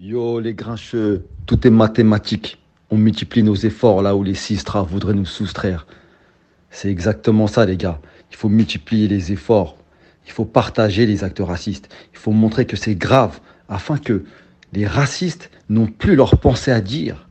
[0.00, 2.58] Yo les grincheux, tout est mathématique.
[2.88, 5.88] On multiplie nos efforts là où les sistras voudraient nous soustraire.
[6.70, 8.00] C'est exactement ça les gars.
[8.30, 9.76] Il faut multiplier les efforts.
[10.24, 11.88] Il faut partager les actes racistes.
[12.12, 14.22] Il faut montrer que c'est grave afin que
[14.72, 17.26] les racistes n'ont plus leur pensée à dire.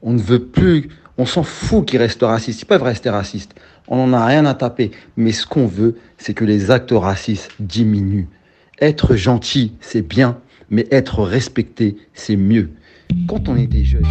[0.00, 2.62] On ne veut plus, on s'en fout qu'ils restent racistes.
[2.62, 3.56] Ils peuvent rester racistes.
[3.88, 4.92] On n'en a rien à taper.
[5.16, 8.28] Mais ce qu'on veut, c'est que les actes racistes diminuent.
[8.80, 10.38] Être gentil, c'est bien,
[10.70, 12.70] mais être respecté, c'est mieux.
[13.28, 14.06] Quand on est des jeunes.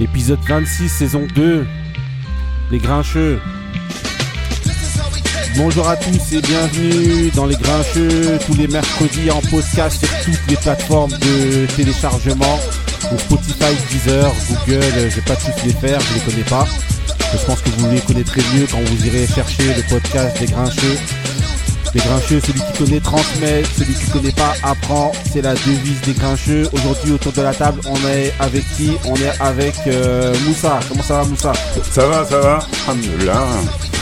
[0.00, 1.66] Épisode 26, saison 2.
[2.70, 3.38] Les Grincheux.
[5.56, 10.50] Bonjour à tous et bienvenue dans Les Grincheux, tous les mercredis en podcast sur toutes
[10.50, 12.58] les plateformes de téléchargement.
[13.10, 16.66] Donc Spotify, Deezer, Google, je vais pas tous les faire, je les connais pas.
[17.32, 20.98] Je pense que vous les connaîtrez mieux quand vous irez chercher le podcast des Grincheux.
[21.94, 25.12] Les Grincheux, celui qui connaît transmet, celui qui connaît pas apprend.
[25.30, 26.66] C'est la devise des Grincheux.
[26.72, 28.92] Aujourd'hui, autour de la table, on est avec qui?
[29.04, 30.80] On est avec euh, Moussa.
[30.88, 31.52] Comment ça va, Moussa?
[31.90, 32.58] Ça va, ça va.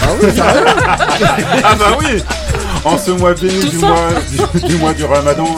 [0.02, 0.96] Ah oui, ça va
[1.64, 2.22] Ah bah oui
[2.84, 4.08] En ce mois béni du mois
[4.54, 5.56] du, du mois du Ramadan,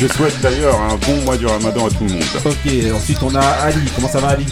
[0.00, 2.24] je souhaite d'ailleurs un bon mois du Ramadan à tout le monde.
[2.46, 3.80] Ok, ensuite on a Ali.
[3.94, 4.46] Comment ça va, Ali?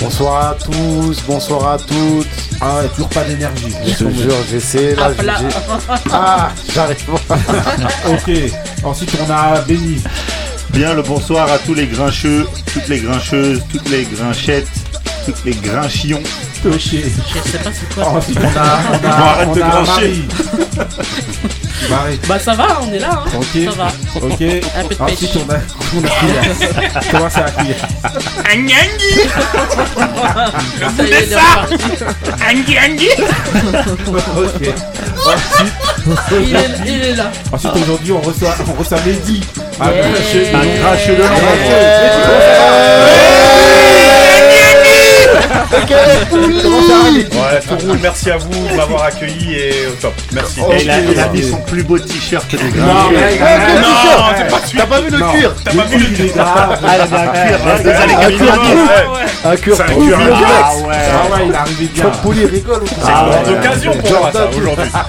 [0.00, 2.26] Bonsoir à tous, bonsoir à toutes.
[2.60, 3.72] Ah ouais, toujours pas d'énergie.
[3.86, 5.10] Je te jure, j'essaie là.
[5.16, 7.36] je- j'ai- Ah, j'arrive pas.
[8.08, 8.30] ok,
[8.84, 10.02] ensuite on a Benny.
[10.70, 14.68] Bien le bonsoir à tous les grincheux, toutes les grincheuses, toutes les grinchettes,
[15.24, 16.22] toutes les grinchions.
[16.72, 18.08] Je sais pas c'est quoi.
[18.08, 18.48] Ensuite on a,
[18.92, 20.28] on a, arrête de a.
[22.28, 23.22] Bah ça va, on est là.
[23.26, 23.30] Hein.
[23.36, 23.46] Ok.
[23.64, 23.86] Ça va.
[24.16, 24.42] Ok.
[24.42, 25.36] Un peu de Ensuite pêche.
[25.36, 25.58] on a,
[25.94, 26.08] on a.
[27.10, 27.44] Comment ça
[34.36, 35.64] est, il est reparti.
[36.08, 36.16] Ok.
[36.42, 37.30] Il est, il est là.
[37.52, 39.42] Ensuite aujourd'hui on reçoit, on reçoit Mehdi.
[39.80, 39.90] Ah,
[47.68, 50.14] tout roule, merci à vous de m'avoir accueilli et au top.
[50.32, 50.60] Merci.
[50.72, 53.10] Et il a, il a mis son plus beau t-shirt des Non,
[54.36, 56.78] c'est pas T'as pas vu le cuir T'as pas vu le grave.
[56.84, 58.36] Ah, un cuir des années un 80.
[58.36, 58.54] cuir
[59.44, 60.18] Un cuir C'est cuir.
[60.20, 60.22] Ah
[60.76, 60.84] ouais.
[60.86, 60.88] Ah
[61.34, 62.04] ouais, il est arrivé bien.
[62.22, 64.90] Poli rigole ou C'est quoi une grande occasion pour moi ça aujourd'hui.
[64.94, 65.00] Ah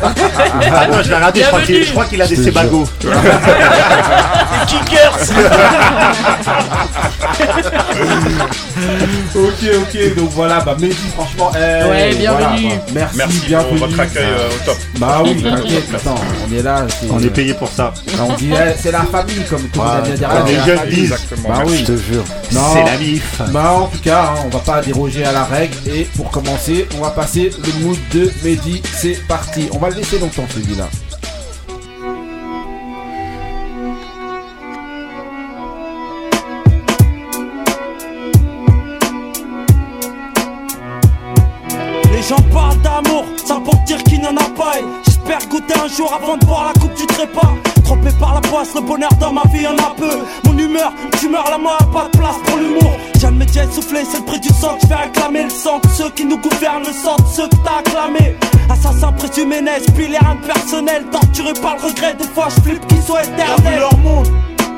[0.87, 2.87] non, je l'ai regardé, je crois qu'il je crois qu'il a des sébagots.
[9.35, 12.67] Ok, ok, donc voilà, bah Mehdi, franchement, eh, Ouais, bienvenue.
[12.67, 13.39] voilà, merci, Merci
[13.69, 14.77] pour votre accueil euh, au top.
[14.99, 16.15] Bah oui, t'inquiète, attends,
[16.47, 17.93] on est là, On est payé pour ça.
[18.19, 20.29] on dit, eh, c'est la famille, comme tout le monde Ouais, vient de dire.
[20.29, 20.95] comme c'est les la jeunes famille.
[20.95, 21.11] disent.
[21.11, 21.49] Exactement.
[21.49, 22.23] Bah Je oui, te jure.
[22.51, 23.41] non, C'est la mif.
[23.51, 26.87] bah en tout cas, hein, on va pas déroger à la règle, et pour commencer,
[26.97, 29.69] on va passer le mood de Mehdi, c'est parti.
[29.73, 30.87] On va le laisser longtemps celui-là.
[48.57, 50.09] Le bonheur dans ma vie en a peu.
[50.45, 52.97] Mon humeur, tu meurs la mort, pas de place pour l'humour.
[53.19, 54.79] J'ai le métier essoufflé, c'est le prix du sang.
[54.81, 57.55] Je fais acclamer le sang de ceux qui nous gouvernent, le sang de ceux que
[57.63, 58.35] t'as acclamé.
[58.67, 61.05] Assassin présumé, rien de personnel.
[61.11, 63.79] Torturé par le regret, des fois je flippe qu'ils soient éternels.
[63.79, 64.27] leur monde,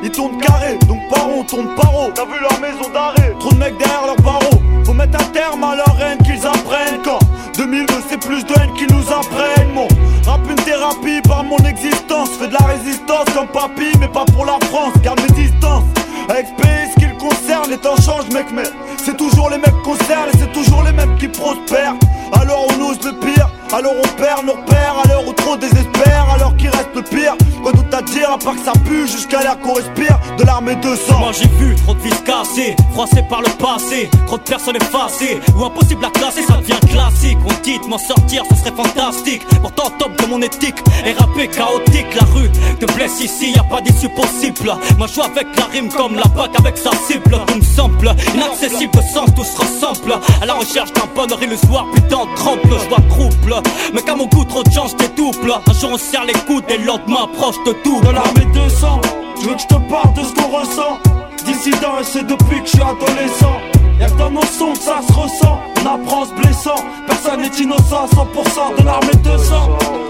[0.04, 1.90] ils tournent carré, donc par rond, tourne par.
[2.16, 4.62] T'as vu leur maison d'arrêt, trop de mecs derrière leurs barreaux.
[4.86, 7.20] Faut mettre un terme à leur haine qu'ils apprennent quand
[7.58, 9.74] 2002 c'est plus de haine qu'ils nous apprennent.
[9.74, 9.88] Mon
[10.26, 12.30] rap une thérapie par mon existence.
[12.40, 14.94] Fais de la résistance comme papy, mais pas pour la France.
[15.04, 15.84] Garde mes distances.
[16.30, 18.64] Avec ce pays, ce qui le concerne, les temps changent, mec, mais
[18.98, 21.96] c'est toujours les mecs concernés, c'est toujours les mêmes qui prospèrent.
[22.34, 26.28] Alors on ose le pire, alors on perd nos repères, à l'heure où trop désespère,
[26.34, 27.36] alors qu'il reste le pire.
[27.62, 30.76] Quoi d'autre à dire, à part que ça pue, jusqu'à l'air qu'on respire, de l'armée
[30.76, 31.20] de sang.
[31.20, 35.40] Moi j'ai vu trop de vis cassées, froissées par le passé, trop de personnes effacées,
[35.58, 37.38] ou impossible à classer, ça devient classique.
[37.46, 39.42] On dit m'en sortir, ce serait fantastique.
[39.62, 42.50] Pourtant, top de mon éthique, et rappé chaotique, la rue
[42.80, 44.74] te blesse ici, y a pas d'issue possible.
[44.98, 47.40] Moi je joue avec la rime comme la PAC avec sa cible.
[47.48, 50.14] Tout me semble inaccessible de sens, tout se ressemble.
[50.42, 53.59] À la recherche d'un bonheur illusoire, putain, trempe, je vois trouble.
[53.94, 55.54] Mais qu'à mon goût, trop de chance, dédouble.
[55.68, 58.00] Un jour on serre les coudes et le lendemain proche de tout.
[58.02, 59.02] De l'armée 200,
[59.42, 60.98] je veux que je te parle de ce qu'on ressent?
[61.46, 63.58] Dissident, c'est depuis que je suis adolescent.
[64.00, 65.60] Y'a que dans nos sons que ça se ressent.
[65.82, 66.76] On apprend blessant.
[67.08, 69.56] Personne n'est innocent à 100% de l'armée 200.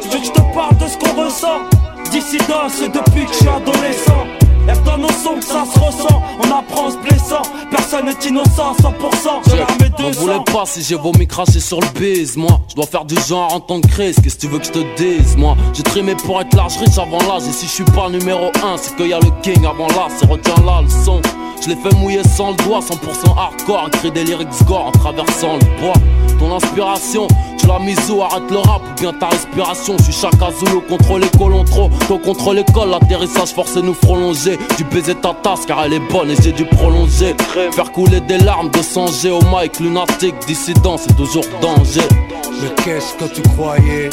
[0.04, 1.60] Je veux que je te parle de ce qu'on ressent?
[2.12, 4.26] Dissident, c'est depuis que je suis adolescent.
[5.00, 6.22] Nos sons que ça se ressent.
[6.40, 7.42] On apprend en se blessant.
[7.72, 9.50] Personne n'est innocent à 100%.
[9.50, 10.20] Je la mets M'en 200.
[10.22, 12.60] voulais pas si j'ai vomi cracher sur le bise, moi.
[12.68, 14.72] Je dois faire du genre en tant que crise, qu'est-ce que tu veux que je
[14.72, 15.56] te dise, moi?
[15.74, 18.76] J'ai trimé pour être large riche avant l'âge, et si je suis pas numéro 1,
[18.78, 21.22] c'est qu'il y a le king avant là, c'est retiens là le son.
[21.62, 25.56] Je l'ai fait mouiller sans le doigt, 100% hardcore, écrit des lyrics gore en traversant
[25.56, 25.94] le bois.
[26.40, 27.28] Ton inspiration,
[27.58, 28.22] tu l'as mise où?
[28.22, 29.96] Arrête le rap ou bien ta respiration.
[29.98, 31.90] Je suis Chaka Zulu contre les colons trop.
[32.08, 34.58] Toi contre l'école, l'atterrissage forcé nous prolonger.
[34.78, 37.36] Du baiser ta tasse car elle est bonne et j'ai dû prolonger.
[37.72, 42.02] Faire couler des larmes de songer au mic, lunatique, dissident, c'est toujours danger.
[42.62, 44.10] Mais qu'est-ce que tu croyais?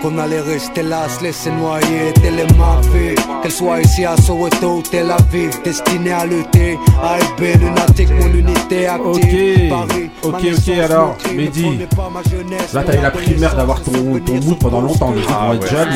[0.00, 4.76] Qu'on allait rester là, se laisser noyer, t'es les mafies Qu'elle soit ici à Soweto
[4.78, 11.16] ou Tel Aviv Destinée à lutter, AFB, lunatique, mon unité active Paris, ok, ok, alors,
[11.34, 11.78] Mehdi.
[12.74, 15.68] Là, t'as eu la primaire d'avoir ton, mood pendant longtemps, Ah vont être ouais.
[15.68, 15.88] jeunes.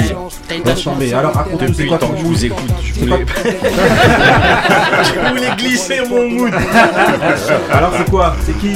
[0.49, 1.13] T'as mais- été Laisse tomber.
[1.15, 3.43] Alors, raconte-nous, c'est quoi le ton mood vous écoute, je voulais, quoi-
[5.05, 6.53] je voulais glisser mon mood.
[7.71, 8.73] Alors, c'est quoi C'est qui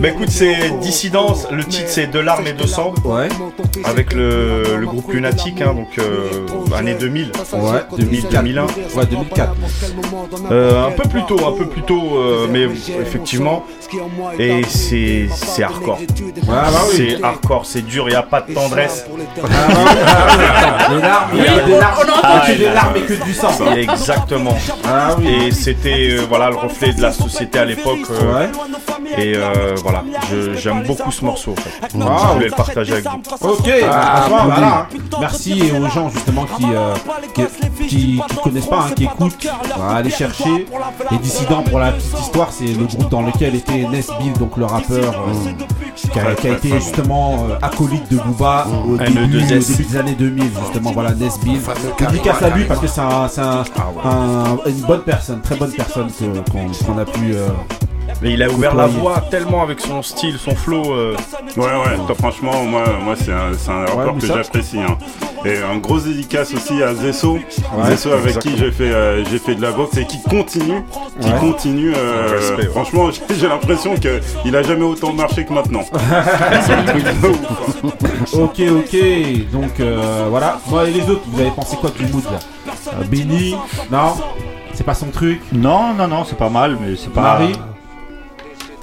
[0.00, 3.28] Bah écoute, c'est Dissidence, le titre c'est De larmes et de sang, Ouais,
[3.84, 6.46] avec le, le groupe Lunatique, hein, donc euh,
[6.76, 7.32] année 2000.
[7.54, 8.64] ouais, 2000, 2001.
[8.64, 9.52] Ouais, 2004.
[10.50, 12.64] Euh, un peu plus tôt, un peu plus tôt, euh, mais
[13.00, 13.64] effectivement,
[14.38, 15.98] et c'est c'est hardcore.
[16.48, 16.94] Ah, bah oui.
[16.96, 19.06] C'est hardcore, c'est dur, il n'y a pas de tendresse.
[19.08, 19.22] Ah, oui.
[19.44, 22.64] Attends, Les larmes, il y a Oui, des larmes, on entend pas que que- des
[22.72, 23.48] larmes et que du sang.
[23.76, 24.56] Exactement.
[24.86, 25.28] Ah oui.
[25.46, 27.98] Et c'était euh, voilà le reflet de la société à l'époque.
[28.10, 28.50] euh, Ouais.
[29.18, 31.52] Et euh, voilà, Je- j'aime beaucoup ce morceau.
[31.52, 31.96] En fait.
[31.96, 32.16] Donc, Wow.
[32.28, 33.48] Je voulais le partager avec vous.
[33.48, 34.66] Ok, Ah, franchement, voilà.
[34.66, 34.86] hein.
[35.20, 36.94] Merci et aux gens justement qui, euh,
[37.34, 37.42] qui,
[37.86, 37.86] qui,
[38.28, 39.46] qui connaissent pas, hein, qui écoutent.
[39.90, 40.66] Allez chercher.
[41.10, 44.64] Les dissidents pour la petite histoire, c'est le groupe dans lequel était Nesbill, donc le
[44.64, 45.50] rappeur, euh,
[45.94, 49.68] qui, a, qui a été justement euh, acolyte de Booba au, début, au E2S.
[49.76, 50.92] début des années 2000, justement.
[50.92, 51.60] Voilà, Nesbill.
[51.98, 53.64] Dédicace à lui parce que c'est un- c'est un-
[54.04, 57.34] un- une bonne personne, très bonne personne qu'on qu'on a pu.
[58.22, 60.92] Mais il a ouvert la voie tellement avec son style, son flow.
[60.92, 61.14] euh,
[61.56, 64.78] Ouais, ouais, toi, franchement, moi, moi c'est un, c'est un rappeur que j'apprécie.
[64.80, 64.96] hein.
[65.44, 67.40] Et un gros dédicace aussi à Zesso, Ouais,
[67.90, 70.82] Zesso avec qui j'ai fait, euh, j'ai fait de la boxe et qui continue,
[71.20, 71.38] qui Ouais.
[71.38, 71.92] continue.
[71.94, 72.68] euh, Respect, ouais.
[72.70, 73.08] Franchement,
[73.38, 75.84] j'ai l'impression qu'il a jamais autant marché que maintenant.
[76.62, 78.34] C'est un truc de ouf.
[78.34, 80.58] Ok, ok, donc euh, voilà.
[80.68, 82.38] Moi et les autres, vous avez pensé quoi du mood là?
[82.98, 83.54] Euh, Benny
[83.92, 84.14] Non?
[84.74, 85.40] C'est pas son truc?
[85.52, 87.20] Non, non, non, c'est pas mal, mais c'est pas.
[87.20, 87.52] Marie?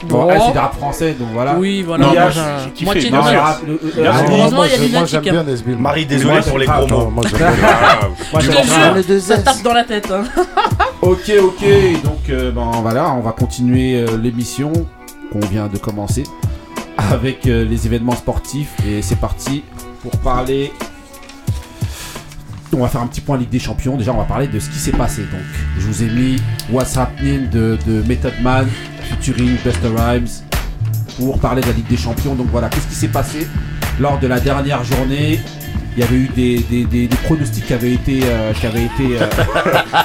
[0.05, 0.29] Bon, Bon.
[0.29, 1.55] elle c'est du rap français, donc voilà.
[1.57, 2.05] Oui, voilà.
[2.05, 2.31] Non, moi, moi,
[2.75, 3.35] j'ai moitié Non, rap.
[3.35, 4.03] rap, le- euh, euh, sûr.
[4.03, 5.43] moi, Heureusement, il y a moi, j'aime bien hein.
[5.43, 5.77] Nesbill.
[5.77, 7.09] Marie, Moi, désolé pour les gros mots.
[7.09, 7.49] moi, j'aime bien.
[8.31, 8.61] Moi, Je j'aime
[9.03, 10.11] te jure, ça tape dans la tête.
[10.11, 10.23] hein.
[11.01, 11.65] Ok, ok,
[12.03, 14.71] donc euh, ben voilà, on va continuer euh, l'émission
[15.31, 16.23] qu'on vient de commencer
[16.97, 19.63] avec euh, les événements sportifs et c'est parti
[20.01, 20.71] pour parler.
[22.75, 23.97] On va faire un petit point Ligue des Champions.
[23.97, 25.21] Déjà, on va parler de ce qui s'est passé.
[25.21, 25.41] Donc,
[25.77, 26.37] je vous ai mis
[26.71, 27.77] What's Happening de,
[28.07, 28.67] Method Man
[29.09, 30.27] featuring Buster Rhymes
[31.17, 32.35] pour parler de la Ligue des Champions.
[32.35, 33.47] Donc voilà, qu'est-ce qui s'est passé
[33.99, 35.39] lors de la dernière journée?
[35.95, 38.83] Il y avait eu des, des, des- des pronostics qui avaient été, euh, qui avaient
[38.83, 39.27] été, euh,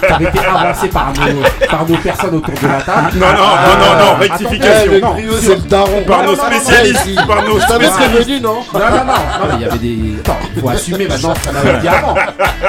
[0.06, 3.08] qui avaient été avancés par nos, par nos personnes autour de la table.
[3.14, 4.92] Non, non, non, non, non, rectification.
[5.00, 6.02] non, c'est le daron.
[6.06, 7.96] Par nos spécialistes, par nos spécialistes.
[7.96, 10.14] prévenu, non Non, non, non, il y avait des.
[10.20, 12.14] Attends, faut assumer maintenant ce qu'on avait dit avant.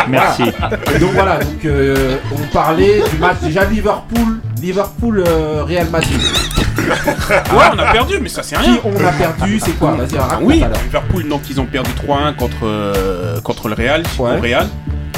[0.07, 0.43] Merci.
[0.95, 6.19] Et donc voilà, donc euh, on parlait du match déjà Liverpool, Liverpool euh, Real Madrid.
[7.53, 8.77] Ouais, on a perdu, mais ça c'est Qui rien.
[8.83, 10.77] on a perdu, c'est quoi Vas-y, raconte Oui, alors.
[10.83, 14.37] Liverpool, donc ils ont perdu 3-1 contre, euh, contre le Real, Ouais.
[14.37, 14.67] au Real.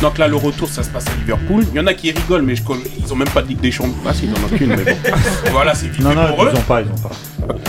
[0.01, 1.63] Donc là, le retour, ça se passe à Liverpool.
[1.71, 2.63] Il y en a qui rigolent, mais je,
[3.05, 3.93] ils ont même pas de Ligue des Champions.
[4.07, 4.97] Ah, si, ils en ont qu'une, mais bon.
[5.51, 6.49] voilà, c'est vite Non, non, pour eux.
[6.51, 7.11] ils ont pas, ils ont pas.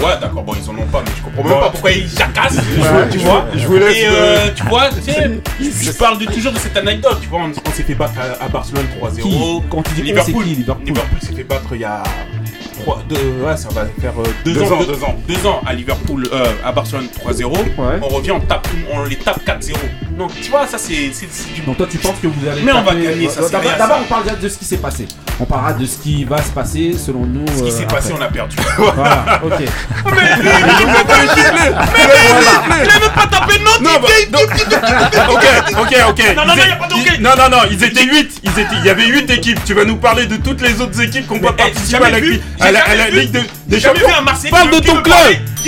[0.02, 2.56] Ouais, d'accord, bon, ils en ont pas, mais je comprends même pas pourquoi ils jacassent.
[3.10, 6.52] tu vois je vous laisse, Et euh, tu vois, tu sais, je parle de, toujours
[6.52, 7.18] de cette anecdote.
[7.20, 9.20] Tu vois, on, on s'est fait battre à, à Barcelone 3-0.
[9.20, 9.38] Qui?
[9.70, 12.02] Quand tu dis Liverpool, qui Liverpool Liverpool s'est fait battre il y a
[12.82, 15.16] trois, deux, ouais, ça va faire euh, deux, Deux ans, ans, deux, deux ans.
[15.28, 17.46] deux ans à Liverpool, euh, à Barcelone 3-0.
[17.50, 17.98] Ouais.
[18.02, 19.74] On revient, on tape, on les tape 4-0.
[20.22, 21.10] Donc tu vois, ça c'est
[21.52, 23.98] du Donc toi tu penses que vous allez Mais on va taper- gagner, ça, D'abord
[24.02, 25.08] on parle déjà de ce qui s'est passé.
[25.40, 27.44] On parlera de ce qui va se passer selon nous.
[27.48, 28.54] Ce qui euh, s'est passé, on a perdu.
[28.78, 29.52] Voilà, ok.
[30.06, 30.14] Je
[32.84, 34.38] même pas tapé non, Non, bah, non.
[35.34, 35.44] ok,
[35.80, 36.36] ok, ok.
[36.36, 36.88] Non, non, Ils non, pas
[37.20, 38.40] Non, non, non, ils étaient 8.
[38.44, 38.66] Ils étaient...
[38.78, 39.58] Il y avait 8 équipes.
[39.64, 41.98] Tu vas nous parler de toutes les autres équipes qui n'ont pas Mais, eh, participé
[41.98, 42.04] j'ai
[42.64, 43.10] à la.
[43.10, 45.16] Ligue de- J'ai jamais vu un Marseillais Parle de ton club.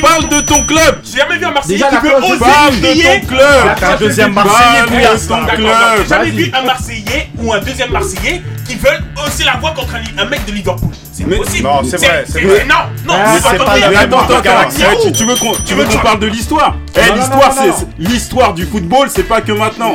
[0.02, 1.00] Parle de ton club.
[1.04, 3.02] J'ai jamais vu un Marseillais qui de oser Parle crier.
[3.02, 3.76] de ton club.
[3.82, 4.82] Un deuxième Parle Marseillais,
[5.14, 5.76] de ton club.
[6.02, 9.94] J'ai jamais vu un Marseillais ou un deuxième Marseillais qui veulent hausser la voix contre
[9.94, 10.90] un, un mec de Liverpool.
[11.12, 11.62] C'est possible.
[11.68, 12.64] Non, c'est vrai, c'est vrai.
[12.68, 12.75] Non,
[13.06, 13.80] non, Ah, c'est pas pas vrai.
[13.80, 14.68] la même attends, attends.
[14.76, 18.52] Eh, tu, tu veux qu'on tu veux qu'on parle de l'histoire Eh, l'histoire, c'est l'histoire
[18.54, 19.94] du football, c'est pas que maintenant.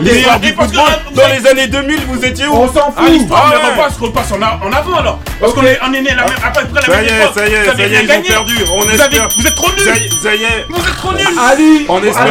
[0.00, 2.54] L'histoire du football, vous dans les années 2000, vous étiez où?
[2.54, 2.94] On s'en fout.
[2.98, 4.32] Ah, l'histoire, Ah, mais repasse.
[4.32, 4.42] en,
[4.72, 5.20] avant alors.
[5.40, 7.34] Parce qu'on est, on né la même, à peu près la même époque.
[7.36, 8.54] ça y est, ça y est, ils ont perdu.
[8.74, 9.06] On vous, espère.
[9.06, 10.06] avez- vous êtes trop nuls.
[10.06, 10.66] y- ça y est.
[10.68, 11.38] Vous êtes trop nuls.
[11.48, 12.26] Ali On espère.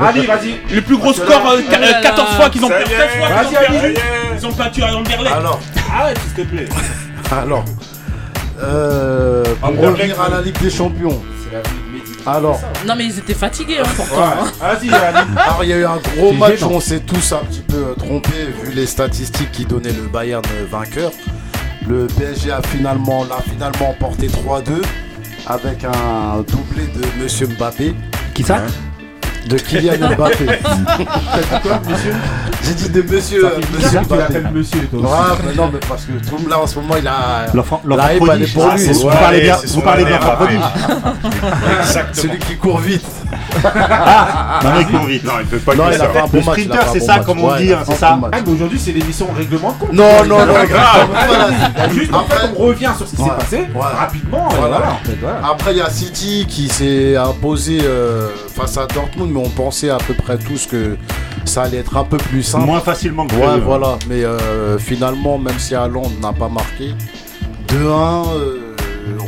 [0.00, 0.74] Ali, vas-y.
[0.74, 2.92] Le plus gros score, euh, qu- euh, 14 fois qu'ils ont perdu.
[2.92, 2.96] est.
[2.96, 3.94] 13 fois qu'ils ont Vas-y, Ali.
[4.46, 5.34] Ont battu à Anderlecht.
[5.34, 5.60] Alors,
[5.94, 6.68] Arrête, s'il te plaît.
[7.30, 7.64] alors.
[8.62, 11.20] Euh, pour Anderlecht, revenir à la Ligue des Champions.
[12.24, 14.22] Alors, Non, mais ils étaient fatigués, hein, pourtant.
[14.22, 14.46] hein.
[15.36, 16.70] Alors, il y a eu un gros match gênant.
[16.70, 20.02] où on s'est tous un petit peu euh, trompés vu les statistiques qui donnaient le
[20.08, 21.10] Bayern euh, vainqueur.
[21.88, 24.82] Le PSG a finalement, l'a finalement emporté 3-2
[25.48, 27.92] avec un doublé de Monsieur Mbappé.
[28.34, 28.62] Qui ça?
[29.46, 30.46] De Kylian Mbappé.
[32.64, 35.00] J'ai dit de Monsieur, Ça euh, fait monsieur tu l'appelles monsieur, toi.
[35.00, 37.46] Ouais, mais non, mais parce que tout le monde là en ce moment il a.
[37.54, 37.96] L'enfant pour
[38.34, 38.44] lui.
[38.44, 40.60] Vous parlez bien, vous parlez bien prodige.
[42.12, 43.04] Celui qui court vite.
[43.54, 45.24] Non, mais court vite.
[45.24, 46.60] Non, il peut pas Non, il a fait un bon Le match.
[46.60, 47.26] sprinter, c'est bon ça, match.
[47.26, 48.18] comme on Ouais, dit, hein, c'est ça.
[48.32, 49.92] Ah, mais aujourd'hui, c'est l'émission règlement de compte.
[49.92, 51.90] Non, non, non, grave.
[51.92, 54.48] Juste, en fait, on revient sur ce qui s'est passé rapidement.
[55.50, 59.90] Après, il y a City qui s'est imposé euh, face à Dortmund, mais on pensait
[59.90, 60.96] à peu près tous que
[61.44, 62.64] ça allait être un peu plus simple.
[62.66, 63.60] Moins facilement que Ouais, prévu.
[63.62, 63.96] voilà.
[64.08, 66.94] Mais euh, finalement, même si Haaland n'a pas marqué,
[67.68, 67.74] 2-1,
[68.36, 68.74] euh,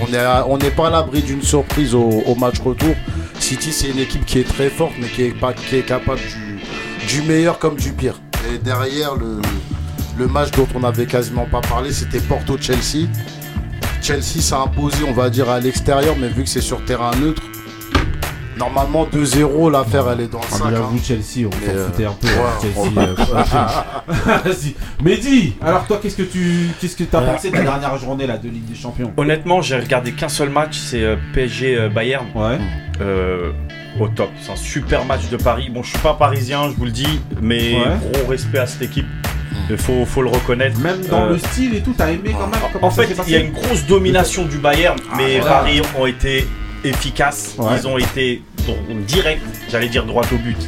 [0.00, 2.94] on n'est on pas à l'abri d'une surprise au, au match retour.
[3.44, 6.60] City, c'est une équipe qui est très forte, mais qui est, capable du,
[7.06, 8.18] du meilleur comme du pire.
[8.50, 9.42] Et derrière, le,
[10.16, 13.06] le match dont on n'avait quasiment pas parlé, c'était Porto-Chelsea.
[14.00, 17.42] Chelsea s'est imposé, on va dire, à l'extérieur, mais vu que c'est sur terrain neutre,
[18.58, 20.62] normalement 2-0, l'affaire, elle est dans le Ah, sac.
[20.64, 20.80] mais hein.
[20.80, 22.26] j'avoue, Chelsea, on Mais, s'en euh, foutait un peu.
[22.26, 23.14] ouais, hein,
[24.46, 25.02] Chelsea, euh.
[25.04, 28.38] Mehdi, alors toi, qu'est-ce que tu qu'est-ce que as pensé de la dernière journée là,
[28.38, 29.12] de Ligue des Champions?
[29.16, 32.26] Honnêtement, j'ai regardé qu'un seul match, c'est euh, PSG euh, Bayern.
[32.34, 32.58] Ouais.
[33.00, 33.50] Euh,
[34.00, 34.30] au top.
[34.40, 35.68] C'est un super match de Paris.
[35.72, 38.12] Bon, je suis pas parisien, je vous le dis, mais Ouais.
[38.12, 39.06] gros respect à cette équipe.
[39.70, 40.78] Il faut, faut le reconnaître.
[40.80, 43.32] Même dans Euh, le style et tout, t'as aimé quand même comment En fait, il
[43.32, 45.56] y a une grosse domination du Bayern, mais voilà.
[45.58, 46.46] Paris ont été
[46.84, 47.54] efficaces.
[47.58, 47.72] Ouais.
[47.78, 48.42] Ils ont été
[49.06, 50.56] directs, j'allais dire droit au but.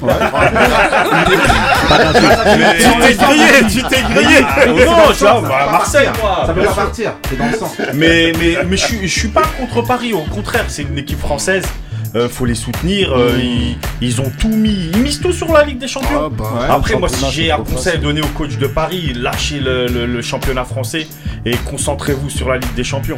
[2.79, 4.39] Tu t'es grillé, tu t'es grillé.
[4.49, 4.75] Ah, non,
[5.15, 6.43] je bah, à Marseille, moi.
[6.47, 7.73] Ça peut bien pas partir, c'est dans le sang.
[7.95, 11.21] Mais, mais, mais je, suis, je suis pas contre Paris, au contraire, c'est une équipe
[11.21, 11.65] française.
[12.15, 15.65] Euh, faut les soutenir, euh, ils, ils ont tout mis, ils misent tout sur la
[15.65, 16.27] Ligue des Champions.
[16.27, 16.67] Ah, bah, Ouais.
[16.71, 20.07] Après, moi, si j'ai un conseil à donner au coach de Paris, lâchez le, le-
[20.07, 21.07] le championnat français
[21.45, 23.17] et concentrez-vous sur la Ligue des Champions.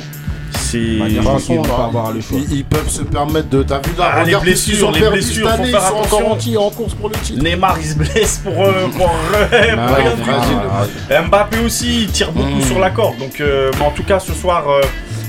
[0.70, 0.78] C'est.
[0.78, 3.62] toute Ils ils, ils peuvent se permettre de.
[3.62, 6.16] T'as vu là, Ah, les blessures, les blessures, cette faut année, faire ils sont attention.
[6.56, 7.42] encore en, en course pour le titre.
[7.42, 8.62] Neymar, il se blesse pour.
[8.64, 11.12] euh, pour Ah, rien ouais, du ouais, tout.
[11.14, 11.22] ouais.
[11.28, 12.62] Mbappé aussi, il tire beaucoup Mm.
[12.62, 13.16] sur la corde.
[13.18, 14.80] Donc, euh, mais en tout cas, ce soir, euh,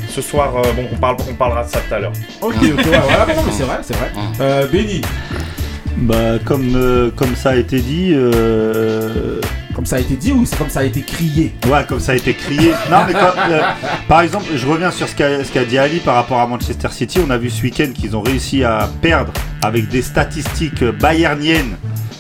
[0.10, 2.12] ce soir, euh, bon, on, parle, on parlera de ça tout à l'heure.
[2.42, 4.12] Ok, ok, ouais, voilà, c'est vrai, c'est vrai.
[4.42, 5.02] Euh, Benny,
[5.98, 9.42] Bah, comme, euh, comme ça a été dit, euh,
[9.80, 11.54] comme ça a été dit ou c'est comme ça a été crié?
[11.66, 12.72] Ouais, comme ça a été crié.
[12.92, 13.62] non, mais euh,
[14.10, 17.18] par exemple, je reviens sur ce qu'a dit Ali par rapport à Manchester City.
[17.26, 19.32] On a vu ce week-end qu'ils ont réussi à perdre
[19.62, 21.78] avec des statistiques bayerniennes.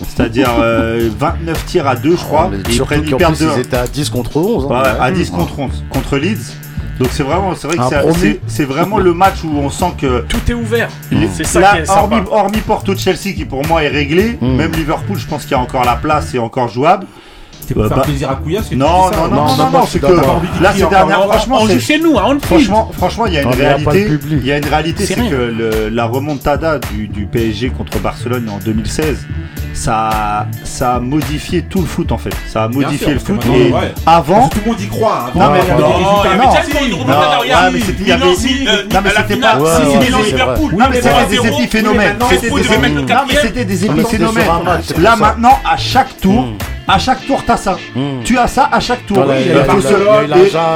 [0.08, 2.50] C'est-à-dire euh, 29 tirs à 2, je crois.
[2.54, 4.68] et ils, prennent, qu'en perdent plus, 2 ils étaient à 10 contre 11.
[4.72, 4.82] hein.
[4.82, 6.54] Ouais, à 10 contre 11 contre Leeds.
[6.98, 10.39] Donc c'est vraiment, c'est vrai que c'est- vraiment le match où on sent que Tout
[10.50, 10.88] est ouvert.
[11.34, 12.00] C'est ça là, qui est sympa.
[12.04, 14.56] hormis, hormis Porto Chelsea qui pour moi est réglé, Mm.
[14.56, 17.06] même Liverpool, je pense qu'il y a encore la place et encore jouable.
[17.70, 20.08] C'est pour Euh, faire bah- plaisir à tu Non, non, non, Non, non, c'est que
[20.08, 23.44] là ces dernières, On- franchement, on c'est- joue chez nous, franchement, franchement, il y a
[23.44, 24.08] une réalité.
[24.32, 28.00] Il y a une réalité, C'est c'est que le- la remontada du, du PSG contre
[28.00, 29.20] Barcelone en 2016,
[29.76, 32.34] ça, ça a modifié tout le foot en fait.
[32.48, 33.94] Ça a modifié sûr, le foot et ouais.
[34.08, 34.48] avant.
[34.50, 35.26] Tout le monde y croit.
[35.28, 35.66] Avant, Non, mais non,
[37.72, 40.32] mais c'était- il y avait- euh, non, mais c'était pas- c'est.
[40.32, 40.72] Liverpool.
[40.76, 41.44] Non, mais c'était 3-0.
[41.44, 42.18] des épiphénomènes.
[42.30, 42.50] C'était
[43.66, 43.86] des épiphénomènes.
[44.10, 46.54] C'était Ah, c'était c'est Là maintenant, à chaque tour, Mm.
[46.89, 47.77] À chaque tour, t'as ça.
[47.96, 48.24] Mm.
[48.24, 49.17] Tu as ça à chaque tour.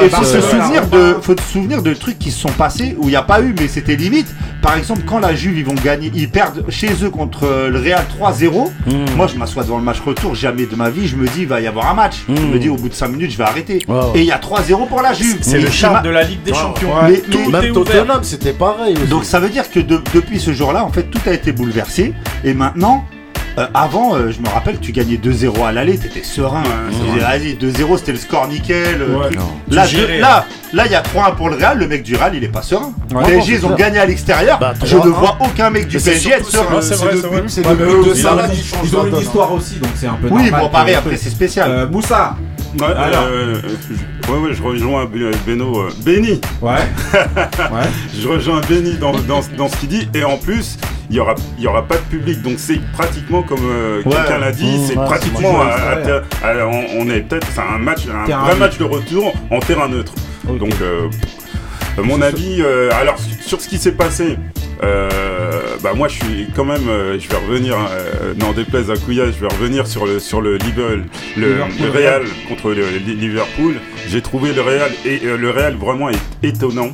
[0.03, 3.03] Il faut se- souvenir de, faut se souvenir de trucs qui se sont passés où
[3.05, 4.27] il n'y a pas eu, mais c'était limite.
[4.61, 7.79] Par exemple, quand la Juve ils vont gagner, ils perdent chez eux contre euh, le
[7.79, 8.71] Real 3-0.
[8.87, 8.91] Mm.
[9.17, 10.35] Moi, je m'assois devant le match retour.
[10.35, 12.15] Jamais de ma vie, je me dis il va y avoir un match.
[12.29, 13.79] Je me dis au bout de 5 minutes, je vais arrêter.
[14.15, 15.37] Et il y a 3-0 pour la Juve.
[15.41, 16.89] C'est le charme de la Ligue des Champions.
[17.07, 17.73] Mais- Tout mais- Même.
[17.73, 19.07] Tottenham, c'était pareil aussi.
[19.07, 22.13] donc ça veut dire que de- depuis ce jour-là, en fait, tout a été bouleversé.
[22.43, 23.05] Et maintenant,
[23.57, 26.63] euh, avant, euh, je me rappelle que tu gagnais 2-0 à l'aller, t'étais serein.
[26.65, 27.19] hein.
[27.19, 29.01] Vas-y, 2-0, c'était le score nickel.
[29.01, 29.29] euh, Ouais.
[29.69, 31.77] Là, il y a 3-1 pour le Real.
[31.77, 32.93] Le mec du Real, il est pas serein.
[33.13, 34.57] Ouais, PSG, ils ont gagné à l'extérieur.
[34.59, 35.07] Bah, je ne 3-1.
[35.09, 36.81] vois aucun mec du PSG être serein.
[36.81, 37.43] c'est c'est vrai, vrai.
[38.83, 41.69] Ils ont une- histoire aussi, donc c'est un peu Oui, bon, pareil, après, c'est spécial.
[41.69, 42.35] Euh, Moussa
[42.79, 43.25] Ouais, Alors.
[43.29, 45.81] euh, je- ouais, ouais, je rejoins euh, Beno.
[45.81, 46.71] euh, Benny Ouais.
[47.13, 47.89] ouais.
[48.19, 50.09] Je rejoins Benny dans, dans, dans ce qu'il dit.
[50.15, 50.77] Et en plus,
[51.09, 52.41] il y aura, il y aura pas de public.
[52.41, 54.11] Donc c'est pratiquement comme euh, Ouais.
[54.15, 55.65] quelqu'un l'a dit, Mmh, c'est ouais, pratiquement à-
[56.45, 59.59] à à- on, est peut-être, c'est un match, un Terrain vrai match de retour en
[59.59, 60.13] terrain neutre.
[60.47, 60.73] Donc
[62.03, 64.37] mon avis, alors sur ce qui s'est passé.
[64.81, 65.49] Euh,
[65.83, 69.25] bah moi je suis quand même euh, je vais revenir euh, n'en déplaise à Kouya
[69.27, 71.05] je vais revenir sur le sur le Liverpool
[71.37, 73.75] le, Liverpool, le Real contre le, Li- Liverpool
[74.07, 76.89] j'ai trouvé le Real et euh, le Real vraiment est étonnant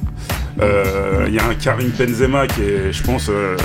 [0.62, 3.56] Euh, il y a un Karim Benzema qui est je pense euh,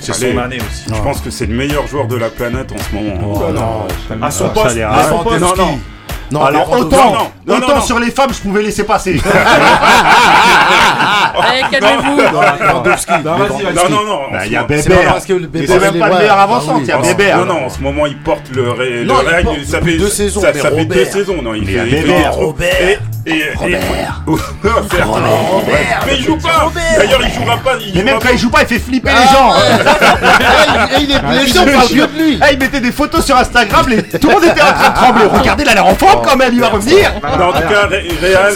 [0.00, 0.86] C'est son année aussi.
[0.88, 3.86] je pense que c'est le meilleur joueur de la planète en ce moment Oh, non.
[4.26, 5.40] À son poste, à son poste.
[5.40, 5.78] non non
[6.30, 7.80] Non, Alors autant, non, non, non, autant non.
[7.82, 9.20] sur les femmes, je pouvais laisser passer.
[11.42, 12.16] Allez, calmez-vous.
[12.20, 13.12] Lewandowski.
[13.24, 13.38] Non,
[13.90, 15.00] non non Bah, Il ce y a Bébert.
[15.04, 16.82] pas parce que le Mais bébé c'est même pas le meilleur Ah avançant, oui.
[16.84, 17.38] il y a Bébert.
[17.38, 20.62] Non, non, en ce moment, il porte le, porte ça fait deux saisons, Ça, fait
[20.62, 21.06] deux Robert.
[21.12, 21.42] saisons.
[21.42, 22.30] Non, il Mais fait, Bébert.
[22.32, 22.98] trop- Et,
[23.30, 24.22] et, et- Robert.
[26.06, 26.70] Mais il joue pas.
[26.96, 27.72] D'ailleurs, il jouera pas.
[27.84, 29.52] Il Mais même quand il joue pas, il fait flipper Ah, les gens.
[30.98, 32.38] Et il est que de lui.
[32.40, 34.02] Ah, il mettait des photos sur Instagram, les...
[34.02, 35.24] tout le monde était en train de trembler.
[35.32, 37.12] Regardez, a l'air en forme quand même, il va revenir.
[37.38, 38.54] Non, en tout cas, Ré- Real.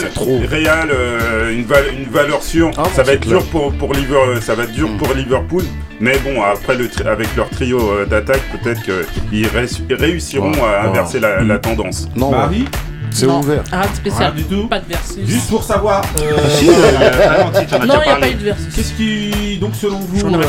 [0.49, 2.71] Real, euh, une, val- une valeur sûre.
[2.77, 4.41] Ah, ça va être dur pour pour Liverpool.
[4.41, 5.63] Ça va être dur pour Liverpool.
[5.99, 10.83] Mais bon, après le avec leur trio euh, d'attaque, peut-être qu'ils ré- réussiront Ouais, à
[10.83, 10.89] ouais.
[10.89, 12.07] inverser la, la tendance.
[12.15, 12.37] Non, ouais.
[12.37, 12.65] Marie,
[13.11, 13.39] c'est Non.
[13.39, 13.63] ouvert.
[13.71, 14.33] Rien de spécial.
[14.35, 14.67] rien du tout.
[14.67, 15.25] Pas de versus.
[15.25, 18.31] Juste pour savoir, euh, Si, euh, a Non, il n'y a pas parlé.
[18.31, 18.75] eu de versus.
[18.75, 20.47] qu'est-ce qui, donc selon vous, J'en aurais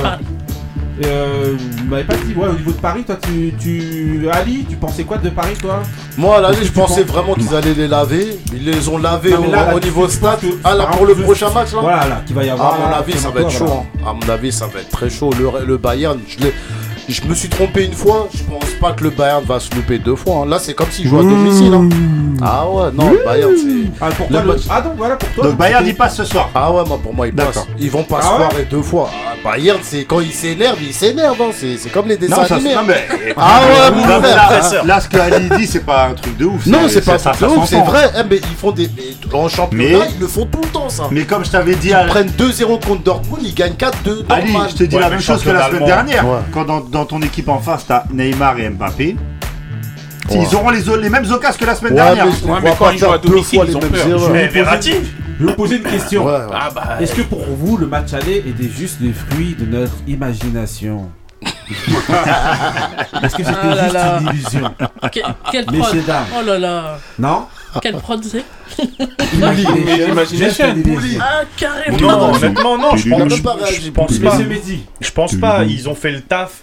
[1.05, 4.77] euh, vous m'avez pas dit, ouais, au niveau de Paris, toi, tu, tu, Ali, tu
[4.77, 5.83] pensais quoi de Paris, toi?
[6.17, 8.39] Moi, là, je pensais penses vraiment qu'ils allaient les laver.
[8.55, 10.41] Ils les ont lavés Non, au, là, niveau stade.
[10.41, 12.75] que- Ah, là, pour le prochain match, là Voilà, là, qui va y Ah, avoir.
[12.75, 13.67] à mon avis, ça va être chaud.
[13.71, 14.01] hein.
[14.09, 15.31] À mon avis, ça va être très chaud.
[15.39, 16.55] Le, le Bayern, je, l'ai-
[17.09, 18.29] je me suis trompé une fois.
[18.35, 20.43] Je pense pas que le Bayern va se louper deux fois.
[20.43, 20.47] hein.
[20.49, 21.73] Là, c'est comme s'il joue à domicile.
[21.75, 21.89] hein.
[22.43, 23.91] Ah ouais, non, le Bayern, c'est.
[24.01, 25.45] Ah, pour Le toi, le- match- ah, donc voilà, pour toi.
[25.45, 26.51] Donc Bayern, il passe ce soir.
[26.55, 27.53] Ah ouais, moi, pour moi, ils D'accord.
[27.55, 27.67] passent.
[27.79, 29.09] Ils vont pas Ah se ouais foirer deux fois.
[29.11, 31.41] Ah, Bayern, c'est quand ils s'énervent, ils s'énervent.
[31.41, 31.51] hein.
[31.57, 32.75] C'est c'est comme les dessins Non, ça, animés.
[32.75, 32.85] non, hein.
[32.87, 33.07] mais...
[33.39, 34.61] Ah ouais, mon Non, mais frère.
[34.75, 36.67] là, là, ce que Ali dit, c'est pas un truc de ouf.
[36.67, 37.91] Non, c'est pas ça, ça ouf, c'est s'entend.
[37.91, 38.11] vrai.
[38.19, 38.91] Eh, mais ils font des.
[38.95, 41.05] mais en championnat, Mais- ils le font tout le temps, ça.
[41.11, 44.25] Mais comme je t'avais dit, Ils prennent 2-0 contre Dortmund, ils gagnent 4-2.
[44.29, 46.27] Ali, je te dis Ouais, la même chose que la championnat semaine dernière.
[46.29, 46.39] Ouais.
[46.53, 49.17] Quand dans, dans ton équipe en face, t'as Neymar et Mbappé.
[50.31, 50.39] Ouais.
[50.43, 52.27] Ils auront les, les mêmes occasions que la semaine Ouais, dernière.
[52.27, 53.65] mais je ne Ouais, mais crois quand pas ils jouent à faire deux domicile, fois
[53.65, 54.07] ils les ont mêmes peur.
[54.09, 54.31] erreurs.
[54.31, 54.91] Mais Verratti
[55.39, 56.25] Je vais vous poser une question.
[56.25, 56.39] Ouais, ouais.
[56.53, 56.97] Ah bah.
[57.01, 61.11] Est-ce que pour vous, le match aller était juste le fruit de notre imagination
[63.23, 64.19] Est-ce que c'était Ah juste là.
[64.21, 64.71] une illusion
[65.13, 65.21] Que-
[65.53, 65.97] Quelle prod.
[66.41, 66.99] Oh là là.
[67.19, 67.47] Non
[67.83, 68.45] Quelle prod c'est
[69.35, 70.75] Imagination.
[71.21, 71.99] Ah, carrément.
[72.01, 74.39] Non, honnêtement, non, je pense, pas je, pense pas.
[75.01, 75.65] Je pense pas.
[75.65, 76.63] Ils ont fait le taf.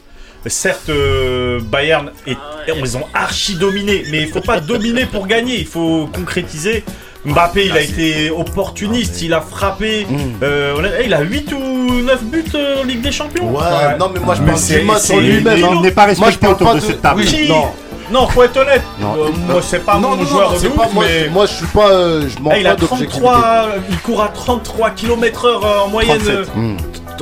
[0.49, 2.35] Certes, euh, Bayern, est,
[2.77, 5.57] ils ont archi dominé, mais il faut pas dominer pour gagner.
[5.59, 6.83] Il faut concrétiser.
[7.25, 10.05] Mbappé, il a été opportuniste, il a frappé.
[10.43, 13.49] euh, on a- il a 8 ou 9 buts euh, en Ligue des Champions.
[13.49, 14.47] Ouais, non, mais moi je Mais
[14.81, 15.57] du match c'est- lui-même.
[15.57, 15.81] Il hein.
[15.81, 17.21] n'est pas Moi je respecté autour pas de de cette table.
[17.25, 17.67] Oui, non.
[18.11, 18.81] Non, faut être honnête.
[18.99, 19.15] Non.
[19.17, 21.45] Euh, moi, c'est pas non, mon non, joueur non, de ouf, pas moi, mais moi
[21.45, 23.11] je suis pas, euh, je m'en Ah, il a pas d'objectivité.
[23.21, 26.17] 33, il court à 33 km/h en moyenne.
[26.19, 26.49] 37.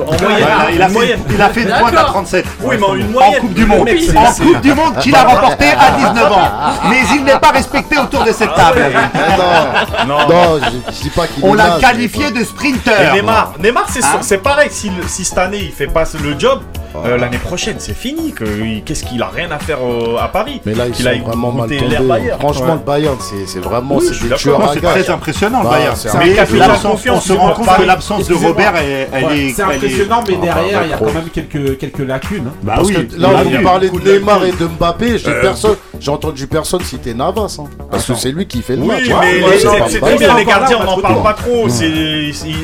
[0.00, 1.20] En moyenne, Il a, il a une fait, moyenne.
[1.30, 2.44] il a fait une pointe à 37.
[2.62, 3.40] Oui, mais en une En moyenne.
[3.40, 3.84] Coupe du Monde.
[3.84, 6.48] Mec, En Coupe du Monde qu'il a remporté à 19 ans.
[6.88, 8.82] Mais il n'est pas respecté autour de cette table.
[9.14, 10.28] Ah, non, Non.
[10.28, 12.92] non, je, je dis pas qu'il On l'a qualifié de sprinter.
[13.10, 16.38] Et Neymar, Neymar c'est Hein c'est pareil, si, si cette année il fait pas le
[16.38, 16.60] job,
[16.96, 18.32] euh, l'année prochaine c'est fini.
[18.32, 21.04] que- il- Qu'est-ce qu'il a rien à faire euh, à Paris Mais là, ils Qu'il
[21.04, 21.96] sont aille vraiment mal tombés.
[22.06, 22.38] Bayern.
[22.40, 22.72] Franchement, Ouais.
[22.72, 25.96] le Bayern, c'est vraiment Oui, c'est très impressionnant le Bah, Bayern.
[25.96, 28.34] c'est un Mais l'absence- confiance, on se rend compte que l'absence de.
[28.34, 29.52] Robert, elle, elle Ouais, est.
[29.54, 32.46] C'est impressionnant, mais Ah, derrière, il y a quand même quelques, quelques lacunes.
[32.48, 32.52] hein.
[32.62, 32.94] Bah Parce oui.
[32.94, 36.10] que là, il a parlez beaucoup de Neymar et de Mbappé, j'ai Euh, personne, j'ai
[36.10, 38.20] entendu personne citer Navas, hein, parce que Attends.
[38.20, 39.02] c'est lui qui fait le Oui, match.
[39.06, 39.20] mais hein.
[39.34, 41.68] les- Moi, je c'est très bien, les gardiens on n'en parle match pas trop.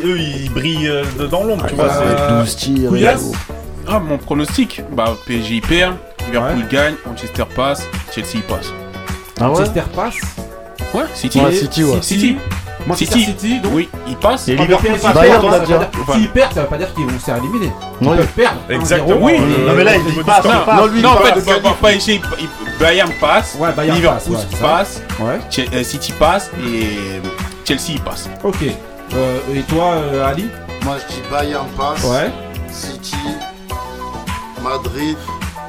[0.04, 1.88] Eux ils brillent euh, dans l'ombre, tu vois.
[1.90, 2.90] C'est- Euh, 12 tirs.
[3.88, 5.96] Ah, mon pronostic Bah, PSG il perd,
[6.27, 6.68] Liverpool Ouais.
[6.70, 7.83] gagne, Manchester passe,
[8.14, 8.72] Chelsea il passe.
[9.40, 10.14] Ah ouais Manchester passe.
[10.94, 11.40] Ouais, City.
[11.40, 12.03] Ouais, City, ouais.
[12.03, 12.37] City.
[12.87, 13.31] Manchester City.
[13.33, 13.72] City, donc.
[13.74, 14.48] Oui, il passe.
[14.48, 15.12] Et Ah, mais Liverpool PSG passe.
[15.12, 15.72] perd, Bayern, on ça l'a veut dit.
[15.72, 17.70] pas dire- S'ils perdent, ça veut pas dire qu'ils vont se faire éliminer.
[18.01, 18.61] Ils peuvent perdre.
[18.68, 18.81] 1-0.
[18.81, 19.18] Exactement.
[19.20, 19.33] Oui.
[19.38, 20.77] Euh, Non, mais là, il dit passe, passe.
[20.77, 21.62] Non, lui, il non, en parle fait, de pas, gagner.
[21.62, 22.48] pas, pas essayer- il-
[22.81, 24.66] Bayern passe, Ouais, Bayern Liverpool passe, ouais, ça.
[24.66, 25.38] passe, Ouais.
[25.51, 27.20] Che- euh, City passe et
[27.66, 28.29] Chelsea il passe.
[28.44, 28.57] Ok.
[29.14, 30.46] Euh, et toi, euh, Ali
[30.85, 32.31] Moi, je dis Bayern passe, Ouais.
[32.70, 33.16] City,
[34.68, 35.16] Madrid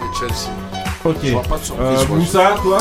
[0.01, 0.49] et Chelsea.
[1.05, 1.15] Ok.
[1.23, 1.87] Je vois pas de surprise.
[2.09, 2.15] Euh.
[2.15, 2.77] Moussa, toi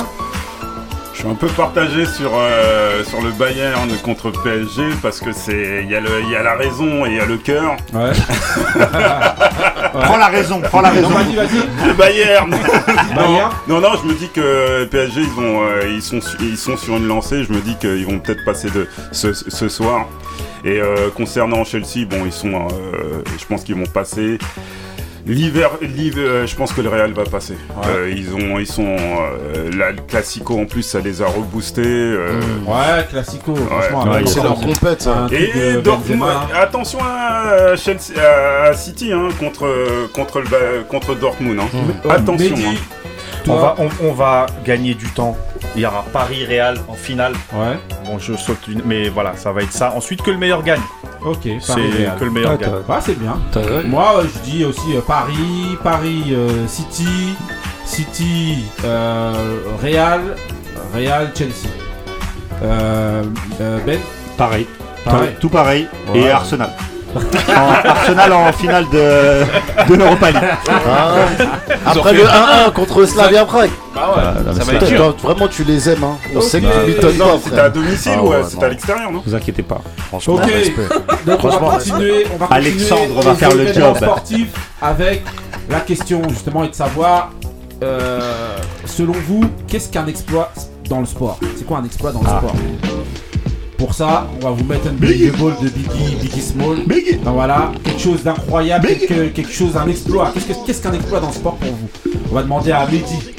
[1.14, 5.81] Je suis un peu partagé sur, euh, sur le Bayern contre PSG parce que c'est
[5.85, 7.76] il y, a le- il y a la raison et il y a le cœur.
[7.92, 8.11] Ouais.
[9.92, 11.09] Prends la raison, prends la raison.
[11.11, 11.59] Non, vas-y, vas-y.
[11.88, 12.50] Le Bayern
[13.16, 16.76] Bayern Non, non, je me dis que PSG, ils, ont, euh, ils, sont, ils sont
[16.76, 17.42] sur une lancée.
[17.44, 20.07] Je me dis qu'ils vont peut-être passer de ce, ce soir.
[20.64, 24.38] Et euh, concernant Chelsea, bon, ils sont, euh, je pense qu'ils vont passer.
[25.26, 27.54] L'hiver, l'hiver, euh, je pense que le Real va passer.
[27.87, 31.83] Euh, ils ont, ils sont, euh, là, le Classico en plus, ça les a reboostés.
[31.85, 34.11] euh, Ouais, classico, franchement.
[34.12, 35.26] Ouais, c'est leur compète, ça.
[35.31, 36.48] Et de Dortmund, Benzema.
[36.59, 39.68] attention à, Chelsea, à City hein, contre,
[40.14, 41.59] contre, le, contre Dortmund.
[41.61, 41.68] hein.
[42.07, 42.57] Euh, Attention.
[42.57, 42.94] Mehdi, hein.
[43.50, 45.37] On va, on, on va gagner du temps.
[45.74, 47.33] Il y aura Paris-Real en finale.
[47.54, 49.92] Ouais, Bon, je saute une, mais voilà, ça va être ça.
[49.96, 50.81] Ensuite, que le meilleur gagne.
[51.24, 51.48] Ok.
[51.61, 51.74] C'est
[52.18, 52.70] que le meilleur gagne.
[52.88, 53.37] Ouais, c'est bien.
[53.87, 57.35] Moi, je dis aussi euh, Paris, Paris, euh, City,
[57.85, 60.37] City, euh, Real,
[60.94, 61.68] Real, Chelsea.
[62.62, 63.22] Euh,
[63.61, 63.98] euh, ben,
[64.37, 64.66] Pareil.
[65.04, 65.37] Pareil.
[65.40, 65.88] Tout pareil.
[66.12, 66.20] Ouais.
[66.20, 66.70] Et Arsenal.
[67.14, 69.42] En- Arsenal en finale de,
[69.88, 70.42] de l'Europa League.
[70.68, 71.14] Ah,
[71.87, 73.71] Après le un 1-1 contre Slavia Prague.
[73.94, 75.16] Bah ouais, non, mais ça va c'est être Toi, dur.
[75.16, 76.05] toi, Vraiment, tu les aimes.
[76.05, 76.16] Hein.
[76.37, 77.73] On sait que Bah, tu m'étonnes pas, C'était à frère.
[77.73, 78.62] domicile Ah ou ouais, euh, c'était non.
[78.62, 79.81] à l'extérieur, non Vous inquiétez pas.
[80.09, 80.44] Franchement, Ok.
[80.44, 80.83] respect.
[81.27, 83.97] Donc on Franchement, va continuer, on va continuer Alexandre va faire le événements job.
[84.05, 84.51] sportifs
[84.83, 85.23] avec
[85.71, 87.31] la question justement est de savoir,
[87.83, 88.21] euh,
[88.85, 90.53] selon vous, qu'est-ce qu'un exploit
[90.88, 91.38] dans le sport?
[91.57, 92.38] C'est quoi un exploit dans le Ah.
[92.38, 92.55] sport?
[93.78, 96.78] Pour ça, on va vous mettre un big ball de Biggie, Biggie Small.
[97.24, 100.32] Donc voilà, quelque chose d'incroyable, quelque, quelque chose, un exploit.
[100.34, 101.88] Qu'est-ce que- qu'est-ce qu'un exploit dans le sport pour vous?
[102.30, 103.32] On va demander à Mehdi.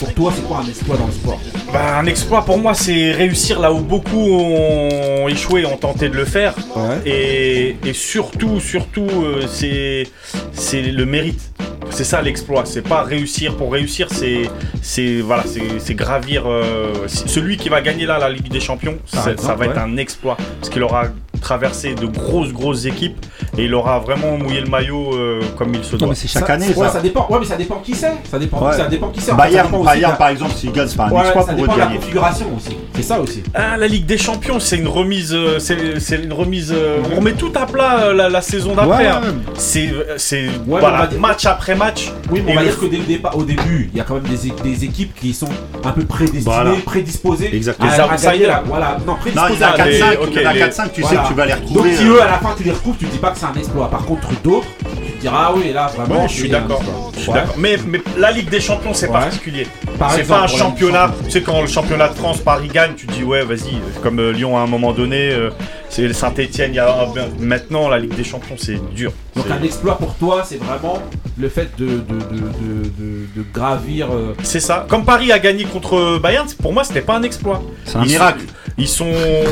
[0.00, 1.40] Pour toi, c'est quoi un exploit dans le sport?
[1.72, 6.16] Bah, un exploit pour moi, c'est réussir là où beaucoup ont échoué, ont tenté de
[6.16, 6.54] le faire.
[6.74, 6.98] Ouais.
[7.10, 10.08] Et, et surtout, surtout, euh, c'est
[10.52, 11.52] c'est le mérite.
[11.90, 12.64] C'est ça l'exploit.
[12.64, 14.08] C'est pas réussir pour réussir.
[14.10, 14.50] C'est
[14.82, 15.44] c'est voilà,
[15.78, 16.44] c'est gravir.
[16.46, 19.78] euh, celui qui va gagner là la Ligue des Champions, ça, exemple, ça va être
[19.78, 21.04] un exploit parce qu'il aura
[21.40, 23.16] traversé de grosses grosses équipes
[23.56, 26.08] et il aura vraiment mouillé le maillot euh, comme il se Non, doit.
[26.08, 26.92] mais c'est chaque Ça- année, ouais, ça.
[26.94, 27.26] ça dépend.
[27.30, 28.12] Ouais, mais ça dépend qui c'est.
[28.30, 28.66] Ça dépend.
[28.66, 28.76] Ouais.
[28.76, 29.30] Ça dépend qui c'est.
[29.30, 31.66] Ça Bayern, Bayern, par exemple, s'il gagne, c'est pas un Ouais, exploit ça pour eux
[31.66, 31.96] dépend de gagner.
[31.96, 32.76] configuration aussi.
[32.94, 33.42] C'est ça aussi.
[33.54, 35.32] Ah, la Ligue des Champions, c'est une remise.
[35.34, 36.72] euh, C'est une remise.
[36.76, 39.04] euh, on remet tout à plat la, la saison d'après.
[39.04, 39.20] Ouais, hein.
[39.54, 42.12] C'est c'est mais on voilà, va dire- match après match.
[42.30, 44.04] Oui, mais on va le- dire que dès le départ, au début, il y a
[44.04, 45.48] quand même des, équipes qui sont
[45.84, 46.72] un peu prédestinées, Voilà.
[46.84, 47.90] prédisposées Exactement.
[47.90, 48.48] à, Les à outsiders.
[48.48, 50.42] la- Voilà, non, Non, il prédisposées y en a à Ah, les- 4-5, ok, il
[50.42, 51.94] y en a les- 4-5, tu sais que tu vas les Donc retrouver.
[51.96, 53.58] si euh, eux, à la fin, tu les retrouves, tu te dis pas que c'est
[53.58, 53.90] un exploit.
[53.90, 54.66] Par contre, d'autres,
[55.04, 56.22] tu te diras, ah oui, là, vraiment.
[56.22, 56.82] Ouais, je suis d'accord.
[57.28, 57.34] Ouais.
[57.56, 59.12] Mais, mais la Ligue des Champions, c'est Ouais.
[59.12, 59.66] particulier.
[59.98, 61.12] Par C'est pas un championnat.
[61.24, 64.18] Tu sais, quand le championnat de France, Paris gagne, tu te dis, ouais, vas-y, comme
[64.18, 65.50] euh, Lyon à un moment donné, euh,
[65.88, 67.04] c'est le Saint-Etienne, il y a un-
[67.40, 69.12] Maintenant, la Ligue des Champions, c'est dur.
[69.36, 70.98] Donc un exploit pour toi, c'est vraiment
[71.38, 74.08] le fait de, de, de, de, de- de gravir.
[74.12, 74.86] euh, C'est ça.
[74.88, 77.62] Comme Paris a gagné contre Bayern, pour moi, c'était pas un exploit.
[77.84, 78.40] C'est un Ils miracle.
[78.40, 79.10] sont- Ils sont.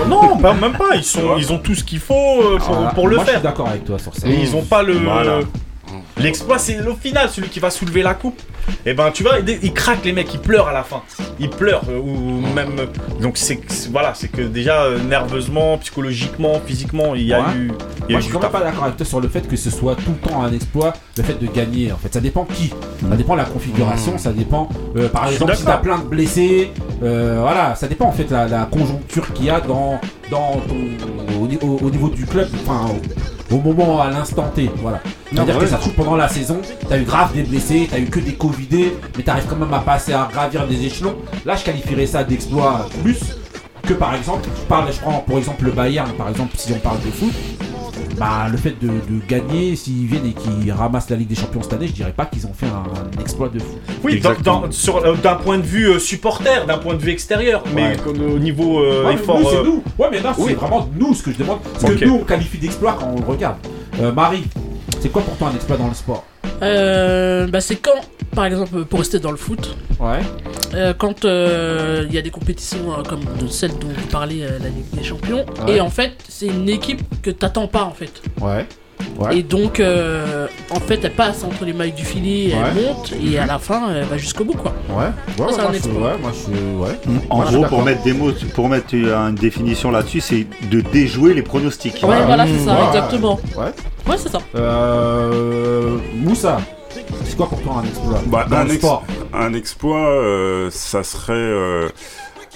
[0.08, 0.96] Non, pas- même pas.
[0.96, 1.36] Ils, sont...
[1.38, 2.90] ils ont tout ce qu'il faut euh, pour, voilà.
[2.90, 3.38] pour le Moi, Je faire.
[3.40, 4.26] suis d'accord avec toi sur ça.
[4.28, 4.94] Et ils ont pas le.
[4.94, 5.40] Voilà.
[6.18, 8.40] L'exploit, c'est au final, celui qui va soulever la coupe.
[8.86, 11.02] Et ben, tu vois, ils, craquent les mecs, ils pleurent à la fin.
[11.40, 12.76] Ils pleurent, euh, ou même.
[13.20, 13.58] Donc, c'est
[13.90, 17.44] voilà, c'est que déjà, euh, nerveusement, psychologiquement, physiquement, il y a Ouais.
[17.56, 17.72] eu.
[18.08, 19.56] Il y a Moi, eu je suis pas d'accord avec toi sur le fait que
[19.56, 21.90] ce soit tout le temps un exploit, le fait de gagner.
[21.92, 22.68] En fait, ça dépend qui.
[23.08, 24.68] Ça dépend de la configuration, ça dépend.
[24.96, 26.70] euh, par exemple, si t'as plein de blessés,
[27.02, 31.40] euh, voilà, ça dépend en fait la, la conjoncture qu'il y a dans, dans ton,
[31.42, 32.92] au, ni- au- au niveau du club, enfin
[33.52, 34.70] au, moment à l'instant T.
[34.76, 35.00] Voilà.
[35.30, 35.64] C'est-à-dire ouais.
[35.64, 38.20] que ça se trouve pendant la saison, t'as eu grave des blessés, t'as eu que
[38.20, 41.16] des covidés, mais t'arrives quand même à passer à gravir des échelons.
[41.44, 43.18] Là, je qualifierais ça d'exploit plus
[43.82, 46.78] que par exemple, je parle, je prends pour exemple le Bayern, par exemple, si on
[46.78, 47.32] parle de foot,
[48.18, 51.62] bah le fait de, de gagner, s'ils viennent et qu'ils ramassent la Ligue des Champions
[51.62, 52.84] cette année, je dirais pas qu'ils ont fait un,
[53.16, 53.78] un exploit de fou.
[54.04, 57.96] Oui, euh, d'un point de vue euh, supporter, d'un point de vue extérieur, mais Ouais.
[58.04, 59.38] comme au niveau euh, Ouais, mais effort.
[59.40, 59.82] nous, c'est euh, nous.
[59.98, 60.54] Ouais, mais non, c'est oui.
[60.54, 61.58] vraiment nous ce que je demande.
[61.62, 61.98] Parce Ok.
[62.00, 63.56] que nous, on qualifie d'exploit quand on le regarde.
[64.00, 64.44] Euh, Marie,
[65.00, 66.24] c'est quoi pour toi un exploit dans le sport?
[66.62, 68.00] Euh, bah c'est quand,
[68.34, 70.20] par exemple, pour rester dans le foot, Ouais.
[70.74, 73.20] euh, quand euh, il y a des compétitions comme
[73.50, 75.76] celle dont vous parlez, la Ligue des Champions, Ouais.
[75.76, 78.22] et en fait, c'est une équipe que t'attends pas en fait.
[78.40, 78.66] Ouais.
[79.18, 79.38] Ouais.
[79.38, 82.82] Et donc, euh, en fait, elle passe entre les mailles du filet, elle Ouais.
[82.88, 84.72] monte, et à la fin, elle va jusqu'au bout quoi.
[84.90, 85.04] Ouais.
[85.38, 86.00] Ouais, un moi, je, exploit.
[86.12, 86.82] ouais, moi je.
[86.82, 86.98] Ouais.
[87.30, 91.34] En Voilà, gros, pour mettre des mots, pour mettre une définition là-dessus, c'est de déjouer
[91.34, 92.02] les pronostics.
[92.02, 92.86] Ouais, voilà, c'est ça, Ouais.
[92.88, 93.38] exactement.
[93.56, 93.72] Ouais.
[94.08, 94.38] Ouais, c'est ça.
[94.56, 95.96] Euh.
[96.16, 96.60] Moussa,
[97.24, 98.20] c'est quoi pour toi un exploit?
[98.26, 101.32] Bah, un, le ex- sport un exploit, euh, ça serait.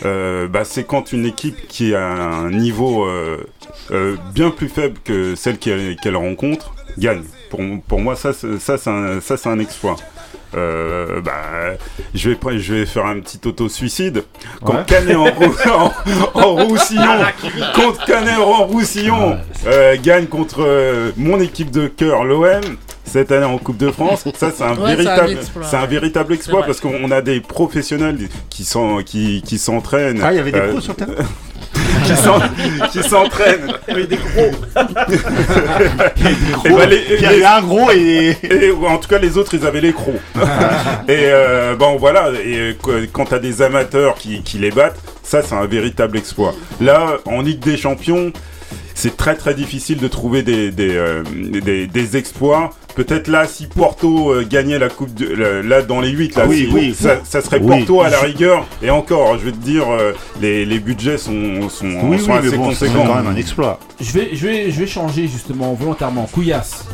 [0.05, 3.47] Euh, bah, c'est quand une équipe qui a un niveau euh,
[3.91, 7.23] euh, bien plus faible que celle qu'elle rencontre gagne.
[7.51, 9.97] Pour, moi, ça, ça, c'est un, ça, c'est un exploit.
[10.55, 11.33] Euh, bah,
[12.15, 14.23] je vais, je vais faire un petit auto-suicide.
[14.65, 14.85] Quand Ouais.
[14.87, 15.55] Canet en, rou-
[16.35, 17.19] en- en Roussillon,
[17.75, 22.61] contre Canet en Roussillon, euh, gagne contre euh, mon équipe de cœur, l'OM,
[23.05, 25.87] cette année en Coupe de France, ça c'est un Ouais, c'est un véritable, c'est un
[25.87, 28.19] véritable exploit parce qu'on a des professionnels
[28.51, 30.21] qui sont, qui, qui s'entraînent.
[30.23, 31.13] Ah, il y avait des Euh, pros sur le terrain?
[32.05, 32.41] qui s'en-
[32.91, 33.73] qui s'entraînent.
[33.89, 34.51] Mais des gros.
[36.65, 38.37] Et bah, les- Il y avait un gros et.
[38.43, 40.15] Et, en tout cas, les autres, ils avaient les crocs.
[41.09, 42.31] et euh, bon, voilà.
[42.45, 46.19] Et euh, qu- quand t'as des amateurs qui, qui les battent, ça, c'est un véritable
[46.19, 46.55] exploit.
[46.81, 48.33] Là, en Ligue des Champions,
[48.95, 52.71] c'est très très difficile de trouver des, des, euh, des, des exploits.
[52.97, 56.43] Peut-être là, si Porto euh, gagnait la Coupe, de, le- là dans les 8, là,
[56.45, 56.95] Ah oui, si- oui.
[56.99, 57.79] ça, ça serait Oui.
[57.85, 58.67] Porto à la rigueur.
[58.83, 62.39] Et encore, je vais te dire, euh, les, les budgets sont, sont, Oui, sont oui,
[62.39, 63.05] assez mais bon, c'est conséquents.
[63.07, 63.79] quand même un exploit.
[64.01, 66.25] Je vais, je, vais, je vais changer justement volontairement.
[66.33, 66.87] Couillasse,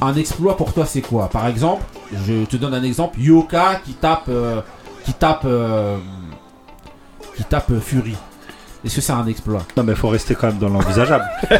[0.00, 1.28] un exploit pour toi c'est quoi?
[1.28, 1.82] Par exemple,
[2.26, 4.62] je te donne un exemple Yoka qui tape, euh,
[5.04, 5.98] qui tape, euh,
[7.36, 8.14] qui tape euh, Fury.
[8.84, 9.62] Est-ce que c'est un exploit?
[9.76, 11.24] Non, mais faut rester quand même dans l'envisageable.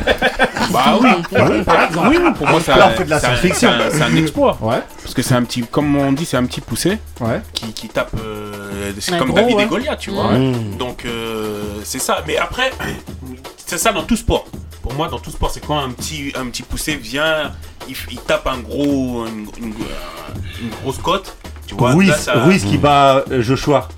[0.70, 2.08] Bah oui, Oui, par exemple.
[2.10, 3.70] oui, pour moi, c'est un- science-fiction.
[3.78, 4.58] c'est un- C'est un exploit.
[4.60, 7.40] Ouais, Parce que c'est un petit, comme on dit, c'est un petit poussé ouais.
[7.54, 8.10] qui, qui tape.
[8.22, 9.62] euh, c'est comme gros, David ouais.
[9.62, 10.32] et Goliath, tu vois.
[10.32, 10.76] Mmh.
[10.78, 12.22] Donc euh, c'est ça.
[12.26, 12.70] Mais après,
[13.66, 14.44] c'est ça dans tout sport.
[14.82, 17.52] Pour moi, dans tout sport, c'est quand un petit, un petit poussé vient,
[17.88, 21.34] il, il tape un gros, une, une- euh, une grosse cote.
[21.66, 23.88] Tu vois, Ruiz, là, ça- Ruiz qui bat Joshua.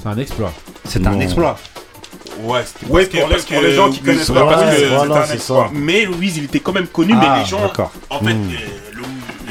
[0.00, 0.52] C'est un exploit.
[0.84, 1.58] C'est un exploit.
[2.42, 5.30] Ouais, c'était Ouais, parce que- pour les- pour les gens qui connaissent pas, parce que-
[5.30, 5.70] un exploit.
[5.72, 7.92] Mais Louise, il était quand même connu, Ah, mais les gens, d'accord.
[8.10, 8.50] en fait, Mm.
[8.50, 8.56] euh,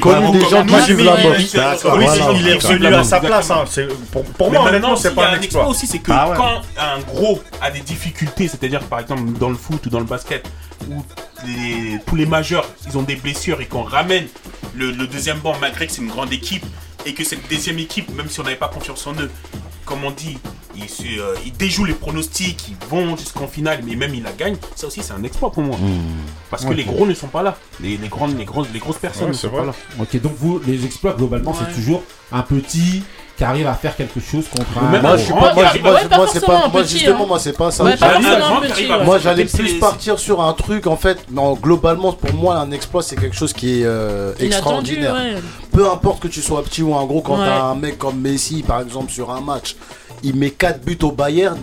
[0.00, 1.52] Connu des gens qui suivent la boxe.
[1.52, 3.50] Il est revenu à sa place.
[3.50, 3.64] Hein.
[3.68, 5.66] C'est- Pour, pour moi, maintenant, honnêtement, c'est pas a un un exploit exploit.
[5.68, 6.36] aussi, c'est que Ah ouais.
[6.38, 10.06] quand un gros a des difficultés, c'est-à-dire par exemple dans le foot ou dans le
[10.06, 10.48] basket,
[10.90, 11.02] où
[11.46, 14.26] les- tous les majeurs ils ont des blessures et qu'on ramène
[14.74, 16.64] le, le deuxième banc malgré que c'est une grande équipe
[17.04, 19.30] et que cette deuxième équipe, même si on n'avait pas confiance en eux,
[19.90, 20.38] comme on dit,
[20.76, 24.30] ils, se- euh, ils déjouent les pronostics, ils vont jusqu'en finale, mais même ils la
[24.30, 25.76] gagnent, ça aussi c'est un exploit pour moi.
[26.48, 27.58] Parce que les gros ne sont pas là.
[27.80, 29.60] Les, les grandes, les, grosses, les grosses personnes Ouais, ne sont vrai.
[29.62, 29.74] pas là.
[30.00, 31.56] Ok, donc vous, les exploits globalement, Ouais.
[31.68, 33.02] c'est toujours un petit
[33.40, 35.00] qui arrive à faire quelque chose contre un.
[35.00, 37.26] Moi, je suis pas, moi, moi, c'est pas, moi, petit, justement, hein.
[37.26, 37.84] moi, c'est pas ça.
[39.02, 41.16] Moi, j'allais plus partir sur un truc, en fait.
[41.30, 45.14] Non, globalement, pour moi, un exploit, c'est quelque chose qui est euh, extraordinaire.
[45.14, 45.36] ouais.
[45.72, 47.46] Peu importe que tu sois petit ou un gros, quand Ouais.
[47.46, 49.74] t'as un mec comme Messi, par exemple, sur un match,
[50.22, 51.56] il met 4 buts au Bayern.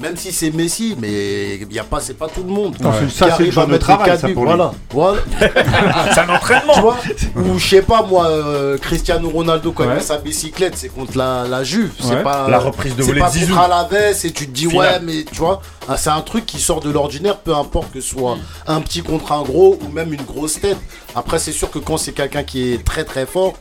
[0.00, 2.74] Même si c'est Messi, mais y a pas, c'est pas tout le monde.
[2.80, 4.44] Non, c'est- ça, c'est le travail, ça, pour.
[4.44, 5.20] Voilà, voilà.
[6.14, 6.72] C'est un entraînement.
[6.74, 6.96] tu vois
[7.36, 9.94] Ou je sais pas moi, euh, Cristiano Ronaldo quand il Ouais.
[9.96, 12.06] met sa bicyclette, c'est contre la, la Juve, Ouais.
[12.08, 15.00] c'est pas La reprise de c'est volée pas contre Alaves et tu te dis ouais
[15.02, 18.10] mais tu vois, ah, c'est un truc qui sort de l'ordinaire, peu importe que ce
[18.10, 20.78] soit un petit contre un gros ou même une grosse tête.
[21.14, 23.54] Après c'est sûr que quand c'est quelqu'un qui est très très fort,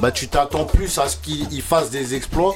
[0.00, 2.54] bah tu t'attends plus à ce qu'il il fasse des exploits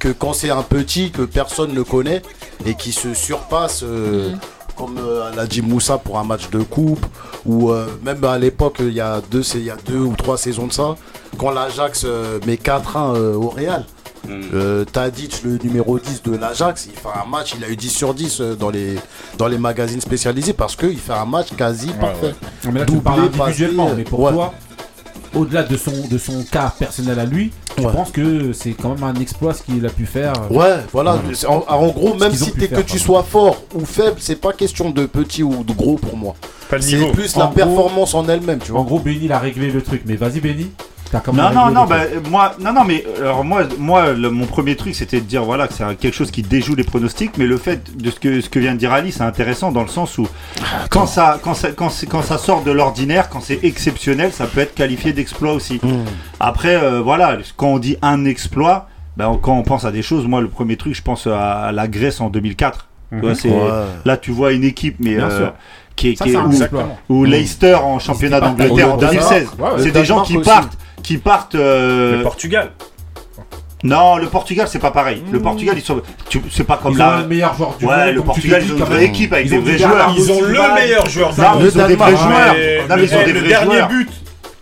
[0.00, 2.22] que quand c'est un petit que personne ne connaît
[2.66, 3.82] et qui se surpasse.
[3.84, 4.32] euh,
[4.76, 7.04] Comme euh, l'a dit Moussa pour un match de coupe,
[7.44, 10.14] ou euh, même à l'époque, il y, a deux, c'est- il y a deux ou
[10.16, 10.94] trois saisons de ça,
[11.36, 12.06] quand l'Ajax
[12.46, 13.84] met 4-1 euh, au Real.
[14.54, 17.90] Euh, Tadic, le numéro 10 de l'Ajax, il fait un match, il a eu 10
[17.90, 18.96] sur 10 euh, dans les,
[19.36, 22.34] dans les magazines spécialisés parce qu'il fait un match quasi parfait.
[22.64, 24.32] Non, mais là, tu Doublé, parles individuellement, passé, mais pour ouais.
[24.32, 24.54] toi,
[25.34, 27.92] au-delà de son, de son cas personnel à lui, tu Ouais.
[27.92, 31.14] penses que c'est quand même un exploit ce qu'il a pu faire Ouais, voilà.
[31.14, 31.34] Ouais.
[31.34, 34.52] C'est- En, en gros, même si faire, que tu sois fort ou faible, c'est pas
[34.52, 36.34] question de petit ou de gros pour moi.
[36.80, 38.84] C'est plus En la gros- performance en elle-même, tu En vois.
[38.84, 40.02] gros, Benny, il a réglé le truc.
[40.06, 40.70] Mais vas-y, Benny.
[41.32, 44.94] Non, non, non, bah, moi, non, non, mais alors moi, moi le- mon premier truc,
[44.94, 47.96] c'était de dire voilà que c'est quelque chose qui déjoue les pronostics, mais le fait
[47.96, 50.26] de ce que, ce que vient de dire Ali, c'est intéressant dans le sens où
[50.90, 54.46] quand ça, quand ça, quand, c'est- quand ça sort de l'ordinaire, quand c'est exceptionnel, ça
[54.46, 55.80] peut être qualifié d'exploit aussi.
[56.38, 60.26] Après, euh, voilà, quand on dit un exploit, ben, quand on pense à des choses,
[60.26, 62.86] moi, le premier truc, je pense à, à la Grèce en 2004.
[63.12, 63.68] Tu vois, c'est- Ouais.
[64.04, 65.52] Là, tu vois une équipe, mais Bien euh, sûr.
[65.96, 66.52] qui est, Ça, qui est- ou,
[67.08, 69.28] ou Leicester en championnat d'Angleterre en au Danemark.
[69.28, 69.48] 2016.
[69.58, 70.48] Ouais, ouais, c'est des gens qui aussi.
[70.48, 71.54] partent, qui partent.
[71.54, 72.70] euh, Le Portugal.
[73.82, 75.22] non, le Portugal, c'est pas pareil.
[75.32, 76.02] Le Portugal, ils sont.
[76.28, 77.18] tu- C'est pas comme Ils ont la.
[77.22, 77.94] le meilleur joueur du monde.
[77.94, 79.10] Ouais, le comme tu Portugal, l'as ils ont une quand vraie même.
[79.10, 80.14] équipe avec Ils des ont vrais du joueurs.
[80.16, 81.62] Ils ont le meilleur joueur du Non, monde.
[81.62, 82.54] ils ont des vrais Danemark, joueurs.
[82.54, 83.88] Mais Non, mais ils ont le- des le vrais dernier joueurs.
[83.88, 84.10] but,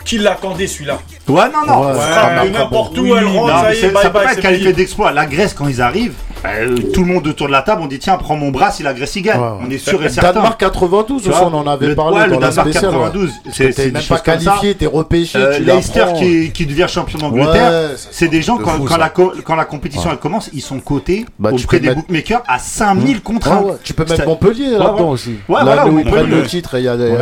[0.05, 0.99] qui l'a accordé celui-là
[1.29, 1.81] Ouais, non, non.
[1.87, 4.03] Ouais, Ouais, mais n'importe où, oui, elle rentre, non, ça mais y est, c'est- bye
[4.03, 4.77] ça peut bye, pas être c'est qualifié fini.
[4.77, 5.13] d'exploit.
[5.13, 6.15] La Grèce, quand ils arrivent,
[6.47, 8.83] euh, tout le monde autour de la table, on dit tiens, prends mon bras si
[8.83, 9.41] la Grèce y gagne.
[9.41, 9.49] Ouais.
[9.67, 10.33] On est sûr et certain.
[10.33, 12.69] Danemark 92 Tu aussi, vois, on en avait le- parlé ouais, le dans la Danemark
[12.71, 12.91] spéciale.
[12.93, 12.99] ouais.
[13.07, 17.19] 92, Parce c'est- même pas qualifié, t'es repêché, Euh, tu Leicester qui, qui devient champion
[17.19, 18.99] d'Angleterre, c'est des gens de quand, fou, quand ça.
[18.99, 22.01] la, co- quand la compétition elle commence, ils sont cotés Bah, tu auprès des mettre-
[22.01, 23.57] bookmakers à 5000 contre 1.
[23.59, 23.77] Ouais, ouais.
[23.83, 25.03] Tu peux mettre Montpellier là-dedans ouais.
[25.11, 25.35] aussi.
[25.49, 27.13] Ouais, Là voilà, où ils prennent le titre et il y a des.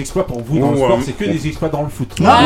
[0.00, 2.12] Exploits pour vous dans le sport, c'est que des exploits dans le foot.
[2.20, 2.26] Non.
[2.26, 2.38] Bah,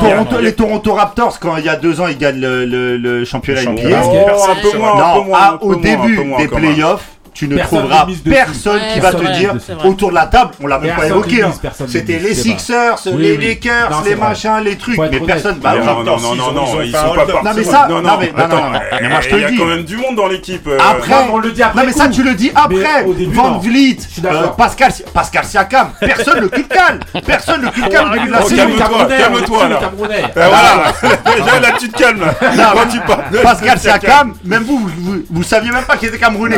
[0.00, 2.96] non, non, les Toronto Raptors, quand il y a deux ans, ils gagnent le, le,
[2.96, 4.00] le championnat Le NBA.
[4.04, 7.15] Oh, un peu moins, un peu Non, moins, à- peu au début moins, des playoffs,
[7.36, 10.78] tu ne Personne trouveras personne qui va te dire autour de la table, on l'a
[10.78, 11.42] même pas évoqué.
[11.42, 11.52] hein.
[11.86, 12.34] C'était les.
[12.34, 13.36] Sixers, Oui, les.
[13.36, 15.26] Lakers, les machins, les trucs, mais honnête.
[15.26, 15.58] personne.
[15.62, 17.44] Bah, Non, non, non, non, non, ils sont pas partis.
[17.44, 19.38] Non, mais ça- non, non, mais- non, attends, non, non, mais moi, je te il
[19.38, 19.56] y le a dis.
[19.58, 20.66] quand même du monde dans l'équipe.
[20.66, 22.76] euh, Après, Non, on le dit après Non mais ça tu le dis après.
[22.76, 23.58] Mais au début, Van.
[23.58, 27.00] Vliet, euh, Pascal, Pascal Siakam, personne ne calme.
[27.26, 28.62] Personne ne calme au début de la Oh, saison.
[28.78, 29.76] calme-toi, calme-toi, là.
[29.76, 30.24] Camerounais.
[30.36, 32.24] euh, voilà, déjà là tu te calmes.
[33.42, 36.56] Pascal Siakam, même vous, vous, vous, vous saviez même pas qu'il était Camerounais.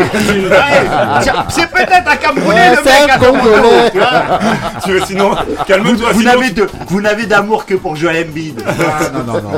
[1.49, 3.93] C'est peut-être un Camerounais Ouais, le c'est mec un à Congolais.
[4.85, 5.31] tu veux sinon,
[5.67, 6.11] calme-toi.
[6.13, 8.63] vous n'avez de- vous n'avez d'amour que pour Joel Embiid.
[8.67, 9.51] Ah, non, non, non.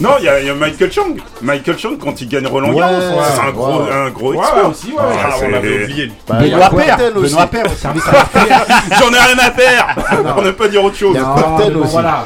[0.00, 1.16] Non, il y, a- il y a Michael Chang.
[1.42, 3.92] Michael Chang, quand il gagne Roland Garros, Ouais, c'est un gros, ouais.
[3.92, 4.68] un gros Ouais, expert.
[4.70, 4.98] aussi, ouais.
[5.00, 6.12] Ah, Ah, on c'est- l'avait oublié.
[6.28, 6.98] Bah, il y a Benoît Père.
[7.14, 7.64] Benoît Père.
[7.76, 9.94] Service à la J'en ai rien à faire
[10.34, 11.16] Pour ne pas dire autre chose.
[11.16, 11.92] Aussi.
[11.92, 12.24] Voilà.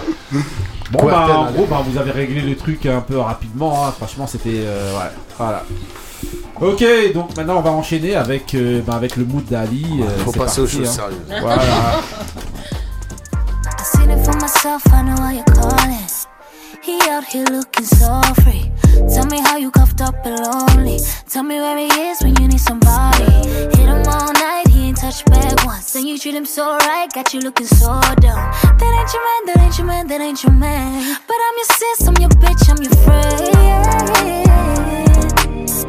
[0.90, 3.86] Bon, bah, en gros, bah, vous avez réglé le truc un peu rapidement.
[3.86, 3.92] hein.
[3.96, 4.60] Franchement, c'était.
[4.64, 5.62] euh, ouais, voilà.
[6.60, 9.86] Ok, donc maintenant on va enchaîner avec, euh, bah, avec le mood d'Ali.
[10.02, 10.92] euh, Faut c'est passer aux choses hein.
[10.92, 11.20] sérieuses.
[11.40, 11.62] Voilà.
[11.62, 12.02] I
[13.84, 15.94] seen it for myself, I know why you're calling.
[16.82, 18.70] He out here looking so free.
[19.14, 20.98] Tell me how you cuffed up and lonely.
[21.30, 23.24] Tell me where he is when you need somebody.
[23.76, 25.94] Hit him all night, he ain't touched back once.
[25.96, 28.50] And you treat him so right, got you looking so dumb.
[28.78, 31.16] That ain't your man, that ain't your man, that ain't your man.
[31.28, 33.48] But I'm your sis, I'm your bitch, I'm your friend.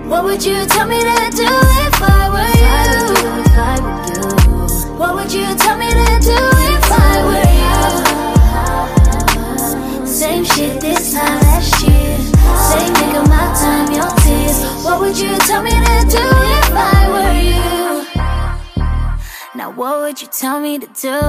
[0.10, 1.48] What would you tell me to do
[1.86, 2.78] if I were you?
[3.46, 4.26] If I were you.
[4.98, 6.38] What would you tell me to do
[6.76, 7.52] if I were
[10.02, 10.08] you?
[10.08, 12.18] Same shit this time last year.
[12.72, 14.58] Same nigga, my time, your tears.
[14.84, 16.26] What would you tell me to do
[16.60, 18.04] if I were you?
[19.56, 21.20] Now what would you tell me to do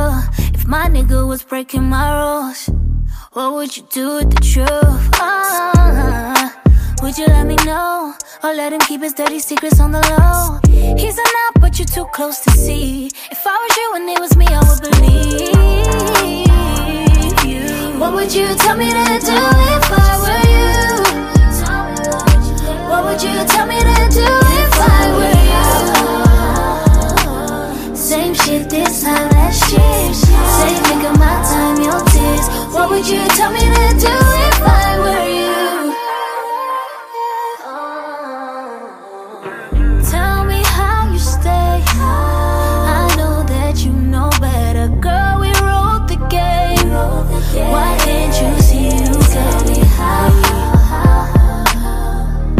[0.55, 2.71] if my nigga was breaking my rules?
[3.35, 5.11] What would you do with the truth?
[5.21, 6.20] Ah,
[7.03, 8.15] would you let me know?
[8.43, 10.59] Or let him keep his dirty secrets on the low?
[10.97, 13.11] He's a knob, but you're too close to see.
[13.31, 15.55] If I was you and it was me, I would believe
[17.47, 17.99] you.
[18.01, 19.39] What would you tell me to do
[19.77, 20.71] if I were you?
[22.91, 24.27] What would you tell me to do
[24.63, 25.41] if I were
[27.91, 27.97] you?
[27.97, 30.15] Same shit this time last year.
[30.15, 32.47] Same nigga, my time, your tears.
[32.75, 34.15] What would you tell me to do
[34.49, 35.40] if I were you?
[47.53, 50.31] Why can't you see you get me high?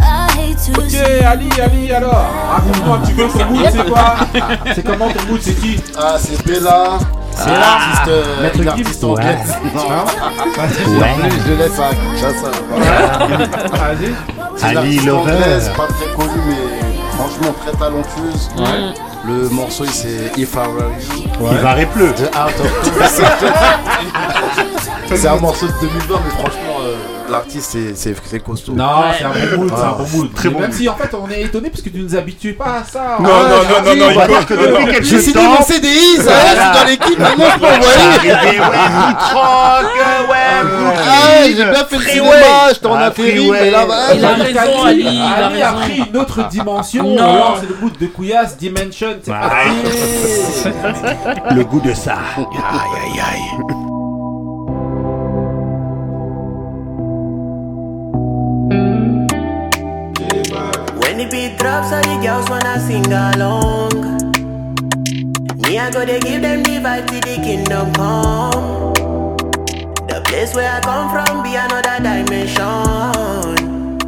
[0.03, 0.05] I
[0.37, 4.17] hate to Ok, Ali, Ali, alors Raconte-moi un petit peu ton mood, c'est quoi?
[4.75, 5.81] C'est comment ton mood, c'est qui?
[5.99, 6.99] Ah, c'est Bella.
[7.33, 8.09] C'est l'artiste.
[8.09, 9.11] euh, Maître une artiste ouais.
[9.11, 9.57] anglaise.
[9.75, 10.05] Hein
[11.47, 12.51] Je laisse à Kinshasa.
[13.73, 14.77] Vas-y.
[14.77, 18.51] Ali anglaise, pas très connue, mais franchement très talentueuse.
[19.31, 21.23] Le morceau, il, c'est If I Were You.
[21.53, 22.13] Il va pleu.
[22.13, 22.67] The Art of
[25.15, 26.80] C'est un morceau de 2020, mais franchement,
[27.31, 28.73] l'artiste, c'est- c'est c'est costaud.
[28.73, 29.97] Non, c'est un bon mood, c'est un Ah.
[29.99, 30.35] bon mood.
[30.35, 32.79] Très bon Même si en fait on est étonné parce que tu nous habitues pas
[32.81, 33.17] à ça.
[33.21, 37.19] Non, Ouais, non, non, non, non, J'ai signé mon CDI, ça je suis dans l'équipe,
[37.19, 38.31] maintenant je peux envoyer.
[38.31, 38.59] ouais,
[39.33, 41.47] Ah, Brooklyn.
[41.47, 43.61] j'ai bien fait le cinéma, je t'en Ah, atterri, Freeway.
[43.61, 45.81] mais là, bah, Il a raison, Ali, il a Ali a raison.
[45.81, 47.03] pris une autre dimension.
[47.05, 47.23] Non.
[47.23, 49.17] Alors c'est le mood de Couillasse Dimension.
[49.23, 49.57] C'est parti.
[51.55, 52.19] Le goût de ça.
[52.37, 53.90] When
[61.25, 63.91] the beat drops, all the girls wanna sing along.
[65.63, 68.95] Me, I go to give them the vibe to the kingdom come.
[70.09, 73.99] The place where I come from be another dimension.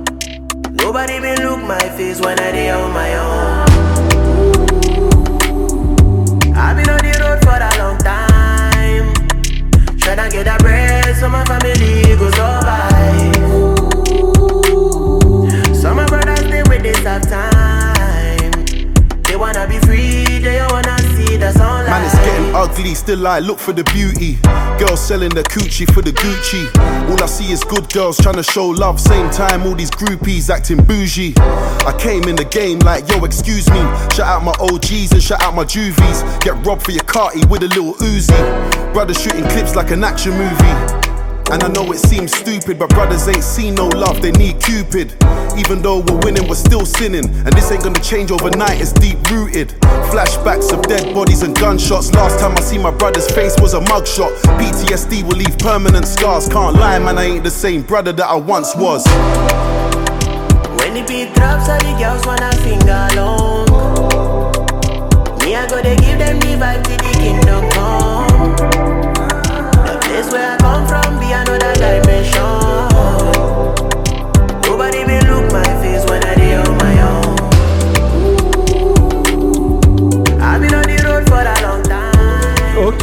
[0.74, 3.66] Nobody been look my face when I dey on my own.
[6.56, 9.12] I've been on the road for a long time.
[10.00, 12.91] Tryna get a bread so my family go survive.
[17.02, 18.52] This tough time.
[19.24, 21.86] They wanna be free, they wanna see the sunlight.
[21.86, 24.38] Man, it's getting ugly, still I look for the beauty.
[24.78, 26.68] Girls selling the coochie for the Gucci.
[27.10, 29.00] All I see is good girls trying to show love.
[29.00, 31.34] Same time, all these groupies acting bougie.
[31.38, 33.80] I came in the game like, yo, excuse me.
[34.14, 36.22] Shout out my OGs and shout out my juvies.
[36.40, 38.92] Get robbed for your carty with a little Uzi.
[38.92, 40.76] Brothers shooting clips like an action movie.
[41.50, 45.16] And I know it seems stupid, but brothers ain't seen no love, they need Cupid.
[45.56, 47.26] Even though we're winning, we're still sinning.
[47.44, 49.68] And this ain't gonna change overnight, it's deep rooted.
[50.10, 52.12] Flashbacks of dead bodies and gunshots.
[52.12, 54.32] Last time I see my brother's face was a mugshot.
[54.58, 56.48] PTSD will leave permanent scars.
[56.48, 59.06] Can't lie, man, I ain't the same brother that I once was.
[60.78, 63.66] When the beat drops, all the girls wanna finger long.
[65.44, 68.56] Me, I gotta give them the vibe to the kingdom come.
[69.86, 72.61] The place where I come from be another dimension.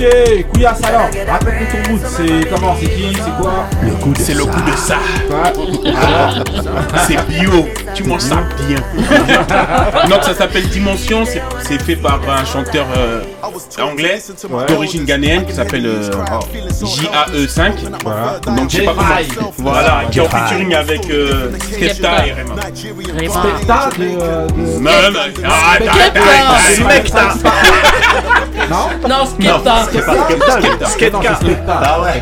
[0.04, 0.06] Ok,
[0.84, 4.62] alors, raconte-nous ton mood, c'est comment, c'est qui, c'est quoi Le coup C'est le coup
[4.62, 4.96] de ça.
[5.86, 6.44] Alors,
[7.06, 7.68] c'est bio.
[7.94, 8.38] Tu manges ça
[8.68, 8.78] bien.
[10.10, 11.24] Donc ça s'appelle Dimension.
[11.26, 13.22] C'est fait par un chanteur euh,
[13.82, 14.22] anglais
[14.70, 16.10] d'origine ghanéenne qui s'appelle euh,
[16.82, 17.90] JAE5.
[18.56, 19.52] Donc je sais pas comment.
[19.58, 22.56] Voilà, qui est en featuring avec euh, Skepta et Rema.
[22.64, 24.04] Specta de.
[24.22, 25.20] euh, de- Non, non, non,
[25.50, 27.44] arrête, arrête, arrête, arrête.
[28.70, 29.89] Non Non, Skepta.
[29.90, 30.88] Skepta.
[30.88, 31.36] Skepta.
[31.36, 31.82] Skepta.
[31.84, 32.22] Ah ouais.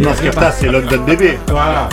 [0.00, 1.38] Non, Skepta, c'est London Bébé.
[1.48, 1.88] Voilà.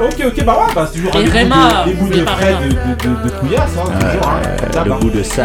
[0.00, 2.20] Ok, ok, bah ouais, bah c'est toujours Et un des bouts de- des bouts n'oubliez
[2.22, 4.28] de pas frais de, de, de, de Couillasse, hein, toujours.
[4.28, 4.40] Hein.
[4.74, 5.44] Là, le bah, goût de ça.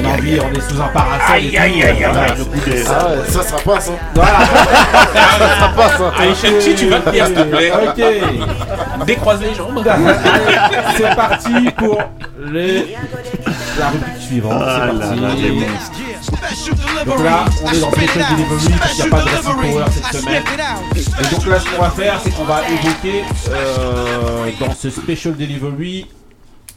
[0.00, 1.20] on a envie, on est sous un parasol.
[1.28, 2.78] Aïe, aïe, aïe, aïe.
[2.78, 3.08] ça.
[3.28, 3.88] Ça, ça passe.
[3.90, 3.98] Hein.
[4.14, 4.38] Voilà.
[5.60, 5.92] ça passe.
[6.00, 6.12] Hein.
[6.18, 7.72] Allez, Shanti, tu vas te taire, s'il te plaît.
[7.72, 9.04] Ok.
[9.06, 9.84] Décroise les jambes.
[10.96, 12.00] C'est parti pour
[12.50, 12.96] les...
[13.78, 14.62] la rubrique suivante.
[14.64, 15.20] Ah C'est parti.
[15.20, 17.04] là.
[17.04, 19.84] Donc là, on est dans Special Delivery parce qu'il n'y a pas de Racing Power
[19.90, 20.42] cette semaine.
[20.96, 25.36] Et donc là, ce qu'on va faire, c'est qu'on va évoquer euh, dans ce Special
[25.36, 26.06] Delivery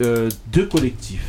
[0.00, 1.28] euh, deux collectifs.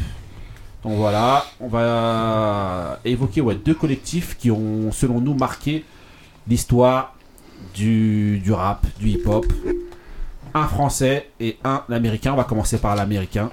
[0.83, 5.85] Donc voilà, on va évoquer ouais, deux collectifs qui ont, selon nous, marqué
[6.47, 7.15] l'histoire
[7.73, 9.45] du, du rap, du hip-hop.
[10.53, 12.33] Un français et un américain.
[12.33, 13.49] On va commencer par l'américain.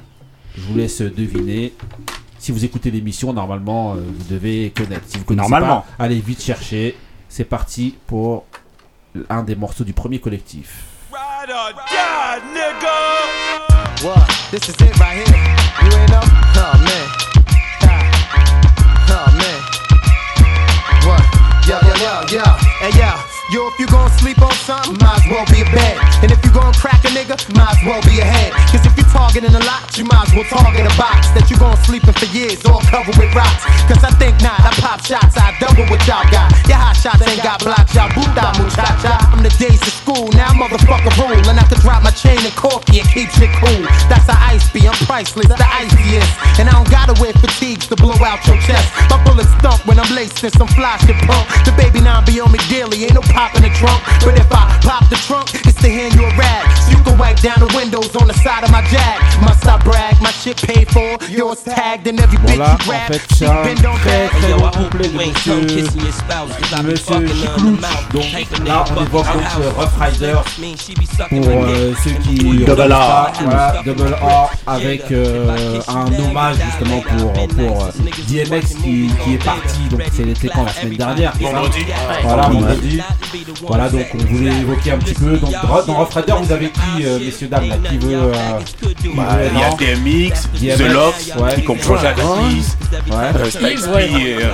[0.56, 1.72] Je vous laisse deviner.
[2.38, 5.04] Si vous écoutez l'émission, normalement, euh, vous devez connaître.
[5.06, 5.84] Si vous connaissez Normalement.
[5.98, 6.96] pas, allez vite chercher.
[7.28, 8.44] C'est parti pour
[9.28, 10.84] un des morceaux du premier collectif.
[14.02, 14.26] What?
[14.50, 15.36] This is it right here.
[15.84, 16.20] You ain't know?
[16.56, 17.06] Oh man.
[17.82, 18.02] Ah.
[19.10, 19.58] Oh man.
[21.06, 21.22] What?
[21.68, 22.44] Yo, yo, yo, yo.
[22.80, 23.29] Hey yo.
[23.50, 25.98] Yo, if you gon' sleep on something, might as well be a bed.
[26.22, 28.54] And if you gon' crack a nigga, might as well be a head.
[28.70, 31.58] Cause if you targeting a lot, you might as well target a box that you
[31.58, 33.66] gon' sleep in for years, all covered with rocks.
[33.90, 36.54] Cause I think not, I pop shots, I double what y'all got.
[36.70, 39.18] Your hot shots ain't got blocks, y'all boot out muchacha.
[39.34, 41.42] From the days of school, now motherfucker rule.
[41.50, 43.82] And I can drop my chain and corky and keep shit cool.
[44.06, 46.30] That's how ice be, I'm priceless, the iciest.
[46.62, 48.88] And I don't gotta wear fatigues to out your chest.
[49.10, 51.44] My bullets thump when I'm laced in some fly shit pump.
[51.64, 54.00] The baby now be on me daily, ain't no pop in the trunk.
[54.24, 56.64] But if I pop the trunk, it's to hand you a rag.
[56.80, 59.18] So you can wipe down the windows on the side of my jag.
[59.44, 59.99] Must I brag,
[60.40, 63.12] shit paid for, yours tagged, and every bitch you en grab.
[63.12, 65.54] fait, c'est un très très long couplet de monsieur,
[66.84, 67.80] monsieur Chiclouch.
[68.12, 68.24] Donc
[68.66, 70.34] là, on évoque donc euh, Rough Rider
[71.28, 77.32] pour euh, ceux qui Double pas, voilà, Double R avec euh, un hommage justement pour,
[77.32, 77.90] pour euh,
[78.28, 79.80] DMX qui, qui est parti.
[79.90, 81.84] Donc c'était quand la semaine dernière c'est ça Vendredi.
[82.22, 83.00] Voilà, vendredi.
[83.66, 85.36] Voilà, donc on voulait évoquer un petit peu.
[85.36, 85.52] Donc
[85.86, 88.14] dans Rough Rider, vous avez qui, euh, messieurs, dames, là, qui veut.
[88.14, 88.58] euh,
[89.00, 91.54] qui Bah, veut, Il y a DMX, The ouais.
[91.56, 92.76] qui comprend Jadis,
[93.12, 93.80] euh, Styles.
[93.80, 94.50] P euh.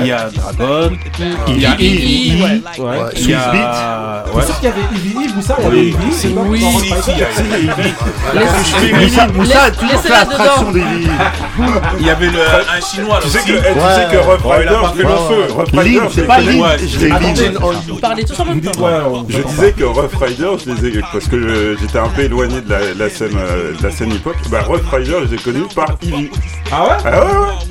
[0.00, 0.96] Il y a Dragon,
[1.48, 1.70] il y a.
[1.70, 2.60] Ouais.
[3.16, 4.24] il y a.
[4.40, 6.64] Savez qu'il y avait ça Il y avait c'est Oui.
[8.94, 10.72] Moussa, Moussa a toujours fait abstraction.
[11.98, 13.48] Il y avait un chinois Tu sais aussi.
[13.48, 15.46] que, Rough Rider fait le feu.
[15.72, 16.38] Je c'est pas.
[17.88, 19.24] Vous parlez tous en même temps.
[19.26, 23.10] Disais que Rough Rider, je les ai, parce que j'étais un peu éloigné de la,
[23.10, 23.72] scène, euh,
[24.06, 24.36] scène hip-hop.
[24.50, 26.30] Bah, Rough Rider, je les ai connus par Ivy.
[26.72, 26.88] Ah ouais?
[27.04, 27.16] Ah ouais,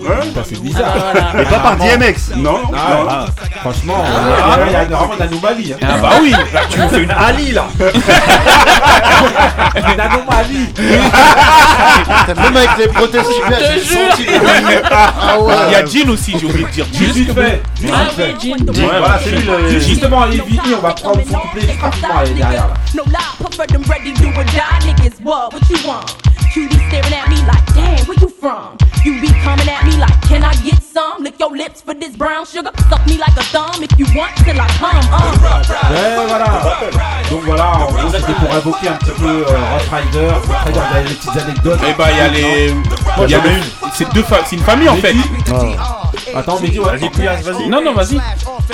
[0.01, 0.21] ouais, ouais.
[0.27, 0.93] Putain, C'est bizarre.
[1.15, 1.31] Ah.
[1.35, 2.31] Mais pas par DMX.
[2.37, 3.07] Non, Ah, non.
[3.09, 3.25] ah,
[3.61, 5.73] franchement, euh, il y a vraiment une anomalie.
[5.73, 5.77] hein.
[5.81, 7.65] Ah bah oui, là tu fais une Ali là.
[9.75, 10.73] Une anomalie.
[12.37, 14.25] Même avec les prothèses j'ai senti
[14.91, 15.53] Ah ouais.
[15.67, 16.85] Il y a Jean aussi, j'ai oublié de dire.
[16.93, 17.61] Juste vite fait.
[17.81, 18.35] Juste Ah vite fait.
[18.43, 18.83] oui, Jean.
[18.83, 19.79] Ouais, voilà, c'est lui le.
[19.79, 21.61] Justement, on va prendre son couplet
[22.35, 22.73] derrière là.
[23.45, 25.21] Them ready do or die niggas.
[25.23, 25.53] What?
[25.53, 26.11] What you want?
[26.51, 28.77] Cutie staring at me like, damn, where you from?
[29.05, 31.23] You be coming at me like, can I get some?
[31.23, 32.71] Lick your lips for this brown sugar.
[32.89, 35.07] Suck me like a thumb if you want till I come.
[35.11, 35.93] Uh.
[35.93, 36.45] Ouais, voilà.
[37.29, 40.29] Donc voilà, en gros, c'était pour évoquer un petit peu euh, Rough Rider.
[40.29, 41.79] Rough Rider, il y a les petites anecdotes.
[41.87, 42.73] Eh bah il y a les.
[43.23, 43.63] Il y en a une.
[43.93, 45.13] C'est deux fa- c'est une famille en fait.
[46.35, 46.97] Attends, mais dis, ouais.
[46.97, 47.69] Vas-y, vas-y.
[47.69, 48.19] Non, non, vas-y.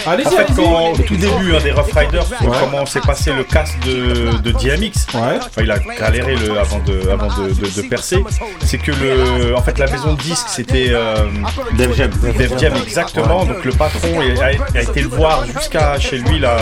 [0.05, 2.57] Allez-y, En fait, quand, au tout début hein, des Rough Riders, Ouais.
[2.59, 5.37] comment s'est passé le cast de, de DMX, Ouais.
[5.39, 8.23] Enfin, il a galéré le, avant, de, avant de, de- de percer,
[8.65, 11.25] c'est que le, en fait, la maison de disques c'était euh,
[11.73, 12.09] Def Jam.
[12.37, 13.45] Def Jam exactement.
[13.45, 14.45] Donc le patron a,
[14.77, 16.57] a été le voir jusqu'à chez lui là.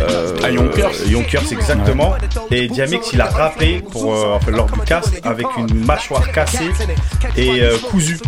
[0.00, 0.86] Euh, À Yonkers.
[1.06, 2.14] euh, Yonkers exactement.
[2.50, 6.70] Et DMX il a rappé pour euh, enfin, lors du cast avec une mâchoire cassée
[7.36, 8.18] et euh, cousue.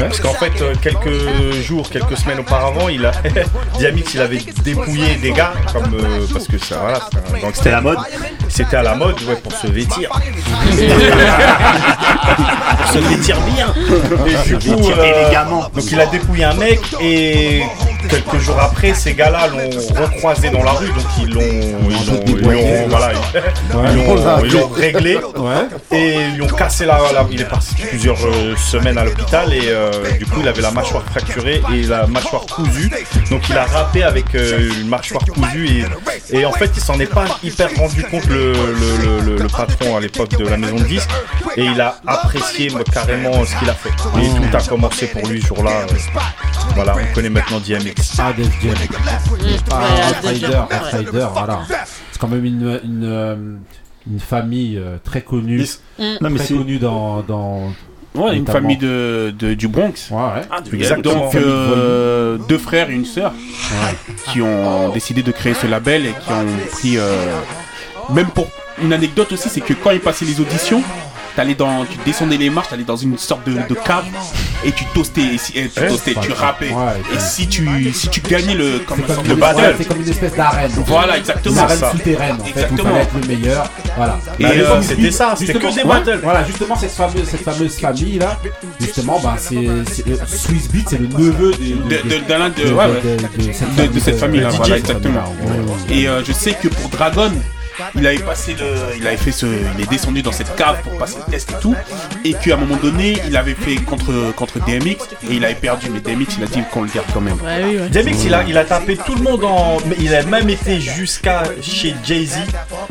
[0.00, 3.12] Parce qu'en fait euh, quelques jours, quelques semaines auparavant, il a
[3.80, 7.00] DMX il avait dépouillé des gars comme euh, parce que ça voilà,
[7.40, 7.54] gangster.
[7.54, 7.98] C'était la mode.
[8.48, 10.10] C'était à la mode ouais, pour se vêtir.
[12.92, 13.74] se l'étire bien.
[14.26, 15.68] Et du coup, L'étire euh, élégamment.
[15.74, 17.62] donc il a dépouillé un mec et
[18.08, 19.70] quelques jours après, ces gars-là l'ont
[20.02, 23.40] recroisé dans la rue, donc ils l'ont, ils l'ont, ils l'ont- voilà, ils,
[23.92, 25.18] ils l'ont- ils l'ont réglé.
[25.92, 29.52] Et ils lui ont cassé la, la- il est parti plusieurs euh, semaines à l'hôpital
[29.52, 32.90] et euh, du coup il avait la mâchoire fracturée et la mâchoire cousue,
[33.30, 35.84] donc il a rappé avec euh, une mâchoire cousue
[36.30, 38.56] et, et en fait il s'en est pas hyper rendu compte le, le,
[39.02, 41.10] le- le- le patron à l'époque de la maison de disques.
[41.56, 43.88] Et il a apprécié carrément ce qu'il a fait.
[43.88, 45.70] Et tout a commencé pour lui ce jour-là.
[46.74, 47.94] voilà, on connaît maintenant DMX.
[48.18, 48.74] Ah, Def Jam.
[49.70, 50.98] Ah, ouais, Rough Def Rider, Jam, Rough ouais.
[50.98, 51.60] Rider, voilà.
[52.12, 53.36] C'est quand même une, une, euh,
[54.10, 55.66] une famille euh, très connue.
[55.98, 56.02] Mm.
[56.20, 57.72] Non, mais très c'est- connue dans, dans.
[58.14, 59.92] Ouais, une notamment- famille de, de- du Bronx.
[60.10, 60.42] Ouais, ouais.
[60.50, 61.14] Ah, Exactement.
[61.26, 63.32] Donc, euh, deux frères et une sœur
[64.32, 66.96] qui ont décidé de créer ce label et qui ont pris.
[66.98, 67.34] euh,
[68.14, 68.46] Même pour
[68.82, 70.82] une anecdote aussi, c'est que quand ils passaient les auditions,
[71.36, 74.04] t'allais dans, tu descendais les marches, t'allais dans une sorte de, de cave
[74.64, 75.88] et tu toastais, et si- et tu, Ouais.
[75.88, 76.68] toastais, tu rappais.
[77.14, 80.70] et si tu, si tu gagnais le, comme, une- battle, c'est comme une espèce d'arène.
[80.86, 81.90] Voilà, exactement, Une arène ça.
[81.92, 82.88] souterraine, en fait, où il Exactement.
[82.90, 83.70] fallait être le meilleur.
[83.96, 84.18] Voilà.
[84.38, 86.20] Et, à euh, l'époque, c'était ça, c'était justement, que des ouais, battles.
[86.22, 88.40] Voilà, justement, cette fameuse, cette fameuse famille-là,
[88.80, 89.54] justement, bah, c'est,
[89.92, 93.86] c'est- euh, Swiss Beat, c'est le neveu de, de, de, de, ouais, ouais.
[93.86, 95.34] de, de cette famille là, de voilà, exactement.
[95.90, 97.30] Et euh, je sais que pour Dragon,
[97.94, 99.46] il avait passé le, il avait fait ce,
[99.76, 101.74] il est descendu dans cette cave pour passer le test et tout,
[102.24, 104.96] et qu'à un moment donné, il avait fait contre contre DMX
[105.28, 107.34] et il avait perdu, mais DMX il a dit qu'on le garde quand même.
[107.44, 107.88] Ouais, oui, ouais.
[107.88, 109.78] DMX, il a, il a tapé tout le monde en.
[109.86, 112.38] mais Il a même été jusqu'à chez Jay-Z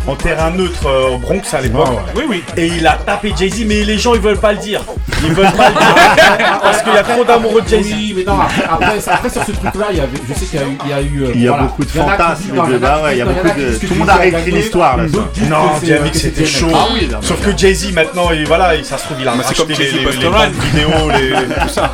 [0.08, 1.88] en terrain neutre euh, au Bronx à l'époque.
[2.16, 2.44] Oui, oui.
[2.58, 4.84] Et il a tapé Jay-Z, mais les gens ils veulent pas le dire.
[5.24, 6.60] Ils veulent pas le dire.
[6.62, 7.88] Parce qu'il y a trop d'amoureux de Jay-Z.
[7.94, 10.66] Oui, mais non, après, sur ce truc-là, il y avait, je sais qu'il y a
[10.66, 10.78] eu.
[10.86, 11.64] Il y a, eu, euh, Il y a voilà.
[11.64, 14.08] beaucoup de fantasmes il y a bah il y a beaucoup de- tout le monde
[14.08, 15.12] Jay-Z a réécrit gagné, l'histoire, là, ça.
[15.14, 16.68] d'autres disent Non, c'était chaud.
[16.74, 19.32] Ah oui, non, Sauf que Jay-Z maintenant, il, voilà, il- ça se trouve, il a
[19.36, 20.54] Mais c'est racheté comme les, Jay-Z les, les Busta bandes Rhymes.
[20.54, 21.94] vidéo, les, tout ça.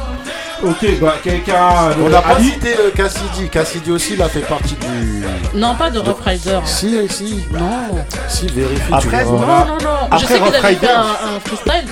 [0.63, 1.55] Ok, bah quelqu'un.
[1.99, 3.49] On euh, n'a pas Ali cité euh, Cassidy.
[3.49, 5.57] Cassidy aussi, il a fait partie du.
[5.57, 6.59] Non, pas de Rough Rider.
[6.65, 7.45] Si, si.
[7.51, 8.05] Non.
[8.27, 8.79] Si, vérifie.
[8.87, 9.25] tu Après.
[9.25, 9.89] Non, non, non.
[10.11, 10.87] Après je sais qu'il Rough avait fait Rider.
[10.87, 11.87] un, un freestyle,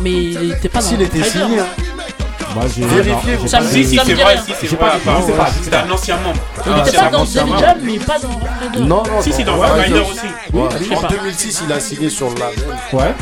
[0.00, 1.28] mais il était pas dans S'il Rough était Rider.
[1.38, 1.58] signé.
[1.60, 1.66] hein.
[2.54, 2.84] Bah, j'ai.
[2.84, 5.50] Vérifiez, vous Si, dit- si, ça me c'est vrai, si, c'est pas- vrai.
[5.62, 5.78] C'est pas.
[5.82, 6.40] un ancien membre.
[6.66, 7.24] Il Un était ancien pas dans.
[7.24, 8.80] Demi Jam, mais pas dans.
[8.80, 9.20] Non, non.
[9.22, 10.92] Si, si, dans Rider aussi.
[10.94, 11.08] En pas.
[11.08, 12.64] 2006, il a signé sur le label.
[12.92, 13.14] Ouais.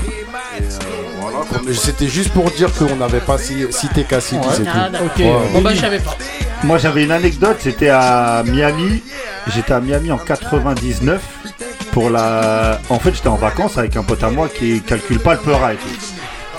[1.20, 5.22] Voilà, comme- C'était juste pour dire qu'on n'avait pas ci- cité Cassidy, c'est Ah, tout.
[5.52, 6.16] Bon, bah, je savais pas.
[6.64, 9.02] Moi j'avais une anecdote, j'étais à Miami,
[9.52, 11.20] j'étais à Miami en 99
[11.90, 12.78] pour la...
[12.88, 15.72] En fait j'étais en vacances avec un pote à moi qui calcule pas le peura
[15.72, 15.88] et tout.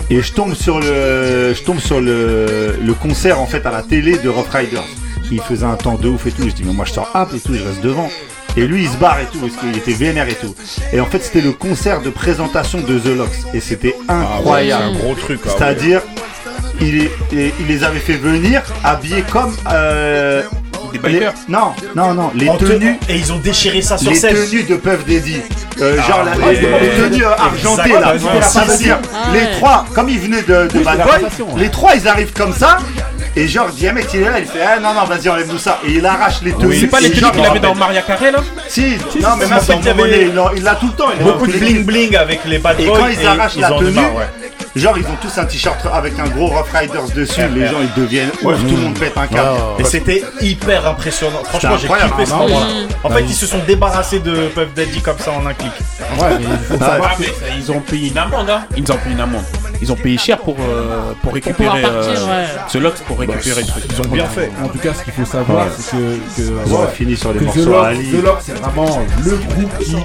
[0.10, 3.82] Et je tombe sur le, je tombe sur le, le concert en fait à la
[3.82, 4.84] télé de Rough Riders.
[5.32, 6.44] Il faisait un temps de ouf et tout.
[6.48, 8.10] Je dis mais moi je sors hop et tout, je reste devant.
[8.56, 10.54] Et lui il se barre et tout parce qu'il était vénère et tout.
[10.91, 14.84] Et en fait c'était le concert de présentation de The Lox et c'était incroyable.
[14.94, 15.39] C'est un gros truc.
[15.44, 15.54] ah ouais.
[15.58, 16.02] C'est-à-dire,
[16.82, 19.56] il, il les avait fait venir habillés comme.
[19.72, 20.44] euh,
[20.94, 21.34] Des bikers.
[21.48, 22.98] les- non, non, non, les En te- tenues.
[23.10, 24.36] Et ils ont déchiré ça sur Les scène.
[24.36, 25.38] tenues de Puff Daddy.
[25.82, 26.54] Euh, Ah genre la- ouais.
[26.54, 28.14] les, les tenues argentées là.
[28.14, 32.34] Ah Les trois, comme ils venaient de, de Oui, Bad Boy, les trois ils arrivent
[32.34, 32.78] comme ça.
[33.36, 35.80] Et genre, DMX il est là, il fait Ah non, non, vas-y, enlève-nous ça.
[35.88, 36.78] Et il arrache les tenues.
[36.80, 37.74] C'est pas les Et tenues qu'il avait dans.
[37.74, 38.82] Maria Carré là Si,
[39.20, 41.06] non, mais même si, dans il l'a- tout le temps.
[41.18, 43.00] il Beaucoup de les bling bling avec les bad et boys.
[43.00, 44.28] quand ils arrachent la tenue, marre, ouais.
[44.76, 48.01] Genre ils ont tous un t-shirt avec un gros Rough Riders dessus, les gens ils
[48.01, 49.49] deviennent ouf, tout le monde pète un câble.
[49.80, 51.43] Et c'était hyper impressionnant.
[51.45, 52.65] Franchement, j'ai kiffé ce Ah, moment-là.
[53.03, 55.53] En Bah, fait, il- ils se sont débarrassés de Puff Daddy comme ça en un
[55.53, 55.71] clic.
[56.19, 57.24] Ouais, mais il faut Ah, savoir que.
[57.57, 58.63] ils ont payé une amende, hein.
[58.78, 59.43] Ils ont payé une amende.
[59.82, 62.45] Ils ont payé cher pour, euh, pour récupérer partir, euh, ouais.
[62.69, 63.84] ce Lox pour récupérer le truc.
[63.89, 64.49] Ils ont bien fait.
[64.63, 65.97] En tout cas, ce qu'il faut savoir, c'est que.
[65.97, 68.11] que Ils ont ouais, fini sur les que The morceaux Lock, à Ali.
[68.11, 69.95] The Lock, c'est vraiment le groupe qui,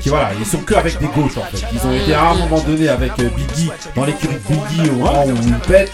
[0.00, 1.64] qui, voilà, ils sont que avec des gauches en fait.
[1.72, 4.94] Ils ont été à un moment donné avec euh, Biggie dans l'écurie de Biggie au
[4.94, 5.92] moment où ils pètent.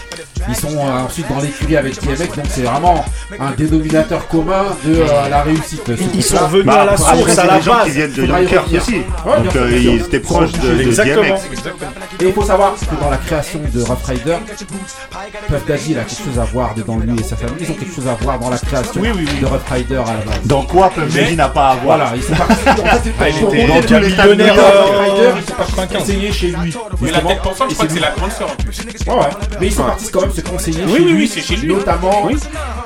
[0.49, 3.05] Ils sont euh, ensuite dans l'écurie avec DMX, donc c'est vraiment
[3.39, 5.89] un dénominateur commun de euh, la réussite.
[6.13, 7.89] Ils sont revenus Bah, à la après, source, à la des gens qui base.
[7.95, 8.95] viennent de Yonkers aussi.
[8.95, 11.23] Ouais, Donc euh, ils étaient proches de, de Exactement.
[11.23, 11.39] DMX.
[12.21, 14.37] Et il faut savoir que dans la création de Rough Rider,
[15.47, 17.55] Puff Daddy il a quelque chose à voir dedans lui et sa famille.
[17.61, 20.39] Ils ont quelque chose à voir dans la création de Rough Rider à la base.
[20.43, 22.53] Dans quoi Puff Daddy n'a pas à voir Voilà, ils sont partis.
[22.69, 25.75] En fait, Ah, il était dans tous les millionnaires Rider, ils sont 95.
[25.77, 26.55] partis conseiller chez lui.
[27.01, 27.29] Mais la justement.
[27.29, 28.77] tête pensante, je Et crois que c'est la grande sœur en plus.
[29.07, 29.19] Ouais, ouais.
[29.59, 31.55] Mais ils sont partis quand même se conseiller Oui, chez oui, lui, oui, c'est chez
[31.55, 31.67] lui.
[31.73, 32.35] notamment Oui.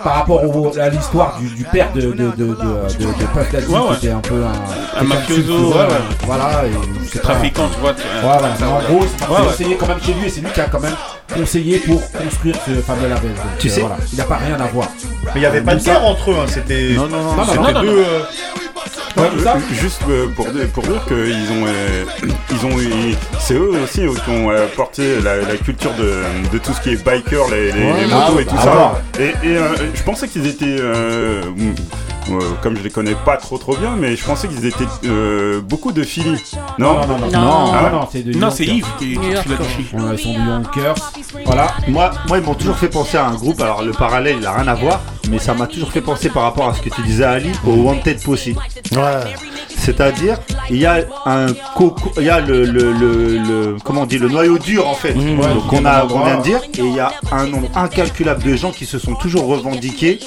[0.03, 3.51] par rapport au- à l'histoire du, du père de, de, de, de, de, de Puff
[3.51, 3.85] Daddy, Ouais, ouais.
[3.99, 5.87] qui était un peu un, Un mafioso, ouais, ouais.
[6.25, 6.71] Voilà, et
[7.11, 7.93] c'est pas- Trafiquant, tu vois.
[7.93, 8.49] tu- Ouais, voilà.
[8.59, 9.45] Mais en gros, c'est Ouais, ouais.
[9.47, 10.95] conseiller quand même chez lui et c'est lui qui a quand même
[11.33, 13.31] conseillé pour construire ce fameux label.
[13.33, 13.97] Donc, Tu euh, sais- voilà.
[14.11, 14.87] Il n'a pas rien à voir.
[15.25, 16.93] Mais il n'y avait pas de guerre entre eux, hein, c'était.
[16.95, 17.87] Non, non, non, non, c'était non, non, deux.
[17.95, 18.01] non.
[18.07, 18.19] euh,
[19.43, 21.15] Ça euh, juste euh, pour, dire- pour dire qu'ils
[21.51, 22.05] ont, euh,
[22.51, 26.57] ils ont, c'est eux aussi euh, qui ont euh, porté la, la culture de, de
[26.57, 28.71] tout ce qui est biker, les, les- Ouais, les ah motos ouais, et tout ça.
[28.71, 29.01] alors.
[29.19, 31.41] Et, et, euh, je pensais qu'ils étaient, euh,
[32.61, 35.91] comme je les connais pas trop trop bien, mais je pensais qu'ils étaient euh, beaucoup
[35.91, 36.41] de Philly.
[36.79, 37.91] Non, Non, non, non, Ah non, ouais?
[37.91, 39.19] Non, c'est de Non, c'est Yves qui, l'a.
[39.41, 40.95] Ouais, ils sont du Yonkers.
[41.45, 41.67] Voilà.
[41.87, 43.61] Moi, moi, ils m'ont toujours fait penser à un groupe.
[43.61, 46.43] Alors, le parallèle, il a rien à voir, mais ça m'a toujours fait penser par
[46.43, 48.55] rapport à ce que tu disais, Ali, au Wanted Pussy.
[49.77, 50.37] C'est-à-dire,
[50.69, 54.17] il y a un coco, il y a le, le, le, le- comment on dit,
[54.17, 55.13] le noyau dur en fait.
[55.13, 55.39] Mmh.
[55.39, 57.45] Ouais, Donc, qui on vient a, on vient de dire, et il y a un
[57.47, 60.19] nombre incalculable de gens qui se sont toujours revendiqués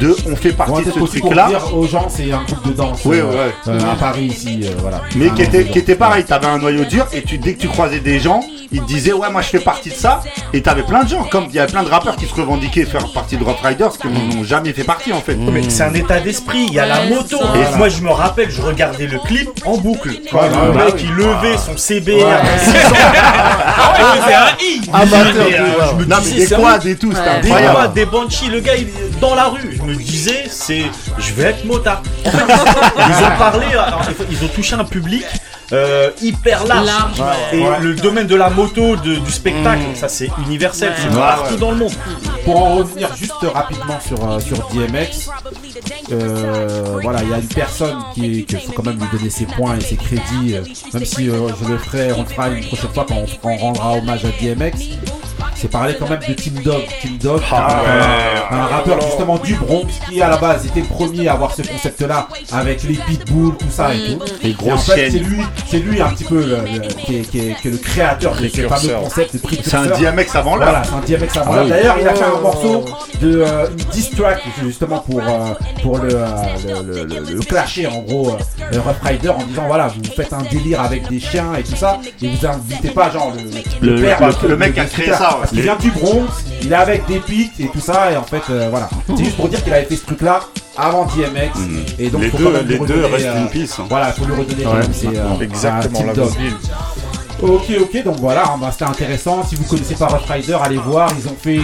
[0.00, 1.48] de, on fait partie Ouais, de ce aussi pour truc-là.
[1.68, 3.00] dire aux gens, c'est un groupe de danse.
[3.04, 3.54] Oui, euh, ouais.
[3.68, 5.02] euh, à Paris ici, euh, voilà.
[5.16, 7.60] Mais Un qui était, qui était pareil, t'avais un noyau dur et tu, dès que
[7.60, 8.40] tu croisais des gens,
[8.74, 10.20] ils te disaient ouais moi je fais partie de ça
[10.52, 12.84] et t'avais plein de gens comme il y avait plein de rappeurs qui se revendiquaient
[12.84, 15.36] faire partie de Rough Riders qui n'ont jamais fait partie en fait.
[15.36, 17.38] Mais c'est un état d'esprit, il y a la moto.
[17.54, 20.08] Et moi je me rappelle, je regardais le clip en boucle.
[20.10, 22.22] Le mec il levait son CB Ouais.
[22.24, 22.74] à 6 ans.
[23.76, 26.62] Ah ouais, c'est un i Amateur Mais, de euh, je me Non, mais disais, des
[26.62, 27.40] quads et tout, c'était.
[27.40, 27.76] Des incroyable.
[27.76, 29.76] quads, des Banshee, le gars il est dans la rue.
[29.78, 30.84] Je me disais, c'est,
[31.18, 32.02] je vais être motard.
[32.24, 35.24] En fait, ils ont parlé, alors, ils ont touché un public
[35.72, 36.86] euh, hyper large.
[36.86, 37.58] Large, ouais.
[37.58, 37.80] Et Ouais.
[37.80, 41.60] le domaine de la moto, de- du spectacle, ça c'est universel, c'est Ouais, partout ouais.
[41.60, 41.92] dans le monde.
[42.44, 45.30] Pour en revenir juste rapidement sur, euh, sur DMX,
[46.12, 49.46] euh, voilà, il y a une personne qui est- faut quand même lui donner ses
[49.46, 50.62] points et ses crédits, euh,
[50.92, 53.48] même si euh, je le ferai, on le fera une prochaine fois quand on, quand
[53.50, 54.72] on rendra hommage à DMX.
[55.56, 56.82] C'est parler quand même de Team Dog.
[57.00, 58.60] Team Dog, Ah un, ouais.
[58.60, 61.62] un rappeur justement du Bronx qui à la base était le premier à avoir ce
[61.62, 64.20] concept-là avec les pitbulls, tout ça et tout.
[64.42, 65.38] Les Et en fait, c'est lui,
[65.70, 68.34] c'est lui un petit peu le- le- qui, est, qui est- qui est le créateur
[68.34, 69.86] de ce fameux concept de C'est un.
[69.86, 70.82] DMX avant Voilà, là.
[70.84, 71.62] c'est un DMX avant Ah là.
[71.62, 71.68] oui.
[71.70, 72.84] D'ailleurs, il a fait un morceau
[73.22, 76.26] de euh, une diss track justement pour euh, pour le, euh,
[76.82, 80.02] le, le, le- le clasher en gros euh, le Rough Rider en disant voilà vous
[80.14, 83.32] faites un délire avec des chiens et tout ça et vous invitez pas genre
[83.80, 86.26] le, Le- père le mec de a créé ça, parce qu'il vient du Bronx
[86.62, 89.36] il est avec des pits et tout ça et en fait euh, voilà c'est juste
[89.36, 90.40] pour dire qu'il avait fait ce truc là
[90.76, 91.58] avant DMX
[91.98, 93.76] et donc les faut deux, les deux restent euh, in peace.
[93.78, 93.84] hein.
[93.88, 96.12] voilà faut lui redonner quand Ouais, même ses, euh, Exactement, la.
[97.42, 99.42] Ok, ok, donc voilà, bah, c'était intéressant.
[99.46, 101.10] Si vous connaissez pas Rough Rider, allez voir.
[101.18, 101.58] Ils ont fait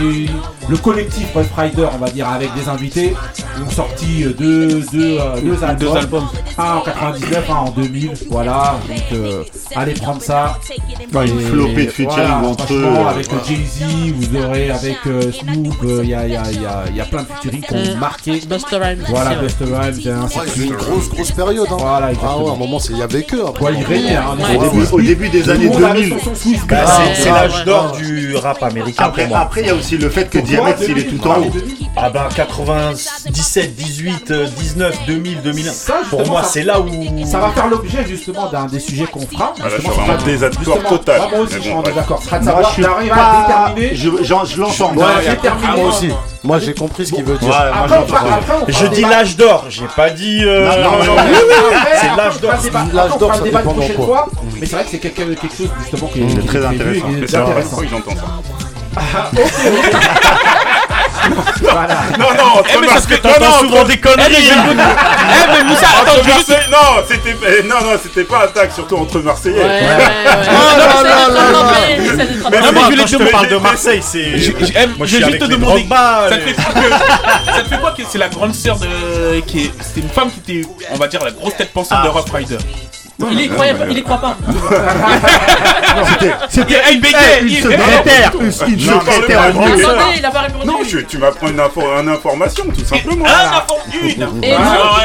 [0.68, 3.14] le collectif Rough Rider, on va dire, avec des invités.
[3.56, 5.96] Ils ont sorti euh, deux, deux, euh, deux albums.
[5.96, 6.28] albums.
[6.58, 8.10] Un en 99, un en 2000.
[8.30, 9.42] Voilà, donc euh,
[9.74, 10.58] allez prendre ça.
[11.14, 13.08] Ouais, une flopée de featuring voilà, entre franchement, eux.
[13.08, 17.00] Avec Jay-Z, vous aurez avec euh, Snoop, il y, a, y, a, y, a, y
[17.00, 18.40] a plein de featuring qui ont marqué.
[18.46, 19.04] Busta Rhymes.
[19.08, 19.34] Voilà.
[19.36, 21.66] Busta Rhymes, c'est Ouais, une grosse, grosse période.
[21.70, 21.76] Hein.
[21.78, 22.50] Voilà, ah ouais, exactement.
[22.50, 23.46] à un moment, c'est- il y avait que.
[23.48, 23.64] après.
[23.66, 24.56] Ouais, il régnait, hein, Ouais.
[24.56, 26.18] au Au début, au début des le années monde avait 2000.
[26.18, 27.14] son son Swiss Bah, Beats.
[27.14, 29.40] c'est l'âge d'or du rap américain Après, pour moi.
[29.40, 31.50] après, il y a aussi le fait que DMX il est 2000, tout en haut.
[31.52, 31.76] 2000.
[31.96, 35.72] Ah bah 97, 18, euh, 19, 2000, 2001.
[35.72, 36.88] Ça, Pour moi c'est là où...
[37.26, 39.52] Ça va faire l'objet justement d'un des sujets qu'on fera.
[39.58, 41.20] Ah, là, je suis vraiment désaccord total.
[41.24, 42.20] ah, moi aussi, je suis en désaccord.
[42.20, 43.74] De Moi, je suis pas.
[44.60, 44.92] l'entends.
[44.94, 45.88] Moi.
[45.88, 46.08] aussi.
[46.42, 47.48] Moi, j'ai compris ce qu'il veut dire.
[47.50, 47.54] Ouais,
[47.88, 50.42] moi, Après, après, Je dis l'âge d'or, j'ai pas dit...
[50.42, 51.22] euh, Non, non, non,
[52.00, 52.52] C'est l'âge d'or.
[52.94, 53.32] L'âge d'or,
[54.04, 54.26] fois.
[54.58, 55.18] Mais c'est vrai que c'est quelque, quelque chose justement qui.
[55.18, 55.18] Non, non, Eh, non, non.
[55.18, 55.36] Eh, non, eh, non, non, non, non, non, de non, non.
[55.36, 55.48] de Non,
[73.06, 74.38] je te te parle demander- de Marseille, c'est...
[74.38, 75.80] Je- je- eh, Moi, je je suis vais avec juste te les demander.
[75.80, 76.90] Drogba, Ça les- te fait quoi que-
[77.54, 79.40] ça te fait quoi que c'est la grande sœur de.
[79.40, 82.08] qui est- C'était une femme qui était, on va dire, la grosse tête pensante de
[82.08, 82.58] Rough Rider.
[83.32, 84.36] Il y croyait pas, il y croit pas.
[86.48, 87.66] C'était, il bégayait, une il-.
[87.66, 89.00] Une non,
[89.76, 89.84] mieux.
[89.84, 90.66] Attendez, il a pas répondu.
[90.66, 93.24] Non, je- tu m'apprends une, info, une information, tout simplement.
[93.28, 93.64] Ah,
[94.18, 95.00] la Et Ah,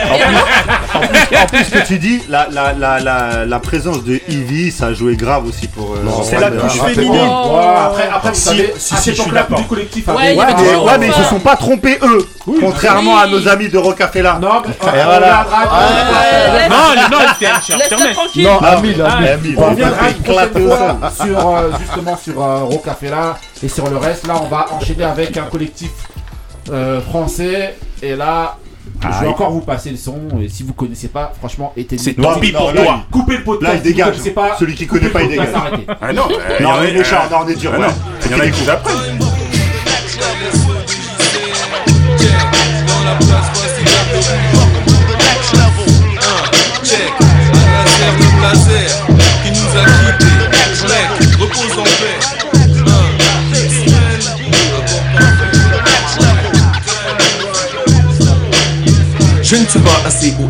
[1.43, 4.87] En plus, ce que tu dis, la, la, la, la, la présence de Ivy, ça
[4.87, 5.93] a joué grave aussi pour.
[5.95, 7.27] euh, Non, C'est la touche féminine.
[7.29, 7.57] Oh.
[7.87, 9.59] Après, après, vous Si, suis époque-là, d'accord.
[9.59, 12.25] du collectif Ouais, il mais, ils se sont pas trompés eux,
[12.59, 14.39] contrairement à nos amis de Rocafella.
[14.41, 14.61] Non,
[16.69, 17.17] Non, non,
[18.13, 18.43] tranquille.
[18.43, 19.27] Non, Amil, Ah, Amil.
[19.29, 23.67] Ami, On on reviendra va une prochaine fois sur, euh, justement sur euh, Rocafella et
[23.67, 24.27] sur le reste.
[24.27, 25.91] Là, on va enchaîner avec un collectif
[26.71, 27.75] euh, français.
[28.01, 28.57] Et là,
[29.01, 30.17] je vais encore vous passer le son.
[30.41, 32.01] Et si vous connaissez pas, franchement, éteignez.
[32.01, 33.01] C'est tant pis pour toi.
[33.11, 33.73] Coupez le podcast.
[33.73, 34.33] Là, il dégage.
[34.33, 35.47] pas, Celui qui connaît pas, il dégage.
[36.01, 37.71] Ah non, Non, y en a- on est méchant, non, on est dur.
[37.75, 37.87] Ah
[38.25, 39.34] il y en a qui
[48.45, 49.05] laser,
[49.43, 50.39] qui nous a quittés.
[50.87, 52.19] Mec, repose en paix.
[59.41, 60.49] Je ne suis pas COM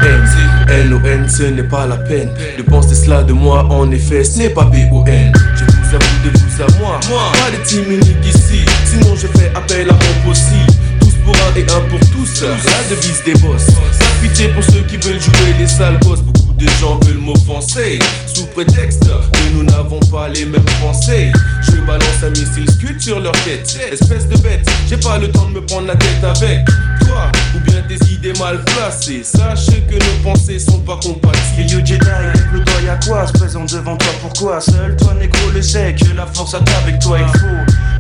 [0.70, 4.50] N-O-N, ce n'est pas la peine de penser cela de moi, en effet, ce n'est
[4.50, 5.34] pas B-O-N.
[5.56, 7.00] Je vous avoue de vous à moi,
[7.34, 10.72] pas de team unique ici, sinon je fais appel à mon possible.
[11.02, 13.66] Tous pour un et un pour tous, la devise des boss.
[13.66, 16.20] Pas pitié pour ceux qui veulent jouer les sales boss.
[16.58, 18.00] De gens veulent m'offenser,
[18.34, 21.32] sous prétexte que nous n'avons pas les mêmes pensées.
[21.62, 24.66] Je balance un missile scud sur leur tête, espèce de bête.
[24.90, 26.66] J'ai pas le temps de me prendre la tête avec
[27.02, 29.24] toi, ou bien des idées mal placées.
[29.24, 31.36] Sache que nos pensées sont pas compatibles.
[31.60, 32.06] Et yo Jedi,
[32.54, 33.28] le doigt y'a quoi?
[33.28, 34.62] Se présente devant toi, pourquoi?
[34.62, 37.46] Seul toi négro le sait que la force a avec toi il faut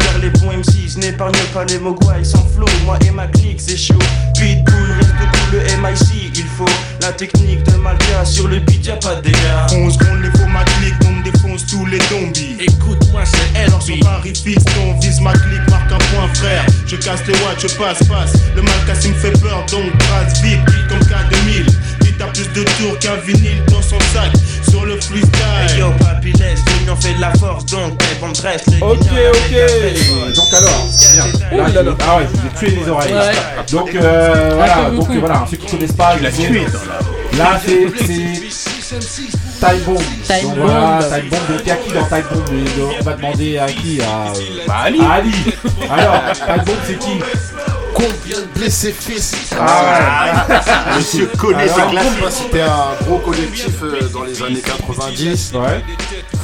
[0.01, 3.77] Vers les bons MCs, n'épargne pas les mogwai sans flow Moi et ma clique c'est
[3.77, 3.93] chaud
[4.37, 4.99] Pitbull,
[5.51, 6.65] le MIC Il faut
[7.01, 9.35] la technique de Malka Sur le beat y'a pas de dégâts
[9.73, 12.57] 11 secondes, les faux ma clique, on me défonce tous les zombies.
[12.59, 16.65] Écoute-moi, c'est elle Dans son pari fiston, vise ma clique, marque un point frère.
[16.87, 18.33] Je casse les watts, je passe, passe.
[18.55, 21.65] Le Malcassim fait peur, donc brasse vite, vite comme K2000.
[22.21, 24.31] A plus de tours qu'un vinyle dans son sac.
[24.69, 25.31] Sur le freestyle.
[25.69, 28.99] Hey yo papy laisse, l'union fait de la force donc t'es bon dresse les Ok,
[28.99, 30.35] ok.
[30.35, 31.73] Donc alors, merde.
[31.75, 33.13] Là, là ah ouais, je vous ai tué les oreilles.
[33.13, 33.63] Ouais.
[33.71, 35.19] Donc euh, voilà, donc beaucoup.
[35.19, 36.65] voilà, ceux qui connaissent pas, la ils ont- tué,
[37.37, 37.75] Là, c'est
[39.59, 39.97] Time Bomb.
[39.97, 40.65] Time Donc Bomb.
[40.67, 41.39] voilà, Time Bomb.
[41.65, 42.43] Il a qui dans Time Bomb?
[42.57, 43.99] Et, euh, On va demander à qui?
[44.01, 44.33] À euh,
[44.67, 44.99] Bah, Ali.
[45.01, 45.31] à Ali.
[45.89, 47.19] Alors, Time Bomb, c'est qui?
[47.95, 50.97] Combien de blessés fils Ah ouais.
[50.97, 52.43] Monsieur connaît Alors, ses classiques.
[52.51, 55.53] C'était un gros collectif euh, dans les années 90,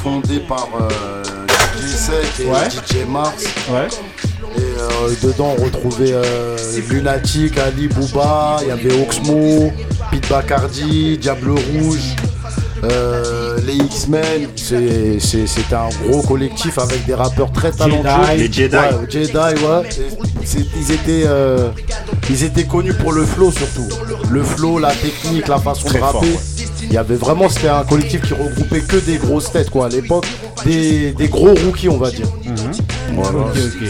[0.02, 1.22] fondé par euh,
[1.78, 2.70] DJ Sec et Ouais.
[2.70, 3.44] DJ Mars.
[3.68, 3.86] Ouais.
[4.56, 6.56] Et euh, dedans, on retrouvait euh,
[6.88, 9.70] Lunatic, Ali Bouba, il y avait Oxmo,
[10.10, 12.16] Pete Bacardi, Diable Rouge.
[12.84, 15.18] Euh, les X-Men, c'est-
[15.72, 18.08] un gros collectif avec des rappeurs très talentueux.
[18.36, 18.74] Les Jedi.
[18.76, 19.88] Ouais, Jedi, ouais.
[20.76, 21.68] Ils étaient, euh,
[22.28, 23.88] ils étaient connus pour le flow surtout.
[24.30, 26.26] Le flow, la technique, la façon Très de rapper.
[26.26, 26.40] fort,
[26.82, 29.88] Il y avait vraiment, c'était un collectif qui regroupait que des grosses têtes quoi à
[29.88, 30.26] l'époque,
[30.66, 32.26] des, des gros rookies on va dire.
[33.14, 33.38] Voilà.
[33.38, 33.88] Ok, ok.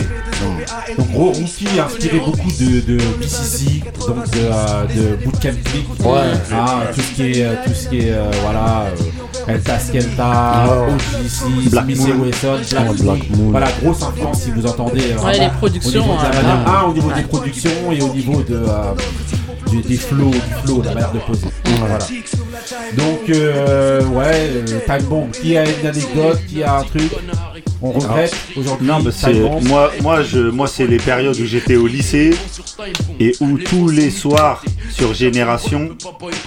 [0.99, 4.85] Donc gros rookie inspiré beaucoup de, de BCC, donc de, euh,
[5.19, 5.87] de Bootcamp Click.
[6.05, 6.21] Ouais.
[6.53, 8.87] Ah, tout ce qui est, euh, tout ce qui est euh, voilà,
[9.49, 10.93] euh, Elta Skelta, Ouais.
[10.95, 11.87] OGC, Black.
[11.89, 12.95] Wesson, Black, Ouais, Moon.
[13.05, 13.51] Black Moon.
[13.51, 15.01] Voilà, grosse influence si vous entendez.
[15.13, 16.73] euh, Ouais, les productions, Au niveau de la manière- ouais.
[16.77, 17.15] un, au niveau Ouais.
[17.17, 18.93] des productions et au niveau de, euh,
[19.71, 21.47] du- des flows, du flow, la manière de poser.
[21.79, 21.99] Voilà.
[22.97, 27.11] Donc, euh, ouais, euh, Time Bomb, qui a une anecdote, qui a un truc?
[27.83, 28.87] On regrette aujourd'hui.
[28.87, 29.33] Non, bah, c'est
[29.69, 32.31] moi, moi, je, moi, c'est les périodes où j'étais au lycée
[33.19, 35.89] et où tous les soirs sur Génération,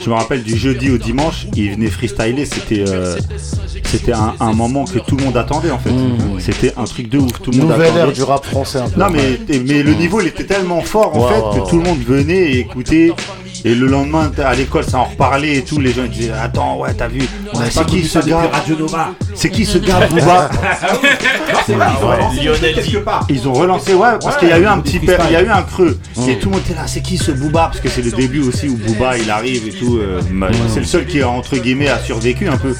[0.04, 2.46] je me rappelle du jeudi au dimanche, ils venaient freestyler.
[2.46, 3.18] C'était, euh,
[3.84, 5.92] c'était un, un moment que tout le monde attendait en fait.
[6.40, 7.42] C'était un truc de ouf.
[7.42, 8.00] Tout le monde Nouvelle attendait.
[8.02, 9.00] ère du rap français un peu.
[9.00, 12.00] Non mais, mais le niveau il était tellement fort en fait que tout le monde
[12.02, 13.12] venait et écoutait.
[13.64, 15.80] Et le lendemain à l'école ça en reparlait et tout.
[15.80, 19.12] Les gens ils disaient attends ouais t'as vu ouais, c'est qui ce gars Radio Nova.
[19.34, 20.50] C'est qui ce gars Booba
[21.66, 23.26] c'est vrai, ils ont relancé Lionel quelque part.
[23.30, 25.42] Ils ont relancé ouais parce Ouais, qu'il y a eu un petit il y a
[25.42, 25.98] eu un creux
[26.28, 27.70] et tout le monde était là c'est qui ce Booba?
[27.72, 29.98] Parce que c'est le début aussi où Booba il arrive et tout.
[29.98, 30.20] euh,
[30.70, 32.76] C'est le seul qui entre guillemets a survécu un peu.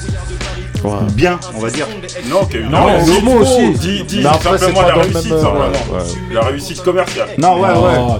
[1.14, 1.86] Bien on va dire.
[2.28, 3.14] Non, a eu Non, une réussite.
[3.16, 3.70] Oxmo aussi.
[3.78, 6.04] Dis, dis Mais après, simplement c'est la pas le réussite, même, ça, euh, vraiment.
[6.32, 7.28] La réussite commerciale.
[7.38, 7.94] Non ouais Non, ouais.
[7.96, 8.16] non, non,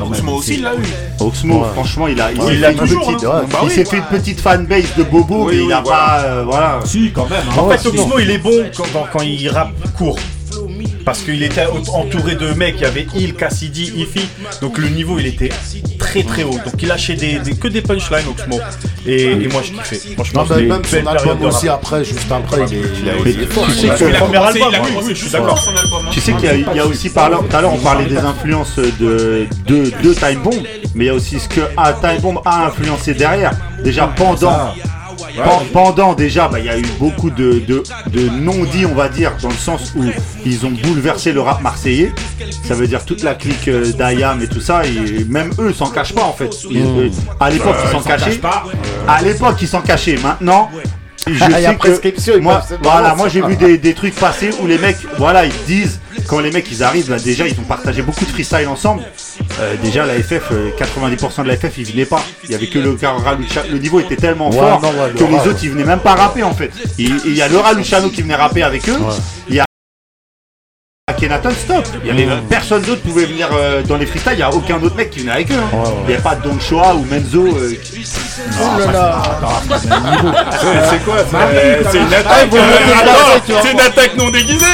[0.00, 0.10] non.
[0.10, 0.78] Oxmo aussi, il l'a eu.
[1.20, 1.68] Oxmo, Ouais.
[1.74, 3.40] franchement, il a, il Ouais, s'est il fait l'a une toujours, petite, hein.
[3.46, 3.70] il Bah oui.
[3.70, 5.98] s'est fait une petite fanbase de Bobo, Oui, mais il oui, a voilà.
[5.98, 6.78] pas, euh, voilà.
[6.84, 7.40] Si, quand même.
[7.50, 7.54] hein.
[7.60, 10.18] En Ouais, fait, Oxmo, il est bon quand, quand- quand il rappe court.
[11.06, 14.26] Parce qu'il était entouré de mecs, il y avait Il, Cassidy, Ify,
[14.60, 15.50] donc le niveau il était
[16.00, 16.50] très très haut.
[16.64, 18.58] Donc il lâchait des, des- que des punchlines Oxmo.
[19.06, 20.14] Et, et moi je kiffais.
[20.14, 21.78] Franchement, Non, même son album aussi rap.
[21.80, 23.66] après, juste après, il est, il est- Mais il est fort.
[23.66, 25.64] tu sais Parce que- que le premier album, il a je suis d'accord.
[26.10, 27.78] Tu sais qu'il y a, il y a aussi par là, tout à l'heure on
[27.78, 30.60] parlait des influences de, de, de Time Bomb,
[30.96, 33.52] mais il y a aussi ce que ah, Time Bomb a influencé derrière.
[33.84, 34.82] Déjà pendant, pen-
[35.72, 39.32] pendant déjà, bah, il y a eu beaucoup de, de, de non-dits, on va dire,
[39.42, 40.04] dans le sens où
[40.44, 42.12] ils ont bouleversé le rap marseillais.
[42.64, 45.90] Ça veut dire toute la clique euh, d'Ayam et tout ça, et même eux s'en
[45.90, 46.50] cachent pas en fait.
[46.70, 47.08] Ils- euh,
[47.40, 48.38] à l'époque ils s'en cachent cachaient.
[48.38, 48.64] pas.
[49.08, 50.16] À l'époque ils s'en cachaient.
[50.22, 50.70] Maintenant.
[51.26, 54.50] Je Il y a sais que moi, voilà, moi j'ai vu des, des trucs passer
[54.62, 57.64] où les mecs, voilà, ils disent, quand les mecs ils arrivent, bah, déjà ils ont
[57.64, 59.02] partagé beaucoup de freestyle ensemble.
[59.58, 62.22] Euh, déjà la FF, euh, 90% de la FF ils venaient pas.
[62.44, 65.08] Il y avait que le Car- Ralucha- le niveau était tellement Ouais, fort non, ouais,
[65.12, 66.70] le que les autres ils venaient même pas rapper en fait.
[66.98, 68.98] Il il y a le Raluciano qui venait rapper avec eux.
[69.48, 69.64] Il y a
[71.18, 71.86] Kenaton stop.
[72.04, 74.32] Il y avait personne d'autre pouvait venir euh, dans les freestyles.
[74.34, 75.54] Il y a aucun autre mec qui venait avec eux.
[75.54, 75.84] hein.
[76.06, 77.46] Il n'y a pas de Don Choa ou Menzo.
[77.56, 78.04] euh, qui-
[78.60, 79.22] Oh là là.
[80.90, 83.58] C'est quoi c'est- euh, une attaque euh.
[83.62, 84.66] C'est une attaque non déguisée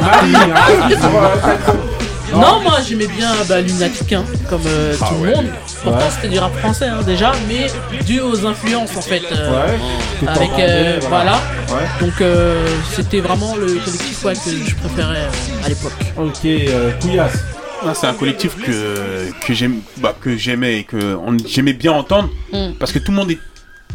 [0.00, 0.88] Marie, hein,
[2.40, 5.30] Non, moi j'aimais bien bah, Lunatic, hein, comme euh, Ah tout ouais.
[5.30, 5.46] le monde.
[5.82, 6.04] Pourtant Ouais.
[6.14, 7.66] c'était du rap français hein, déjà, mais
[8.04, 9.22] dû aux influences en fait.
[9.32, 10.28] euh, Ouais.
[10.28, 11.38] Avec euh, voilà.
[11.66, 11.82] voilà.
[11.82, 11.88] Ouais.
[12.00, 15.92] Donc euh, c'était vraiment le collectif ouais, que je préférais euh, à l'époque.
[16.18, 17.38] Ok, euh, Couillasse.
[17.86, 21.16] Ah, c'est un collectif que, que j'aime bah, que j'aimais et que
[21.46, 22.72] j'aimais bien entendre Mm.
[22.78, 23.38] parce que tout le monde est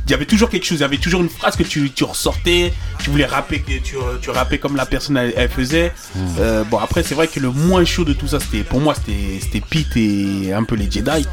[0.07, 2.03] il y avait toujours quelque chose, il y avait toujours une phrase que tu, tu
[2.03, 5.93] ressortais, tu voulais rapper, que tu, tu rappais comme la personne elle, elle faisait.
[6.39, 8.93] Euh, bon après c'est vrai que le moins chaud de tout ça c'était pour moi
[8.95, 11.25] c'était c'était Pete et un peu les Jedi.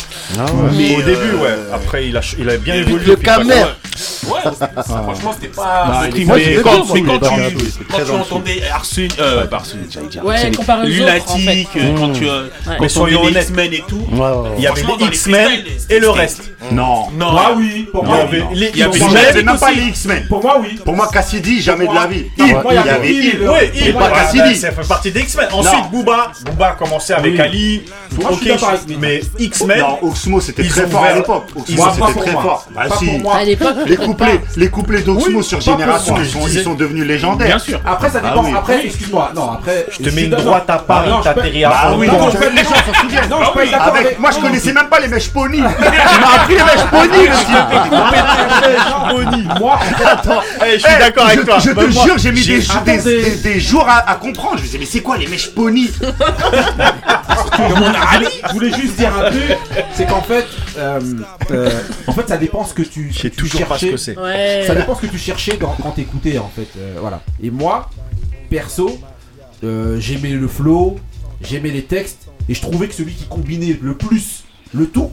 [0.76, 1.56] Mais au début, ouais.
[1.72, 3.06] Après, il a, il a bien évolué.
[3.06, 3.54] le Camer.
[3.54, 5.86] Ouais, c'était- franchement c'était pas.
[5.88, 9.08] Bah, mais quand, moi, l'ai quand- mais quand il est tu, quand tu entendais Arsène,
[9.18, 10.24] euh, pas Arsène, j'allais dire.
[10.24, 11.80] Ouais, autres, en Lunatic, fait.
[11.80, 12.48] euh, quand tu euh, Ouais.
[12.66, 13.48] quand Mais soyons honnêtes.
[13.48, 14.02] X-Men et tout.
[14.56, 15.50] Il y avait les X-Men
[15.90, 16.42] et le reste.
[16.70, 17.10] Non.
[17.18, 17.32] Non.
[17.32, 17.88] Moi, oui.
[17.90, 18.47] Pour Il y moi, avait non.
[18.52, 20.26] Les Il y Lunatic c'est même pas les X-Men.
[20.28, 20.78] Pour moi, oui.
[20.84, 22.26] Pour moi, Cassidy, jamais de la vie.
[22.38, 24.38] Il, y avait il, Oui, pas Cassidy.
[24.42, 25.48] bah, ça fait partie des X-Men.
[25.52, 25.90] Ensuite.
[25.90, 27.38] Booba, Booba a commencé avec.
[27.40, 27.82] Ali.
[28.18, 28.48] Ok,
[28.98, 29.78] mais X-Men.
[29.80, 31.46] Non, Oxmo, c'était très fort à l'époque.
[31.68, 32.66] Ils Oxmo, c'était très fort.
[32.74, 32.82] Bah
[33.22, 33.36] moi.
[33.36, 36.60] À l'époque, Les couplets, les couplets d'Oxmo sur Génération, ils sont, disais.
[36.60, 37.46] ils sont devenus légendaires.
[37.48, 37.80] Bien sûr.
[37.86, 38.54] Après, ça Ah dépend.
[38.54, 39.32] Après, excuse-moi.
[39.34, 39.86] Non, après.
[39.90, 41.96] Je te mets une droite à Paris, t'atterris à Bah fond.
[41.98, 43.28] oui, Non, donc je peux- les gens s'en souviennent.
[43.30, 45.58] Non, je peux être d'accord Avec, avec- moi, je connaissais même pas les mèches pony.
[45.58, 47.28] Il m'a appris les mèches pony,
[49.60, 51.58] Moi, Attends, eh, je suis d'accord avec toi.
[51.58, 52.98] Je te Bah, moi, jure, j'ai mis des, Attendez.
[52.98, 54.56] des, des- des jours à, à comprendre.
[54.56, 55.88] Je me disais, mais c'est quoi les mèches pony
[57.58, 59.42] je voulais juste dire un truc,
[59.94, 60.46] c'est qu'en fait,
[60.78, 61.00] euh,
[61.50, 61.70] euh,
[62.06, 63.90] en fait, ça dépend ce que tu, Je sais tu toujours pas ce cherchais.
[63.92, 64.18] que c'est.
[64.18, 64.64] Ouais.
[64.66, 67.20] Ça dépend ce que tu cherchais dans- quand t'écoutais en fait, euh, voilà.
[67.42, 67.90] Et moi,
[68.50, 68.98] perso,
[69.64, 70.98] euh, j'aimais le flow,
[71.42, 75.10] j'aimais les textes, et je trouvais que celui qui combinait le plus le tout,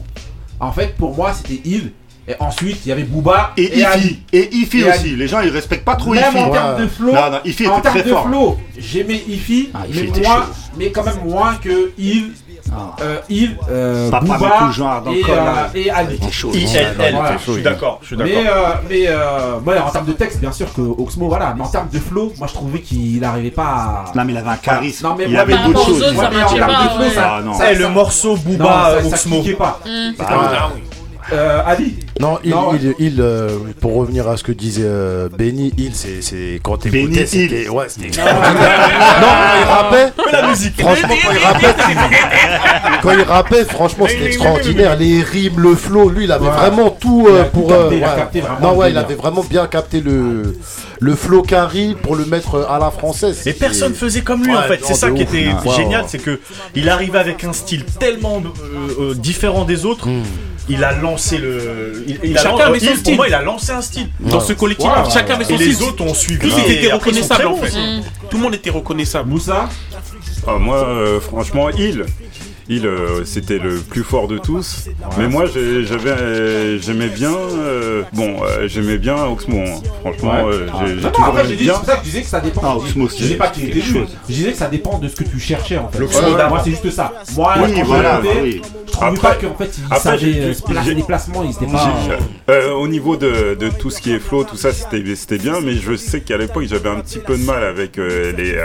[0.60, 1.92] en fait, pour moi, c'était Il.
[2.28, 3.78] Et ensuite, il y avait Booba Et.
[3.80, 4.18] Ifi.
[4.32, 4.90] Et Ifi aussi.
[5.00, 5.16] Ali.
[5.16, 6.38] Les gens, ils respectent pas trop Même Ifi.
[6.42, 8.26] en termes de flow, Non, non, Ifi en termes de fort.
[8.26, 10.46] flow, j'aimais Ifi, Ah, Ifi mais moins,
[10.76, 12.32] mais quand même moins que Il,
[13.00, 16.18] euh, Il, euh, Papa Booba genre et, col, euh, et Ali.
[16.18, 17.36] Voilà.
[17.38, 18.32] je suis d'accord, je suis d'accord.
[18.34, 18.52] Mais, euh,
[18.90, 21.54] mais euh, ouais, en termes de texte, bien sûr que Oxmo, voilà.
[21.56, 24.04] Mais en termes de flow, moi je trouvais qu'il n'arrivait pas à.
[24.16, 25.06] Non, mais il avait un charisme.
[25.06, 26.02] Non, mais il moi, avait d'autres choses.
[26.02, 27.36] autres, ça Ouais, en marchait termes de flow, ça.
[27.38, 29.36] Ah, ça- Eh, le ça- morceau Booba, ça, ça Oxmo.
[29.42, 29.78] cliquait pas.
[31.32, 33.48] Euh, Ali Non, il, Non, il, il, euh,
[33.80, 37.86] pour revenir à ce que disait euh, Benny, il, c'est, quand t'écoutais, Benny c'était, ouais,
[37.88, 38.52] c'était extraordinaire.
[39.20, 40.80] non, quand il rappait, la musique.
[40.80, 41.74] franchement, quand il rappait,
[43.02, 44.96] quand il rappait, franchement, c'était extraordinaire.
[44.96, 46.52] Les rimes, le flow, lui, il avait Ouais.
[46.52, 47.68] vraiment tout Il a tout pour.
[47.68, 48.16] capté, euh, il a ouais.
[48.16, 50.56] capté vraiment non, ouais, il avait vraiment bien capté le
[50.98, 53.42] le flow carry pour le mettre à la française.
[53.44, 54.80] Mais personne faisait comme lui Ouais, en fait.
[54.84, 55.46] C'est ça qui était
[55.76, 56.40] génial, c'est que
[56.76, 58.40] il arrivait avec un style tellement
[59.16, 60.08] différent des autres.
[60.68, 62.04] Il a lancé le.
[62.08, 63.16] Il, il a Chacun lan- avait son il- Pour style.
[63.16, 64.08] moi, il a lancé un style.
[64.18, 65.86] Dans ce collectif, chacun avait son Et les style.
[65.88, 66.38] autres ont suivi.
[66.48, 67.70] Tous étaient reconnaissables en fait.
[68.30, 69.28] Tout le monde était reconnaissable.
[69.30, 69.68] Moussa?
[70.46, 72.04] Ah, moi, euh, franchement, il.
[72.68, 74.86] Il, euh, c'était le plus fort de tous.
[75.18, 77.30] Mais moi, j'avais, euh, j'aimais bien.
[77.32, 79.58] euh, bon, euh, j'aimais bien Oxmo.
[79.60, 79.80] hein.
[80.00, 80.52] Franchement, Ouais.
[80.54, 80.84] euh, Ah.
[80.86, 81.74] j'ai non, toujours aimé j'ai dit- bien.
[81.74, 82.60] c'est pour ça que je disais que ça dépend.
[82.64, 84.08] Ah, Oxmo, je disais c'est- pas qu'il était chose.
[84.28, 86.00] Je disais que ça dépend de ce que tu cherchais en fait.
[86.00, 87.12] Moi, c'est juste ça.
[87.36, 88.62] Moi, Oui, quand voilà, je l'écoutais, oui.
[88.86, 91.90] je trouvais pas qu'en fait il savait se les placements, il était pas.
[92.50, 95.60] Euh, au niveau de, de tout ce qui est flow, tout ça, c'était c'était bien,
[95.60, 98.56] mais je sais qu'à l'époque, j'avais un petit peu de mal avec euh, les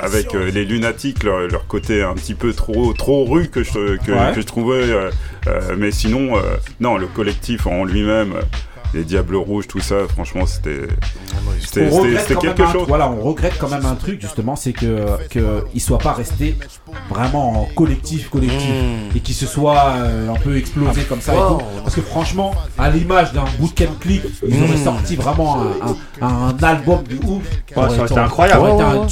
[0.00, 3.96] avec euh, les lunatiques, leur, leur côté un petit peu trop trop rue que je
[3.96, 4.32] que, Ouais.
[4.34, 4.82] que je trouvais.
[4.82, 5.10] euh,
[5.46, 6.40] euh, mais sinon, euh,
[6.80, 8.34] non, le collectif en lui-même.
[8.94, 10.88] Les Diables Rouges, tout ça, franchement, c'était
[11.60, 12.84] c'était- quelque un- chose.
[12.88, 16.56] Voilà, on regrette quand même un truc justement, c'est que que il soit pas resté
[17.10, 19.16] vraiment en collectif, collectif, Hmm.
[19.16, 21.32] et qu'il se soit euh, un peu explosé comme ça.
[21.34, 21.58] et tout.
[21.84, 24.84] Parce que franchement, à l'image d'un bootcamp clip, ils auraient Hmm.
[24.84, 27.42] sorti vraiment un, un- un album de ouf.
[27.42, 28.62] Ouais, ça aurait été incroyable.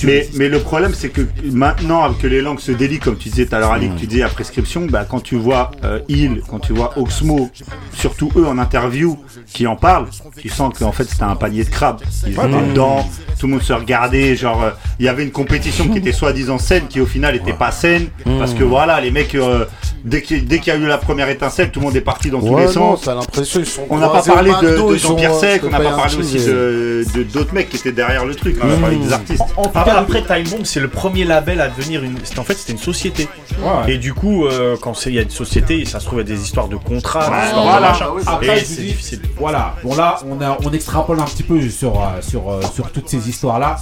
[0.05, 3.47] Mais, mais le problème, c'est que maintenant, que les langues se délient, comme tu disais
[3.47, 6.41] tout à l'heure, Ali, que tu disais à prescription, bah, quand tu vois euh, Il,
[6.49, 7.51] quand tu vois Oxmo,
[7.93, 9.19] surtout eux en interview,
[9.53, 10.07] qui en parlent,
[10.41, 12.01] tu sens qu'en fait c'était un panier de crabes.
[12.27, 12.49] Ils étaient Ouais.
[12.69, 13.09] dedans,
[13.39, 16.59] tout le monde se regardait, genre, euh, il y avait une compétition qui était soi-disant
[16.59, 18.09] saine, qui au final était pas saine,
[18.39, 19.65] parce que voilà, les mecs, euh,
[20.05, 22.47] dès qu'il y a eu la première étincelle, tout le monde est parti dans tous
[22.49, 23.07] Ouais, les non, sens.
[23.07, 23.61] l'impression
[23.91, 27.05] On n'a pas parlé de, de Jean-Pierre euh, Sec, on n'a pas parlé aussi euh,
[27.15, 29.43] de d'autres mecs qui étaient derrière le truc, on a parlé des artistes.
[29.57, 32.17] En tout Après, cas, après Time Bomb, c'est le premier label à devenir une.
[32.25, 33.29] c'était- En fait, c'était une société.
[33.61, 33.93] Ouais.
[33.95, 36.33] Et du coup, euh, quand il y a une société, ça se trouve, il y
[36.33, 37.87] a des histoires de contrats, Ouais, des histoires voilà.
[37.89, 38.07] de machin.
[38.27, 39.21] Après, c'est dis, difficile.
[39.39, 42.91] Voilà, bon là, on, a, on extrapole un petit peu sur, euh, sur, euh, sur
[42.93, 43.77] toutes ces histoires-là.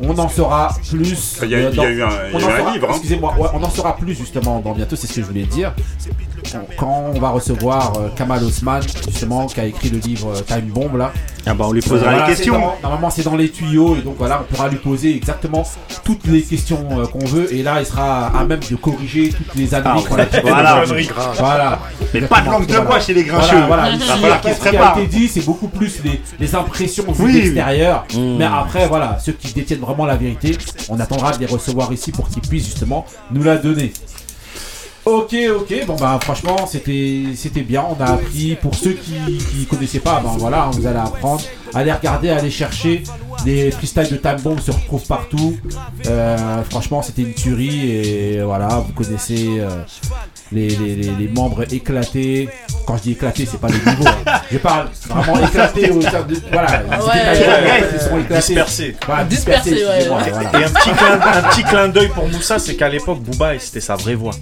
[0.00, 1.38] On en saura plus.
[1.42, 2.48] Il y a- euh, il y a dans- eu un- il y on a en
[2.48, 2.92] eu un saura- livre, hein.
[2.92, 5.72] Excusez-moi, ouais, on en saura plus justement dans bientôt, c'est ce que je voulais dire.
[6.76, 10.66] Quand on va recevoir euh, Kamal Osman, justement, qui a écrit le livre euh, Time
[10.66, 11.12] Bomb là.
[11.46, 12.54] Ah bah on lui posera Voilà, les questions.
[12.58, 15.62] dans- normalement c'est dans les tuyaux et donc voilà on pourra lui poser exactement
[16.04, 19.54] toutes les questions euh, qu'on veut et là il sera à même de corriger toutes
[19.54, 20.36] les Ah, années qu'on a dit.
[20.42, 20.84] voilà.
[21.38, 21.78] Voilà.
[22.12, 23.56] Mais pas de langue de bois chez les grincheux.
[23.66, 23.94] Voilà, voilà.
[23.96, 27.32] Ici, après, ce qui a été dit c'est beaucoup plus les, les impressions Oui.
[27.32, 28.04] d'extérieur.
[28.14, 28.36] Mmh.
[28.38, 30.56] Mais après voilà ceux qui détiennent vraiment la vérité
[30.90, 33.92] on attendra de les recevoir ici pour qu'ils puissent justement nous la donner.
[35.08, 39.64] Ok, ok, bon bah franchement c'était c'était bien, on a appris pour ceux qui, qui
[39.64, 41.42] connaissaient pas, ben voilà, hein, vous allez apprendre,
[41.74, 43.02] allez regarder, allez chercher,
[43.44, 45.56] les freestyles de Time Bomb se retrouvent partout,
[46.06, 49.68] Euh, franchement c'était une tuerie et voilà, vous connaissez euh,
[50.52, 52.48] les, les, les- les membres éclatés,
[52.86, 54.40] quand je dis éclatés c'est pas les niveaux, hein.
[54.50, 58.40] je parle vraiment éclatés au de, voilà, ils Ouais, ils sont éclatés.
[58.54, 58.96] dispersés.
[59.06, 60.30] Voilà, Dispersés, dispersés, ouais, excusez-moi, ouais.
[60.30, 60.60] voilà.
[60.60, 63.80] Et un petit, clin, un petit clin d'œil pour Moussa, c'est qu'à l'époque, Booba, c'était
[63.80, 64.32] sa vraie voix.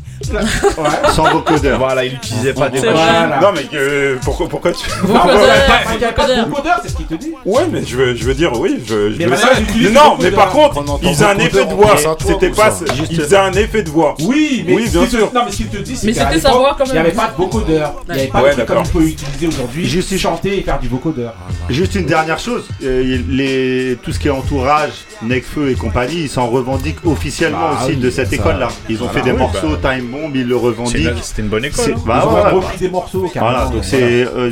[1.14, 1.78] Sans vocodeur.
[1.78, 2.92] Voilà, il utilisait pas des vrai.
[3.40, 4.88] Non, mais que- pourquoi, pourquoi tu.
[5.02, 7.32] Vocodeur, c'est ce qu'il te dit.
[7.44, 9.24] Ouais, mais je veux, je veux dire, oui, je, je Mais
[9.58, 11.96] ils utilisent Non, mais par contre, il faisait un effet de- voix.
[12.26, 12.70] C'était pas.
[12.70, 14.14] ça Il faisait un effet de voix.
[14.20, 15.30] Oui, mais Oui, bien te- sûr.
[15.34, 16.88] Non, mais ce qu'il te dit, c'est Mais c'était sa l'époque, voix, quand même.
[16.88, 17.94] Il n'y avait pas de vocodeur.
[18.08, 19.86] Il n'y avait pas Ouais, de truc comme on peut utiliser aujourd'hui.
[19.86, 21.34] Juste- chanter et faire du vocodeur.
[21.68, 24.92] Juste une dernière chose, euh, les, tout ce qui est entourage,
[25.22, 28.68] Necfeu et compagnie, ils s'en revendiquent officiellement Bah aussi de cette ça- école-là.
[28.88, 31.08] Ils ont fait des oui, morceaux Time Bomb, ils le revendiquent.
[31.22, 31.94] C'était une bonne école.
[31.96, 32.00] Hein.
[32.06, 33.52] bah Ils ont repris des morceaux, carrément.
[33.54, 34.50] Voilà, donc c'est euh,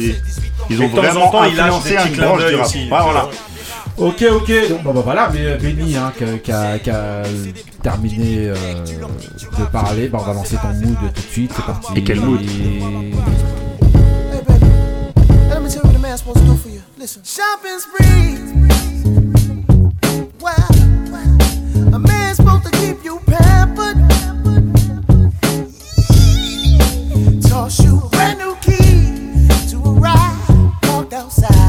[0.70, 2.66] ils- ont vraiment temps, influencé clins branche d'œil du rap.
[2.66, 2.78] aussi.
[2.82, 3.28] Ouais, voilà.
[3.96, 4.68] Ok, ok.
[4.70, 6.12] Donc, bah, bah, voilà, mais euh, Benny, hein,
[6.42, 7.22] qui, a- a
[7.82, 8.54] terminé euh,
[9.58, 11.52] de parler, bah, on va lancer ton mood tout de suite.
[11.54, 11.92] C'est parti.
[11.96, 12.80] Et quel mood Hey,
[14.46, 14.66] baby,
[15.48, 16.70] let me tell you what a man's supposed to do for
[31.24, 31.63] ride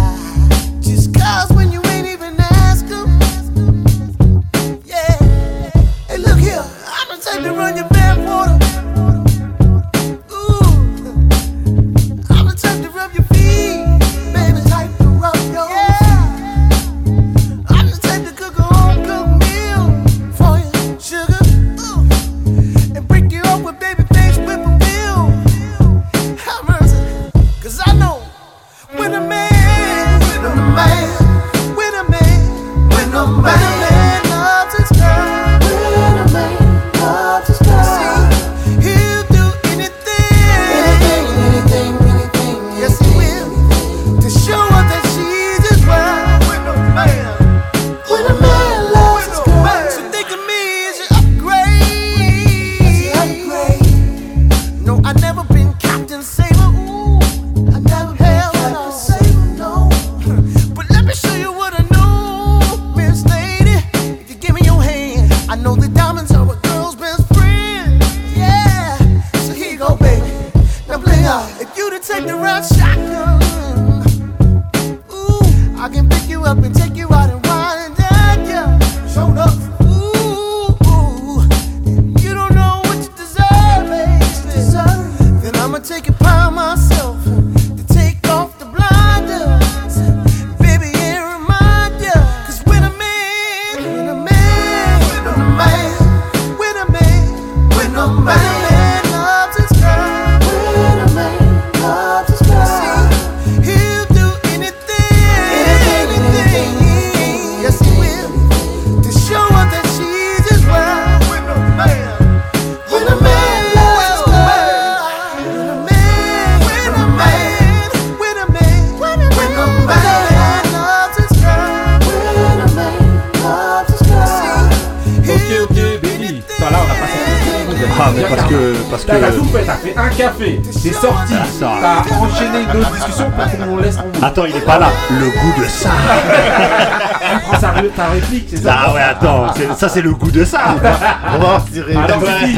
[137.96, 140.76] ta réplique, c'est ça Ah ouais, attends, c'est- ça c'est le goût de ça.
[141.36, 141.96] On va en tirer.
[141.96, 142.56] Alors, Ouais.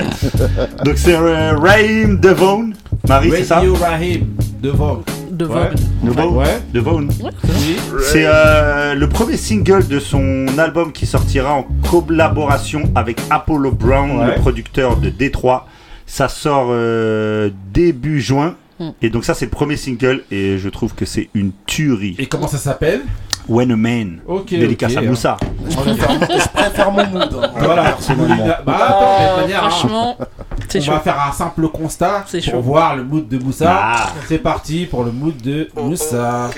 [0.84, 2.72] Donc c'est euh, Raheem Devon.
[3.08, 3.56] Marie, c'est ça?
[3.58, 4.28] Radio Rahim,
[4.62, 5.04] de Vogue.
[5.32, 5.54] De Ouais.
[5.54, 5.76] Vogue.
[6.04, 6.32] Devon?
[6.40, 6.62] Ouais.
[6.74, 7.08] Devon.
[7.44, 7.78] Oui.
[8.02, 14.20] C'est euh, le premier single de son album qui sortira en collaboration avec Apollo Brown,
[14.20, 14.28] Ouais.
[14.28, 15.68] le producteur de Détroit.
[16.06, 18.56] Ça sort euh, début juin.
[18.80, 18.90] Hmm.
[19.02, 22.16] Et donc ça c'est le premier single et je trouve que c'est une tuerie.
[22.20, 23.02] Et comment ça s'appelle?
[23.50, 24.20] When a Man.
[24.50, 25.38] Dédicace à Moussa.
[25.70, 27.52] Je préfère- je préfère mon mood, hein.
[27.58, 27.84] Voilà.
[27.84, 28.48] personnellement.
[28.66, 30.92] Bah, attends, de manière, hein, franchement, on chaud.
[30.92, 32.60] va faire un simple constat pour chaud.
[32.62, 33.66] voir le mood de Moussa.
[33.96, 34.08] Ah.
[34.28, 36.50] C'est parti pour le mood de Moussa.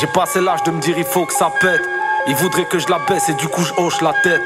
[0.00, 1.82] J'ai passé l'âge de me dire il faut que ça pète.
[2.28, 4.42] Il voudrait que je la baisse et du coup je hoche la tête.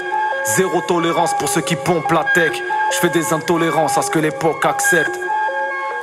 [0.57, 2.53] Zéro tolérance pour ceux qui pompent la tech.
[2.93, 5.19] Je fais des intolérances à ce que l'époque accepte.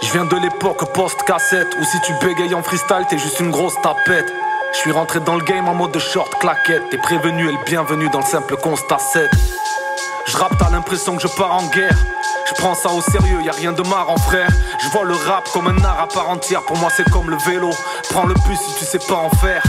[0.01, 3.75] Je viens de l'époque post-cassette où si tu bégayes en freestyle t'es juste une grosse
[3.83, 4.33] tapette.
[4.73, 6.89] Je suis rentré dans le game en mode de short claquette.
[6.89, 9.29] T'es prévenu et le bienvenu dans le simple constat 7.
[10.25, 11.97] Je rappe, t'as l'impression que je pars en guerre.
[12.47, 14.49] Je prends ça au sérieux, y a rien de marrant frère.
[14.79, 16.63] Je vois le rap comme un art à part entière.
[16.63, 17.69] Pour moi c'est comme le vélo.
[18.09, 19.61] Prends le bus si tu sais pas en faire.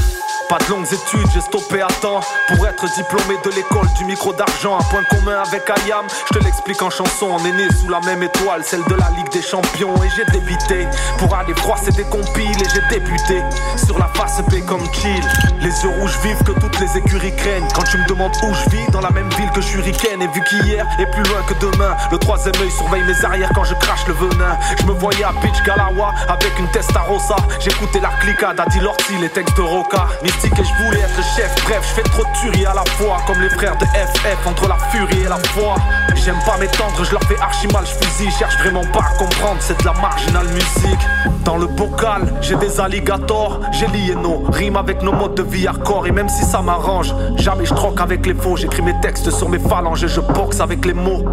[0.51, 2.19] Pas de longues études, j'ai stoppé à temps.
[2.49, 6.45] Pour être diplômé de l'école du micro d'argent Un point commun avec Ayam, je te
[6.45, 9.43] l'explique en chanson On est né sous la même étoile, celle de la Ligue des
[9.43, 9.95] Champions.
[10.03, 10.89] Et j'ai débité
[11.19, 13.45] pour aller froisser des compiles Et j'ai débuté.
[13.77, 15.23] Sur la face B comme chill.
[15.61, 17.69] Les yeux rouges vivent que toutes les écuries craignent.
[17.73, 20.43] Quand tu me demandes où je vis, dans la même ville que Shuriken Et vu
[20.49, 24.05] qu'hier est plus loin que demain Le troisième œil surveille mes arrières quand je crache
[24.09, 24.59] le venin.
[24.81, 29.29] Je me voyais à Beach Galawa avec une Testarossa J'écoutais la clica d'Adi Lorty, les
[29.29, 30.09] textes de Roca
[30.43, 33.41] Et je voulais être chef Bref, je fais trop de tueries à la fois Comme
[33.43, 35.75] les frères de FF entre la furie et la foi
[36.15, 39.57] J'aime pas m'étendre, je leur fais archi mal, je fusille Cherche vraiment pas à comprendre,
[39.61, 41.01] c'est de la marginale musique
[41.45, 45.67] Dans le bocal, j'ai des alligators J'ai lié nos rimes avec nos modes de vie
[45.67, 49.31] hardcore Et même si ça m'arrange, jamais je troque avec les faux J'écris mes textes
[49.31, 51.25] sur mes phalanges et je boxe avec les mots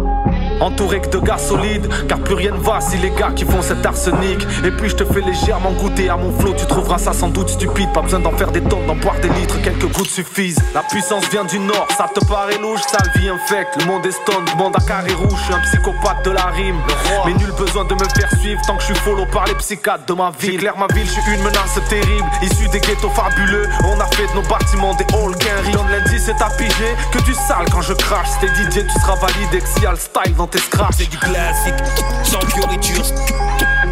[0.60, 3.62] Entouré que de gars solides, car plus rien ne va si les gars qui font
[3.62, 4.44] cet arsenic.
[4.64, 7.48] Et puis je te fais légèrement goûter à mon flow, tu trouveras ça sans doute
[7.48, 7.92] stupide.
[7.92, 10.58] Pas besoin d'en faire des tonnes, d'en boire des litres, quelques gouttes suffisent.
[10.74, 13.76] La puissance vient du nord, ça te paraît louche, sale vie infecte.
[13.80, 16.80] Le monde est stone, demande à carré rouge, je suis un psychopathe de la rime.
[17.26, 20.06] Mais nul besoin de me faire suivre tant que je suis follow par les psychiatres
[20.06, 20.52] de ma ville.
[20.52, 23.68] J'éclaire ma ville, je suis une menace terrible, issue des ghettos fabuleux.
[23.84, 25.34] On a fait de nos bâtiments des halls
[25.64, 25.72] riz.
[25.72, 28.28] Donne lundi, c'est à piger que tu sales quand je crache.
[28.40, 30.96] C'était DJ, tu seras validé que s'il y a le style dans tes scratchs.
[30.98, 31.74] C'est du classique,
[32.22, 33.04] sans fioriture.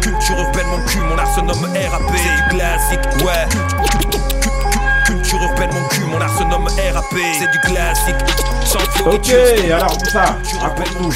[0.01, 2.01] Culture urbaine, mon cul, mon art se nomme RAP.
[2.15, 3.96] C'est du classique, ouais.
[5.27, 7.15] Culture urbaine, mon cul, mon art se nomme RAP.
[7.37, 8.15] C'est du classique,
[8.63, 9.29] sans Ok,
[9.69, 11.11] alors Moussa, raconte-nous.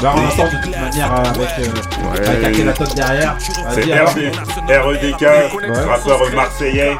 [0.00, 3.36] Bah, on entend de toute manière euh, avec, euh, avec Akhenaton derrière.
[3.70, 3.82] C'est.
[3.82, 4.32] RD,
[4.68, 5.26] REDK,
[5.88, 6.96] rappeur marseillais.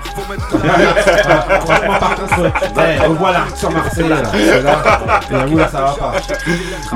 [0.51, 2.53] Franchement, par contre, ouais.
[2.77, 4.23] Ouais, voit l'accent marseillais là.
[4.23, 5.21] Là.
[5.31, 6.13] Et j'avoue, là, ça va pas.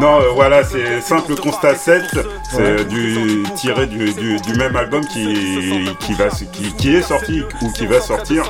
[0.00, 2.03] Non, euh, voilà, c'est simple constat 7.
[2.50, 7.03] C'est euh, du tiré du, du, du même album qui, qui, va, qui, qui est
[7.03, 8.44] sorti ou qui va sortir.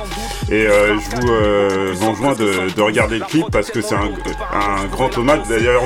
[0.49, 4.09] Et euh, je vous euh, enjoins de, de regarder le clip parce que c'est un,
[4.53, 5.41] un grand hommage.
[5.47, 5.83] D'ailleurs,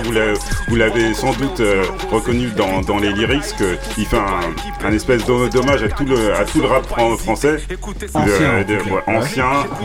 [0.69, 3.55] vous l'avez sans doute euh, reconnu dans, dans les lyrics
[3.95, 7.15] qu'il fait un, un espèce d'ho- d'hommage à tout le, à tout le rap fran-
[7.17, 7.57] français.
[8.13, 9.01] Ancien, de- ouais,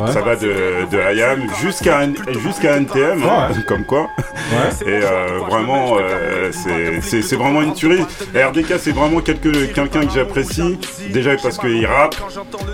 [0.01, 0.13] Ouais.
[0.13, 0.53] ça va de,
[0.91, 4.09] de IAM jusqu'à NTM, hein, comme quoi.
[4.87, 8.05] Et euh, vraiment, euh, c'est- vraiment une tuerie.
[8.35, 10.79] Et RDK, c'est vraiment quelqu'un que j'apprécie.
[11.11, 12.15] Déjà parce qu'il rappe.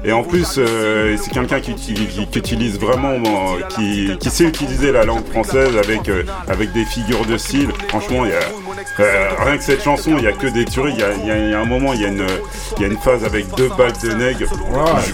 [0.04, 3.18] Et en plus, c'est quelqu'un qui, qui- qui- qui utilise vraiment,
[3.70, 6.10] qui, qui sait utiliser la langue française avec,
[6.48, 7.68] avec des figures de style.
[7.88, 8.38] Franchement, il y a.
[9.00, 10.94] euh, rien que cette chanson, il y a que des tueries.
[10.94, 12.26] Il y a, y y un moment, il y a une,
[12.76, 14.46] il y a une phase avec deux balles de nègre.
[14.74, 15.12] Oh, c'est-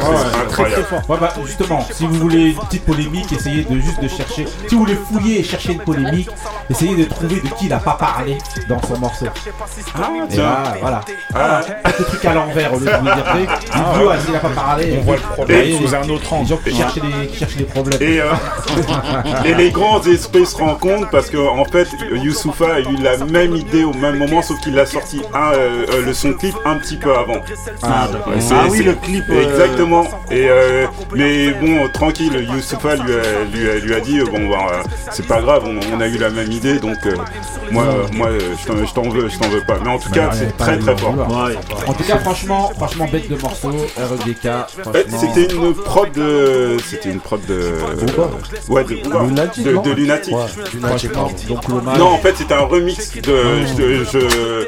[0.00, 0.86] c'est incroyable.
[1.08, 4.46] Ouais, bah, justement, si vous voulez une petite polémique, essayez de juste de chercher.
[4.68, 6.28] Si vous voulez fouiller et chercher une polémique,
[6.70, 8.38] essayez de trouver de qui il a pas parlé
[8.68, 9.26] dans son morceau.
[9.94, 10.42] Ah, et tiens.
[10.42, 11.00] là, voilà.
[11.34, 11.60] Ah.
[11.98, 14.14] Le truc à l'envers au lieu de vous dire, tu sais, Ah, il ouais.
[14.24, 14.96] s'il a pas parlé.
[14.98, 16.42] On voit le problème sous un autre angle.
[16.44, 18.02] Les gens qui cherchent les, qui cherchent les problèmes.
[18.02, 18.32] Et, euh,
[19.44, 23.54] et les grands esprits se rencontrent parce que en fait Youssoufa a eu la même
[23.56, 26.76] idée au même moment sauf qu'il a sorti un, euh, euh, le son clip un
[26.76, 27.40] petit peu avant.
[27.82, 28.18] Ah, Ah
[28.68, 30.04] oui, c'est- le clip, Exactement.
[30.30, 34.82] Et euh, mais bon tranquille Youssoufa lui a, lui a, lui a dit bon bah,
[35.10, 37.16] c'est pas grave on, on a eu la même idée donc euh,
[37.70, 38.74] moi euh, moi euh, je t'en-
[39.08, 41.14] veux je t'en veux pas mais en tout cas c'est très très fort.
[41.86, 44.44] En tout cas, franchement, franchement, bête de morceau, REDK.
[44.44, 45.18] Eh, franchement.
[45.18, 46.76] C'était une prod de.
[46.88, 47.72] C'était une prod de.
[48.68, 49.22] Ouais, de Booba.
[49.24, 50.34] Lunatic, de, non de Lunatic.
[50.34, 50.40] Ouais,
[50.74, 51.30] Lunatic, pardon.
[51.48, 53.22] Donc, l'hommage- Non, en fait, c'était un remix de.
[53.76, 54.04] Je.
[54.04, 54.64] je euh,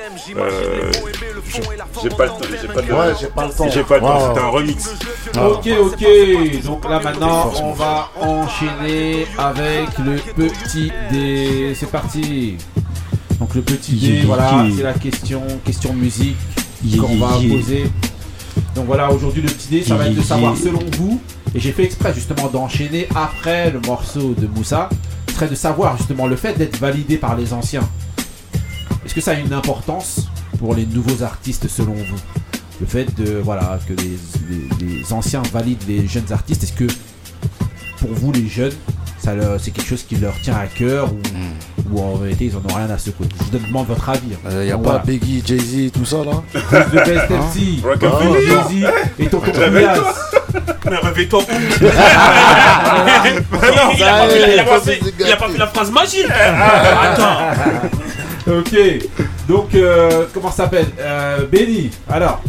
[0.92, 2.38] je- j'ai pas le temps.
[2.50, 3.68] J'ai pas, le- Ouais, j'ai pas le temps.
[3.70, 4.88] J'ai pas le temps, c'était un remix.
[5.36, 6.62] Ok, ok.
[6.64, 11.74] Donc là maintenant, on va enchaîner avec le petit dé.
[11.74, 12.56] C'est parti.
[13.38, 14.76] Donc le petit dé, Yeah, voilà, yeah.
[14.76, 16.36] c'est la question, question musique
[16.84, 17.56] Yeah, qu'on va yeah.
[17.56, 17.84] poser.
[18.74, 20.64] Donc voilà, aujourd'hui le petit dé, ça va être de savoir yeah.
[20.64, 21.20] selon vous,
[21.54, 24.88] et j'ai fait exprès justement d'enchaîner après le morceau de Moussa,
[25.32, 27.88] serait de savoir justement le fait d'être validé par les anciens.
[29.06, 30.26] est-ce que ça a une importance
[30.58, 32.18] pour les nouveaux artistes selon vous
[32.80, 34.18] Le fait de voilà que les,
[34.80, 36.86] les- les anciens valident les jeunes artistes, est-ce que
[38.00, 38.72] pour vous les jeunes,
[39.18, 41.18] ça leur- c'est quelque chose qui leur tient à cœur ou,
[41.92, 44.34] ou en vérité ils en ont rien à secouer Je vous demande votre avis.
[44.34, 44.50] hein.
[44.62, 45.04] Il y a Donc, pas voilà.
[45.04, 46.42] Biggie, Jay-Z, tout ça là?
[46.52, 48.46] The Best MC, Rockabilly.
[48.46, 48.86] Jay-Z
[49.18, 49.52] et Tonton.
[50.90, 51.42] Mais réveille-toi.
[52.90, 54.02] Ah, non, il
[54.60, 56.26] a pas fait- il il a pas la phrase magique.
[56.30, 57.38] Attends.
[58.48, 58.76] Ok,
[59.48, 60.86] donc euh, comment ça s'appelle?
[60.98, 62.42] Euh, Benny, alors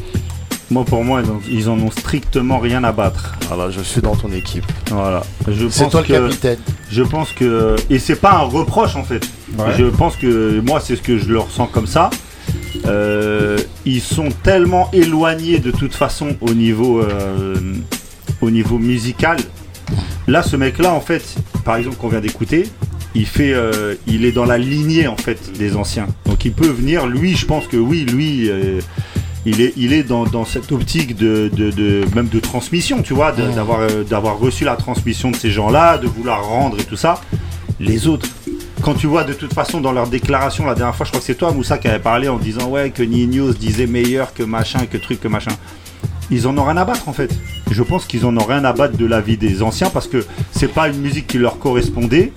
[0.71, 3.35] Moi, pour moi, ils, ont- ils en ont strictement rien à battre.
[3.47, 4.65] Voilà, je suis dans ton équipe.
[4.91, 5.23] Voilà.
[5.47, 6.59] Je C'est pense toi le que- capitaine.
[6.91, 9.27] Je pense que et c'est pas un reproche en fait.
[9.57, 9.73] Ouais.
[9.77, 12.09] Je pense que moi c'est ce que je le ressens comme ça.
[12.85, 17.55] Euh, ils sont tellement éloignés de toute façon au niveau euh,
[18.41, 19.37] au niveau musical.
[20.27, 21.23] Là, ce mec-là, en fait,
[21.65, 22.69] par exemple, qu'on vient d'écouter,
[23.15, 26.07] il fait, euh, il est dans la lignée en fait des anciens.
[26.25, 27.07] Donc, il peut venir.
[27.07, 28.79] Lui, je pense que oui, lui, euh,
[29.45, 33.13] il est, il est dans, dans cette optique de, de- de- même de transmission, tu
[33.13, 36.97] vois, d'avoir, euh, d'avoir reçu la transmission de ces gens-là, de vouloir rendre et tout
[36.97, 37.21] ça.
[37.79, 38.27] Les autres.
[38.81, 41.25] Quand tu vois de toute façon dans leur déclaration la dernière fois, je crois que
[41.25, 44.41] c'est toi Moussa qui avait parlé en disant ouais que Nino se disait meilleur que
[44.43, 45.51] machin, que truc, que machin
[46.31, 47.29] ils en ont rien à battre en fait.
[47.71, 50.25] Je pense qu'ils en ont rien à battre de la vie des anciens parce que
[50.51, 52.31] c'est pas une musique qui leur correspondait.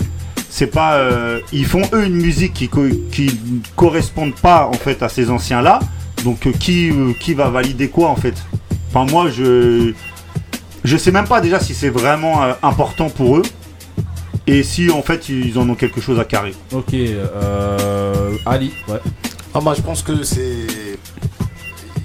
[0.55, 4.75] C'est pas, euh, ils font eux une musique qui co- qui ne correspondent pas en
[4.75, 5.81] fait à ces anciens là.
[6.25, 8.35] Donc euh, qui euh, qui va valider quoi en fait?
[8.91, 9.95] Enfin moi je
[10.85, 13.43] je sais même pas déjà si c'est vraiment euh, important pour eux
[14.47, 16.55] et si en fait ils en ont quelque chose à carrer.
[16.71, 19.01] Ok, euh, Ali, ouais.
[19.55, 20.67] Ah, moi, je pense que c'est.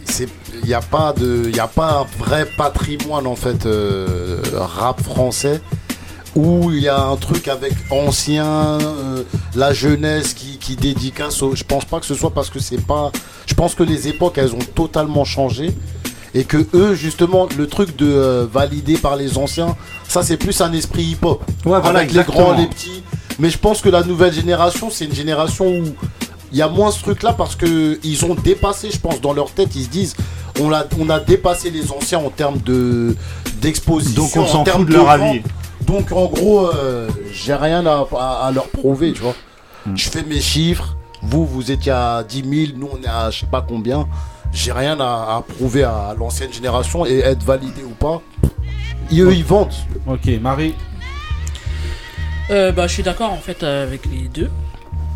[0.06, 0.30] c'est-
[0.64, 5.02] Il n'y a, pas de- y a pas un vrai patrimoine en fait euh, rap
[5.02, 5.61] français
[6.38, 9.23] où il y a un truc avec ancien, euh,
[9.55, 11.41] la jeunesse qui, qui dédicace.
[11.41, 13.11] au- Je pense pas que ce soit parce que c'est pas.
[13.47, 15.73] Je pense que les époques elles ont totalement changé
[16.35, 19.76] et que eux justement le truc de euh, valider par les anciens,
[20.07, 21.43] ça c'est plus un esprit hip-hop.
[21.65, 23.03] Ouais, voilà, avec les grands, les petits.
[23.39, 25.84] Mais je pense que la nouvelle génération, c'est une génération où
[26.51, 29.51] il y a moins ce truc-là parce que ils ont dépassé, je pense, dans leur
[29.51, 30.15] tête, ils se disent,
[30.61, 33.15] on a, on a dépassé les anciens en termes de
[33.61, 35.41] d'exposition, Donc on en s'en termes fout de leur avis.
[35.88, 39.35] Donc en gros, euh, j'ai rien à, à- à leur prouver, tu vois.
[39.85, 39.95] Hmm.
[39.97, 40.95] Je fais mes chiffres.
[41.23, 44.07] Vous, vous étiez à 10 000, nous on est à je sais pas combien.
[44.53, 48.22] J'ai rien à, à prouver à l'ancienne génération et être validé ou pas.
[49.11, 49.73] Et eux, ils vendent.
[50.05, 50.76] Ok, Marie.
[52.49, 54.49] Euh, bah, je suis d'accord en fait euh, avec les deux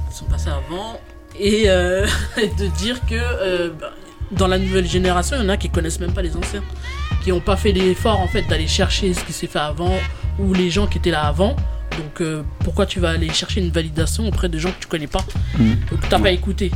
[0.09, 0.99] qui sont passés avant
[1.39, 2.05] et euh,
[2.59, 3.91] de dire que euh, bah,
[4.31, 6.63] dans la nouvelle génération, il y en a qui connaissent même pas les anciens,
[7.23, 9.93] qui n'ont pas fait l'effort en fait d'aller chercher ce qui s'est fait avant
[10.41, 11.55] ou les gens qui étaient là avant.
[11.97, 15.07] Donc euh, pourquoi tu vas aller chercher une validation auprès de gens que tu connais
[15.07, 15.19] pas,
[15.59, 15.75] Mhm.
[15.91, 16.71] ou que tu n'as pas écouté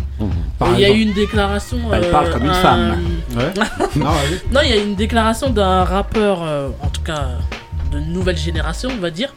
[0.60, 1.78] Par Il y a eu une déclaration.
[1.94, 2.98] Elle parle comme une un- femme.
[3.36, 3.54] Ouais.
[3.96, 4.54] Non, vas-y.
[4.54, 7.30] non, il y a une déclaration d'un rappeur, euh, en tout cas
[7.94, 9.34] de nouvelle génération, on va dire.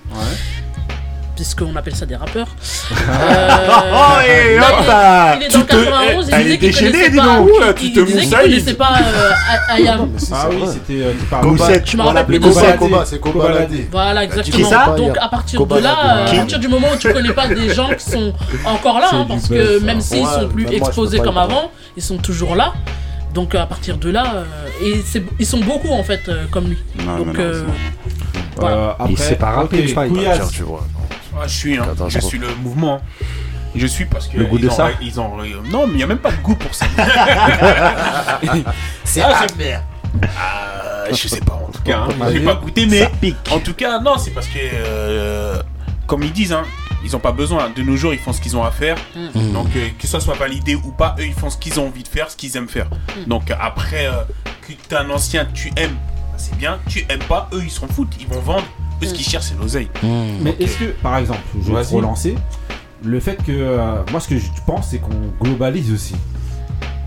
[1.38, 2.48] Puisqu'on appelle ça des rappeurs.
[2.90, 5.36] Oh, et non, hop il, là.
[5.36, 7.72] il est dans Tu te- 91, elle il disait est qu'il connaissait pas.
[7.76, 8.50] tu il te disait qu'il moussailles.
[8.50, 9.30] connaissait pas euh,
[9.74, 10.10] Ayam.
[10.32, 11.02] Ah oui, c'était.
[11.04, 11.12] euh,
[11.42, 12.40] Goussette, Je me rappelle.
[12.40, 13.70] Koba, c'est Kobalade.
[13.92, 14.68] Voilà, Qui exactement.
[14.70, 17.46] ça Donc à partir de là, euh, à partir du moment où tu connais pas
[17.46, 18.32] des gens qui sont
[18.64, 22.02] encore là, C'est hein, parce que même s'ils Ouais, sont plus exposés comme avant, ils
[22.02, 22.72] sont toujours là.
[23.32, 26.66] Donc à partir de là, euh, et c'est- ils sont beaucoup en fait euh, comme
[26.68, 26.78] lui.
[27.06, 27.66] Non, Donc non, non, euh, Euh,
[28.56, 28.96] voilà.
[28.98, 30.84] après, Il sait pas tu vois.
[31.40, 31.86] Ah, je suis, hein.
[31.92, 33.00] Attends, je je suis le mouvement.
[33.74, 35.36] Je suis parce que Le goût ils de ont- ça ils ont,
[35.70, 36.86] non, mais il y a même pas de goût pour ça.
[39.04, 39.82] C'est Ah, amer.
[40.36, 41.98] Ah, je sais pas en tout cas.
[42.00, 42.08] hein.
[42.18, 42.34] Vas-y.
[42.34, 43.36] J'ai pas goûté, mais Ça pique.
[43.50, 45.62] en tout cas, non, c'est parce que euh,
[46.06, 46.64] comme ils disent, hein,
[47.04, 47.70] ils ont pas besoin.
[47.70, 48.96] De nos jours, ils font ce qu'ils ont à faire.
[49.14, 49.52] Mm.
[49.52, 52.02] Donc euh, que ça soit validé ou pas, eux, ils font ce qu'ils ont envie
[52.02, 52.86] de faire, ce qu'ils aiment faire.
[53.26, 54.12] Donc euh, après, euh,
[54.66, 56.78] que t'es un ancien, tu aimes, bah, c'est bien.
[56.88, 58.14] Tu aimes pas, eux, ils s'en foutent.
[58.18, 58.66] Ils vont vendre.
[59.02, 59.88] Eux, ce qu'ils cherchent, c'est l'oseille.
[60.42, 62.34] Mais est-ce que, par exemple, je vais relancer,
[63.04, 63.52] le fait que.
[63.52, 65.10] euh, moi, ce que je pense, c'est qu'on
[65.44, 66.14] globalise aussi.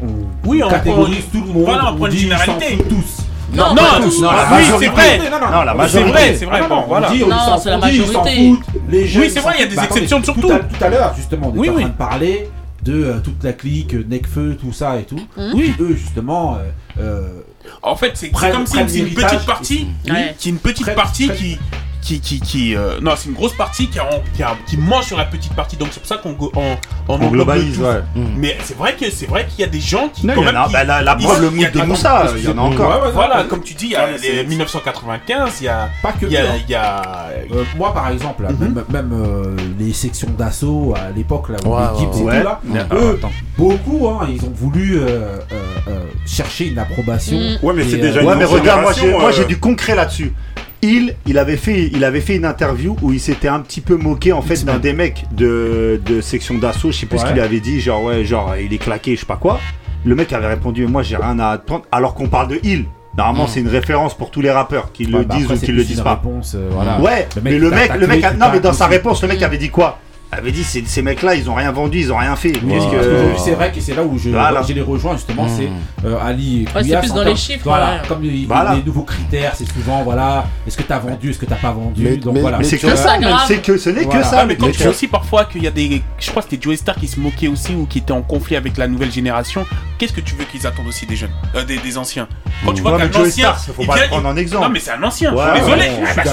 [0.03, 0.07] On
[0.49, 1.65] Oui, on catégorise tout le monde.
[1.65, 2.77] voilà, on prend une généralité.
[2.89, 3.23] tous.
[3.53, 4.21] Non, non, pas tous.
[4.21, 4.85] Non, la oui, majorité.
[4.85, 5.17] c'est vrai.
[5.29, 5.51] Non, non, non.
[5.51, 6.59] Non, la C'est vrai, c'est vrai.
[6.63, 7.09] Ah, non, Bon, non, voilà.
[7.09, 8.47] on dit, Non, c'est la majorité.
[8.49, 8.59] foutent,
[8.89, 9.75] Les jeunes, Oui, c'est vrai, il y a des.
[9.75, 10.47] Bah, exceptions attendez, surtout.
[10.47, 11.81] Tout à, tout à l'heure, justement, on Oui, était en oui.
[11.83, 12.49] train de parler
[12.83, 15.19] de euh, toute la clique, euh, Necfeu, tout ça et tout.
[15.53, 15.73] Oui.
[15.77, 17.27] Qui, eux, justement, euh, euh,
[17.81, 21.59] En fait, c'est comme si une petite partie, qui est une petite partie qui,
[22.01, 25.05] qui, qui, qui euh, non, c'est une grosse partie qui, a- qui, a- qui mange
[25.05, 25.75] sur la petite partie.
[25.77, 26.51] Donc c'est pour ça qu'on go-
[27.07, 28.01] on, globalise, ouais.
[28.37, 30.55] Mais c'est vrai que c'est vrai qu'il y a des gens qui Non, quand même
[30.55, 32.47] a- qui- bah, la- la preuve, le il y a mood de Moussa, il y
[32.47, 32.89] en a encore.
[32.89, 35.89] Ouais, ouais, voilà, Ouais, comme tu dis, il y a les 1995, il y a
[36.01, 37.01] Pas que il y a, eux, il y a
[37.53, 38.59] Euh, moi par exemple, là, Mhm.
[38.59, 42.59] même, même, euh, les sections d'assaut à l'époque là, où là,
[42.93, 43.31] eux, Attends.
[43.57, 44.99] beaucoup, hein, ils ont voulu
[46.25, 47.37] chercher une approbation.
[47.37, 47.65] Mm.
[47.65, 50.33] Ouais, mais c'est déjà Ouais, mais regarde, moi j'ai du concret là-dessus.
[50.83, 53.95] Il, il avait fait, il avait fait une interview où il s'était un petit peu
[53.97, 56.91] moqué en fait d'un des mecs de, de section d'assaut.
[56.91, 59.25] Je sais plus ce qu'il avait dit, genre ouais, genre il est claqué, je sais
[59.27, 59.59] pas quoi.
[60.05, 61.83] Le mec avait répondu, moi j'ai rien à prendre.
[61.91, 62.85] Alors qu'on parle de il.
[63.17, 63.47] Normalement, Mm.
[63.49, 65.75] c'est une référence pour tous les rappeurs, qu'ils Ouais, le bah, disent après, ou qu'ils
[65.75, 66.11] le disent pas.
[66.15, 66.97] réponse, euh, voilà.
[67.01, 69.21] Ouais, Le mais le qui mec, le mec, a- non, qui mais dans sa réponse,
[69.21, 69.99] le mec avait dit quoi?
[70.33, 72.53] Avait dit, ces, ces mecs-là, ils ont rien vendu, ils ont rien fait.
[73.37, 74.61] C'est vrai que c'est là où je, Voilà.
[74.67, 75.69] je les rejoins justement, c'est
[76.07, 76.65] euh, Ali.
[76.75, 78.07] Ouais, c'est plus dans termes- les chiffres, Voilà, ouais.
[78.07, 78.75] comme les, Voilà.
[78.75, 82.03] les nouveaux critères, c'est souvent voilà, est-ce que t'as vendu, est-ce que t'as pas vendu,
[82.03, 82.57] Mais- donc mais- voilà.
[82.59, 83.17] Mais c'est que ça,
[83.47, 84.21] c'est que ce n'est Voilà.
[84.21, 84.39] que ça.
[84.41, 86.01] Ah, mais quand mais tu vois aussi parfois qu'il y a des.
[86.19, 88.55] Je crois que c'était Joey Star qui se moquait aussi ou qui était en conflit
[88.55, 89.65] avec la nouvelle génération.
[89.97, 92.27] Qu'est-ce que tu veux qu'ils attendent aussi des jeunes euh, des, des anciens?
[92.65, 93.53] Quand tu vois qu'un ancien.
[93.53, 94.63] Star, faut il pas le prendre en exemple.
[94.65, 95.31] Non, mais c'est un ancien.
[95.31, 95.89] Désolé.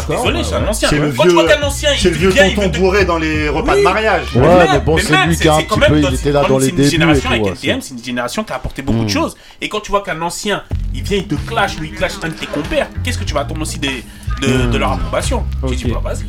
[0.08, 0.88] désolé, c'est un ancien.
[0.88, 4.40] Quand tu vieux, vois qu'un ancien, c'est le vieux tonton bourré dans les repas Mais
[4.40, 6.59] Ouais, même- mais bon, c'est lui a un petit peu- il dans- était là dans
[6.59, 8.98] les c'est une débuts et génération avec NTM, c'est une génération qui a apporté beaucoup
[9.01, 9.09] de Mm.
[9.09, 9.36] choses.
[9.60, 10.62] Et quand tu vois qu'un ancien,
[10.94, 13.35] il vient, il te clash ou il clash un de tes compères, qu'est-ce que tu
[13.35, 14.05] vas attendre aussi des,
[14.43, 15.44] de, leur approbation?
[15.69, 16.24] Tu dis, bah, vas-y.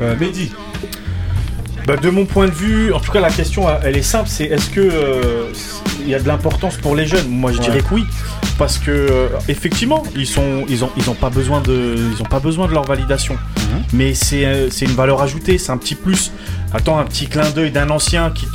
[0.00, 0.50] Euh, Mehdi,
[1.86, 4.44] Bah, de mon point de vue, en tout cas, la question, elle est simple, c'est
[4.44, 5.52] est-ce que euh,
[6.00, 7.28] il y a de l'importance pour les jeunes?
[7.28, 8.06] Moi, je dirais que oui,
[8.56, 12.26] parce que euh, effectivement, ils sont, ils ont, ils ont pas besoin de, ils ont
[12.26, 13.36] pas besoin de leur validation.
[13.92, 16.32] Mais c'est, euh, c'est une valeur ajoutée, c'est un petit plus.
[16.74, 18.46] Attends, un petit clin d'œil d'un ancien qui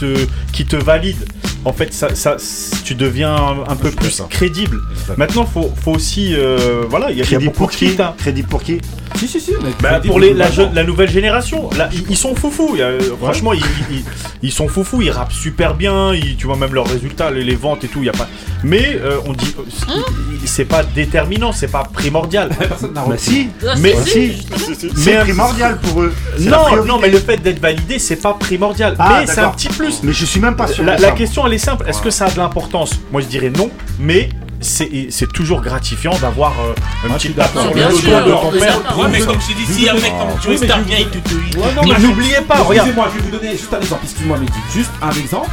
[0.66, 1.26] te, valide.
[1.66, 2.38] En fait, ça, ça,
[2.86, 4.80] tu deviens un, un peu plus crédible.
[5.18, 8.14] Maintenant, faut, faut aussi, euh, voilà, il y a, y beaucoup pour de qui hein.
[8.18, 8.80] Crédit pour qui
[9.16, 12.16] si si si, mais Bah, pour les, la, jeune- la nouvelle génération, là, ils, ils
[12.16, 12.70] sont foufous.
[12.76, 13.62] Il y a- euh, Franchement, ils,
[13.92, 14.04] ils-
[14.44, 15.02] ils sont foufous.
[15.02, 16.14] Ils rappent super bien.
[16.14, 18.00] Ils, tu vois même leurs résultats, les, les ventes et tout.
[18.00, 18.28] Il y a pas.
[18.64, 19.92] Mais euh, on dit, euh,
[20.46, 22.50] c'est- pas déterminant, c'est pas primordial.
[22.58, 23.20] Personne Bah repris.
[23.20, 24.36] si, Ah, Mais si,
[24.76, 24.92] c'est si.
[25.06, 26.14] Mais un- primordial pour eux.
[26.42, 28.96] Non, non, mais le fait d'être validé, c'est pas primordial.
[29.00, 30.02] Ah, mais c'est un petit plus.
[30.04, 30.84] Mais je suis même pas sûr.
[30.86, 31.86] La, la question, elle est simple.
[31.88, 33.70] Est-ce que ça a de l'importance Moi, je dirais non.
[34.00, 34.30] Mais
[34.62, 36.74] c'est toujours gratifiant d'avoir euh,
[37.06, 37.62] un je petit d'accord.
[37.64, 38.98] sur Bien le dos de on ton père.
[38.98, 41.08] Ouais, mais comme je dis, si un mec comme Ah, mais Star je- vient, il
[41.10, 41.18] te.
[41.58, 42.88] Ouais, non, Mais mais n'oubliez pas, regarde.
[42.90, 44.02] Excusez-moi, je vais vous donner juste un exemple.
[44.04, 44.52] Excuse-moi, Mehdi.
[44.74, 45.50] Juste un exemple.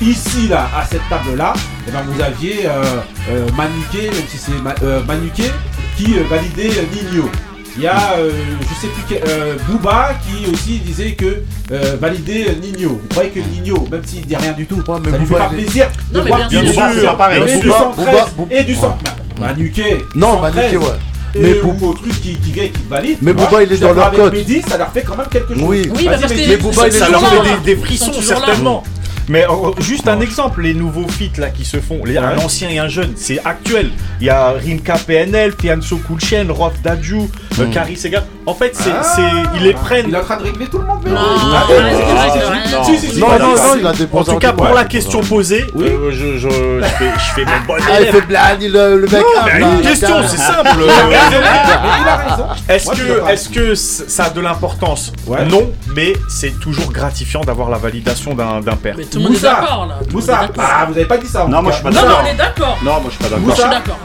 [0.00, 1.54] Ici, là, à cette table-là,
[1.88, 2.82] eh ben, vous aviez euh,
[3.30, 5.50] euh, Manuquet, même si c'est Ma- euh, Manuquet,
[5.96, 7.28] qui euh, validait Nino.
[7.78, 8.30] Il y a, euh,
[8.62, 11.42] je sais plus quel, euh, Booba qui aussi disait que
[11.72, 12.88] euh, validait euh, Nino.
[13.02, 15.38] Vous croyez que Nino, même s'il dit rien du tout, mais ça lui fait Booba,
[15.44, 16.74] pas plaisir de Non, mais voir bien sûr.
[16.74, 17.42] battre C'est pareil.
[17.42, 18.54] et du Booba, 113 Booba, Booba.
[18.54, 18.98] et du 100.
[19.40, 20.92] Manuquet, Non, 113, Manuquet, ouais.
[21.38, 23.18] Mais au truc qui, qui vient et qui valide.
[23.20, 24.32] Mais Booba, il est dans leur code.
[24.32, 25.62] Mehdi, ça leur fait quand même quelque chose.
[25.62, 25.90] Oui.
[25.94, 27.56] Oui, mais que Booba, il est ça sont leur toujours fait là.
[27.62, 28.82] des, des frissons certainement.
[29.28, 32.68] Mais euh, juste un exemple, les nouveaux feats là qui se font, les, un ancien
[32.68, 33.90] et un jeune, c'est actuel.
[34.20, 37.22] Il y a Rimka PNL, Fianso Kulchen, Rof Dadju,
[37.58, 38.24] euh, Kari Sega.
[38.46, 39.02] En fait, c'est, Ah.
[39.02, 39.22] c'est,
[39.56, 40.06] ils les prennent.
[40.08, 41.14] Il est en train de régler tout le monde, Mehdi.
[41.16, 44.68] Non, Ah, ah, ah, ah, Non, non, non, il a des En tout cas, pour
[44.68, 45.86] la question posée, Oui.
[45.88, 49.06] euh, je, je, je fais, je fais mon bon Ah, il fait blague, le, le
[49.08, 49.22] mec.
[49.40, 50.68] ah, Mais une question, c'est simple.
[51.10, 52.74] Mais.
[52.76, 55.12] Est-ce que, est-ce que ça a de l'importance?
[55.26, 55.44] Ouais.
[55.46, 58.96] Non, mais c'est toujours gratifiant d'avoir la validation d'un, d'un père.
[59.16, 59.54] Tout le monde est Moussa.
[59.60, 59.94] d'accord là.
[60.12, 60.54] Moussa, d'accord.
[60.58, 61.46] ah, vous avez pas dit ça.
[61.48, 62.22] Non, moi, je suis pas Non, mais d'accord.
[62.22, 62.78] on est d'accord.
[62.82, 63.40] Non, moi je suis pas d'accord.
[63.40, 63.78] Moi, je suis Moussa.
[63.78, 63.98] d'accord.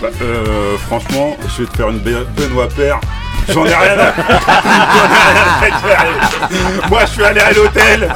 [0.00, 2.98] Bah, euh, franchement, je vais te faire une Be- Benoît Père.
[3.52, 4.12] J'en ai rien à
[6.90, 8.08] Moi, je suis allé à l'hôtel.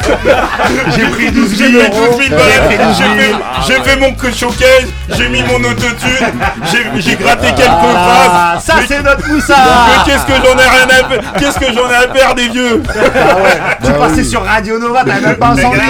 [0.97, 2.95] J'ai pris 12 000 J'ai pris 12 000 balles.
[2.97, 3.35] J'ai fait,
[3.67, 4.87] j'ai fait mon showcase.
[5.17, 6.27] J'ai mis mon autotune.
[6.71, 8.65] J'ai, j'ai gratté quelques Ah, phrases.
[8.65, 11.33] ça Mais- c'est notre Moussa mais qu'est-ce que j'en ai rien à faire?
[11.39, 12.83] Qu'est-ce que j'en ai à faire des vieux?
[13.85, 15.83] Tu passais sur Radio Nova, t'avais même pas un sandwich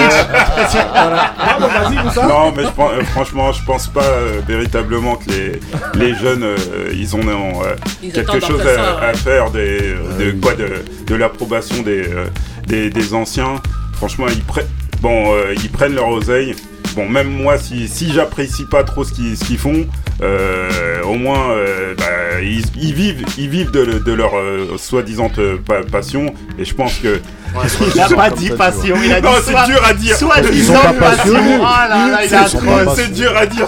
[0.94, 1.68] Ah, bah,
[2.04, 2.22] Moussa.
[2.26, 5.60] Non, mais je pense- euh, franchement, je pense pas euh, véritablement que les,
[5.94, 6.56] les jeunes, euh,
[6.94, 9.06] ils ont euh, Ils quelque chose après à, ça, ouais.
[9.10, 10.68] à faire des, de quoi de,
[11.06, 12.26] de l'approbation des, euh,
[12.66, 13.60] des, des anciens.
[13.94, 14.68] Franchement, ils, prennent
[15.00, 16.54] bon, euh, ils prennent leur oseille.
[16.94, 19.86] Bon, même moi, si, si j'apprécie pas trop ce qu'ils ce qu'ils font,
[20.22, 25.30] euh, au moins, euh, bah, ils, ils vivent, ils vivent de, de leur euh, soi-disant
[25.38, 26.34] euh, pa- passion.
[26.58, 27.18] Et je pense que
[27.94, 30.16] Il a pas dit passion, il a dit non, soit- c'est dur à dire.
[30.16, 31.34] Sont pas passion.
[31.62, 32.46] Oh là là, il a
[32.94, 33.66] C'est dur à dire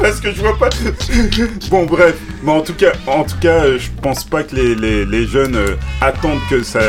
[0.00, 0.68] parce que je vois pas.
[1.70, 5.04] Bon bref, mais en tout cas, en tout cas, je pense pas que les, les,
[5.04, 6.80] les jeunes euh, attendent que ça.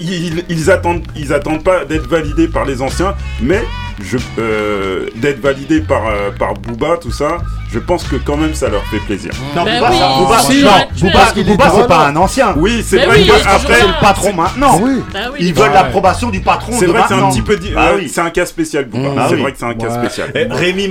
[0.00, 3.62] ils, ils attendent, ils attendent pas d'être validés par les anciens, mais
[4.02, 7.38] je, euh, d'être validé par, euh, par Booba, tout ça,
[7.72, 9.32] je pense que quand même ça leur fait plaisir.
[9.56, 11.50] Non, Ben Booba, oui, Booba, si, non,
[11.80, 12.54] c'est pas un ancien.
[12.56, 14.78] Oui, c'est vrai oui, que il est après, C'est le patron maintenant.
[14.80, 15.02] Oui.
[15.18, 15.38] Bah oui.
[15.40, 18.00] Ils veulent l'approbation du patron c'est vrai que c'est un petit peu, di- Ah ouais,
[18.02, 18.08] oui.
[18.08, 19.08] c'est un cas spécial, Booba.
[19.10, 19.16] Mmh.
[19.18, 19.40] Ah c'est oui.
[19.42, 20.30] vrai que c'est un cas spécial.
[20.34, 20.88] Eh, Rémi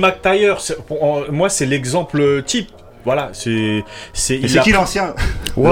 [1.00, 2.68] en- moi c'est l'exemple type.
[3.04, 5.14] Voilà, c'est c'est Mais il c'est a- qui l'ancien?
[5.56, 5.70] Ouais,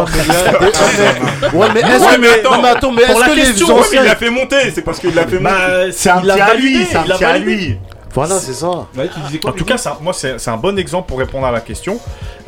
[1.75, 3.33] mais Ouais, est-ce Ouais, que mais attends, non, mais attends, mais pour est-ce la que
[3.35, 5.45] les question, ouais, mais anciens il l'a fait monter, c'est parce qu'il l'a fait monter.
[5.45, 7.79] Bah, C'est un petit à lui, c'est un petit à lui.
[8.17, 8.69] Voilà, c'est ça.
[8.97, 11.19] Ouais, tu disais quoi En tout cas, un- moi, c'est c'est un bon exemple pour
[11.19, 11.99] répondre à la question.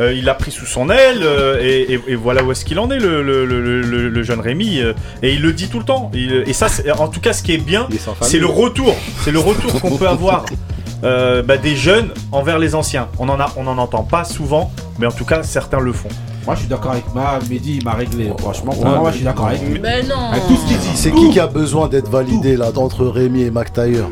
[0.00, 2.78] Euh, il l'a pris sous son aile euh, et, et- et voilà où est-ce qu'il
[2.78, 4.80] en est, le, le- le- le- le jeune Rémi.
[4.80, 4.92] euh,
[5.22, 6.10] et il le dit tout le temps.
[6.14, 7.86] Il- et ça, c'est- en tout cas, ce qui est bien,
[8.22, 8.94] c'est le retour.
[9.24, 10.44] C'est le retour qu'on peut avoir
[11.04, 13.06] euh, bah, des jeunes envers les anciens.
[13.20, 16.08] On en a, on en entend pas souvent, mais en tout cas, certains le font.
[16.46, 18.32] Moi, je suis d'accord avec ma Mehdi, il m'a réglé.
[18.38, 19.78] Franchement, moi, je suis d'accord avec lui.
[19.80, 20.30] Mais non.
[20.32, 20.88] Avec tout ce qu'il dit.
[20.96, 24.02] C'est qui qui a besoin d'être validé là entre Rémi et McTayer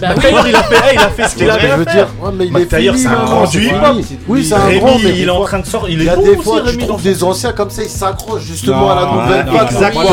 [0.00, 0.14] Bah oui.
[0.16, 1.94] McTayer, il a fait, hey, il a fait ce qu'il avait à faire.
[1.94, 3.96] dire, ouais, mais il est McTayer, fini, c'est un grand du hip-hop.
[4.28, 5.90] Oui, c'est un Rémi, grand, mais il est en train de sortir.
[5.90, 8.42] Il est a bon des aussi, fois, tu Rémi, des anciens comme ça, ils s'accrochent
[8.42, 9.70] justement à la nouvelle vague.
[9.70, 10.04] Exactement.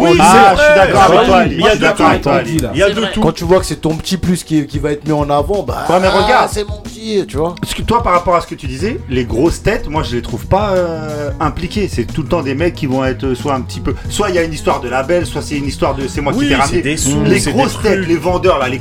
[0.00, 1.36] Oui, Ah, je suis d'accord avec Ah toi.
[1.36, 1.54] oui, Ali.
[1.56, 2.10] il y a Je suis de d'accord tout.
[2.10, 2.40] avec toi.
[2.74, 3.20] Il y a de tout.
[3.20, 5.62] Quand tu vois que c'est ton petit plus qui, qui va être mis en avant,
[5.62, 5.84] bah.
[5.88, 6.50] Ouais, mais ah, regarde.
[6.52, 7.54] c'est mon petit, tu vois.
[7.60, 10.16] Parce que toi, par rapport à ce que tu disais, les grosses têtes, moi, je
[10.16, 11.88] les trouve pas euh, impliqués.
[11.92, 14.28] C'est tout le temps des mecs qui vont être euh, soit un petit peu, soit
[14.30, 16.48] il y a une histoire de label, soit c'est une histoire de c'est moi qui
[16.48, 16.96] t'ai ramené.
[17.26, 18.78] les grosses têtes, les vendeurs là, les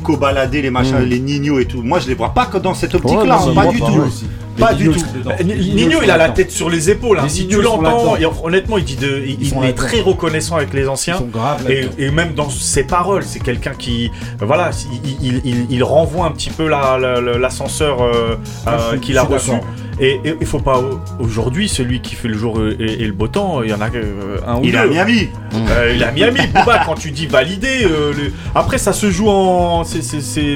[0.52, 1.82] les machins, les nignos et tout.
[1.82, 3.86] Moi, je les vois pas que dans cette Ouais, optique-là, hein, pas du tout.
[3.86, 4.26] aussi.
[4.58, 5.44] Pas du Nino, tout.
[5.44, 7.20] Nino, il a la tête sur les épaules.
[7.24, 11.18] Les Si tu l'entends, honnêtement, il dit de, il, est très reconnaissant avec les anciens.
[11.98, 14.72] Et, même dans ses paroles, c'est quelqu'un qui, voilà,
[15.70, 19.24] il, renvoie un petit peu la- la- la- l'ascenseur euh, Ah, euh, suis- qu'il a
[19.24, 19.52] reçu.
[19.98, 20.82] Et il faut pas
[21.20, 23.88] aujourd'hui celui qui fait le jour et, et le beau temps, il y en a
[23.96, 24.78] euh, un ou Il deux.
[24.78, 25.30] est à Miami.
[25.70, 26.40] Euh, il est à Miami.
[26.54, 30.02] Booba, quand tu dis validé, euh, le- après ça se joue en, c'est-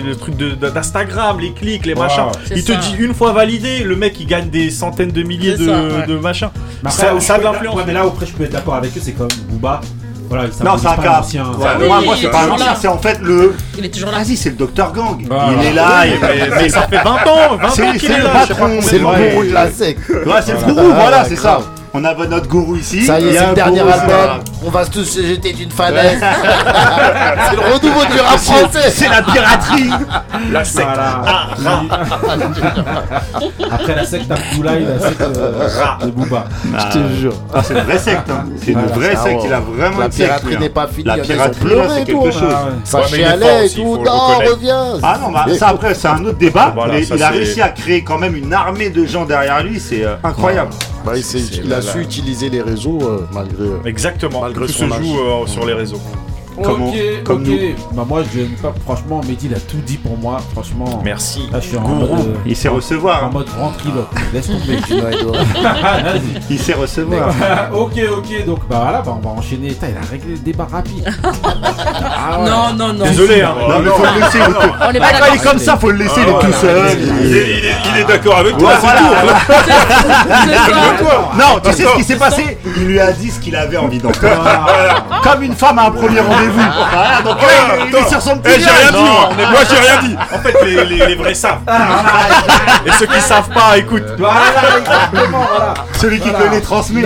[0.06, 2.24] le truc d'Instagram, les clics, les machins.
[2.54, 5.66] Il te dit une fois validé, le mec il gagne des centaines de milliers de,
[5.66, 6.06] ça, ouais.
[6.08, 6.50] de machins.
[6.84, 7.76] Mais Ça, après, ça a de l'influence.
[7.76, 9.82] ouais, mais là, après, je peux être d'accord avec eux, c'est comme Booba.
[10.30, 11.18] Voilà, il Non, c'est un cas.
[11.18, 11.44] l'ancien.
[11.44, 13.56] Ouais, oui, moi, moi, est c'est pas un ancien, c'est en fait le.
[13.80, 14.20] Il est toujours là.
[14.20, 15.26] Vas-y, c'est le Dr Gang.
[15.28, 15.54] Voilà.
[15.60, 15.88] Il est là.
[16.04, 18.46] Oui, il- mais, mais ça fait 20 ans, 20 C'est ans qu'il est le là.
[18.82, 19.98] C'est le gourou de la sec.
[20.08, 20.74] Ouais, c'est le Voilà.
[20.74, 21.62] gourou, voilà, c'est ça.
[21.94, 23.04] On a notre gourou ici.
[23.06, 24.44] Ça y est, a c'est un le dernier gourou, album.
[24.66, 26.20] On va tous se jeter d'une falaise.
[27.50, 28.90] c'est le renouveau du rap C'est français.
[28.92, 29.90] c'est la piraterie.
[30.52, 30.86] La secte.
[30.86, 31.82] Voilà.
[33.72, 36.46] Après la secte Abdoulaye, la secte euh, de Booba.
[36.64, 37.34] Je te jure.
[37.54, 38.30] Ah, c'est une vraie secte.
[38.30, 38.46] hein.
[38.58, 39.36] C'est une Voilà, vraie Ah secte.
[39.42, 39.48] ouais.
[39.48, 40.60] Il a vraiment La une secte, piraterie lui, hein.
[40.60, 41.06] n'est pas finie.
[41.06, 42.56] La a, ont piraterie, c'est quelque chose.
[42.84, 43.98] Ça chialait et tout.
[44.06, 44.86] Non, reviens.
[45.02, 46.74] Ah non, bah, ça après, c'est un autre débat.
[46.88, 49.80] Mais il a réussi à créer quand même une armée de gens derrière lui.
[49.80, 50.72] C'est euh, incroyable.
[51.06, 51.24] Bah, il,
[51.66, 53.64] il a su utiliser les réseaux euh, malgré.
[53.64, 54.42] euh, Exactement.
[54.42, 56.02] Malgré Tout se joue euh, sur les réseaux.
[56.64, 57.48] Comme ok, on- comme ok.
[57.48, 57.96] nous.
[57.96, 58.74] Bah, moi, je n'aime pas.
[58.86, 60.38] Franchement, Mehdi, il a tout dit pour moi.
[60.54, 61.02] Franchement.
[61.04, 61.50] Merci.
[61.52, 62.16] Là, je suis en Gourou.
[62.16, 62.28] mode.
[62.28, 63.24] euh, Il sait recevoir.
[63.24, 63.30] En hein.
[63.34, 64.08] mode ventriloque.
[64.34, 64.78] Laisse tomber.
[64.90, 66.42] Il doit- Vas-y.
[66.50, 67.30] Il sait recevoir.
[67.74, 69.70] ok, ok, donc bah voilà, bah, on va enchaîner.
[69.70, 71.08] Il a réglé le débat rapide.
[72.22, 72.50] Ah ouais.
[72.50, 73.06] Non, non, non.
[73.06, 73.54] Désolé, hein.
[73.58, 74.38] Non, mais faut le laisser.
[74.38, 76.20] il est- On est pas Ah, Quand il est comme ça, faut le laisser.
[76.22, 76.98] Il est Ah, tout seul.
[77.24, 78.72] Il est, il est- il est d'accord avec toi.
[81.38, 83.98] Non, tu sais ce qui s'est passé Il lui a dit ce qu'il avait envie
[84.00, 84.44] d'entendre.
[85.24, 86.49] Comme une femme à un premier rendez-vous.
[87.24, 87.48] Donc là,
[87.88, 89.30] il est sur son Eh, j'ai rien dit, moi.
[89.52, 90.16] Moi, j'ai rien dit.
[90.34, 91.60] En fait, les, les- les vrais savent.
[92.86, 94.04] Et ceux qui savent pas, écoute.
[94.18, 94.42] Voilà,
[94.80, 95.74] exactement, voilà.
[96.00, 96.46] Celui qui Voilà.
[96.46, 97.02] connaît transmet.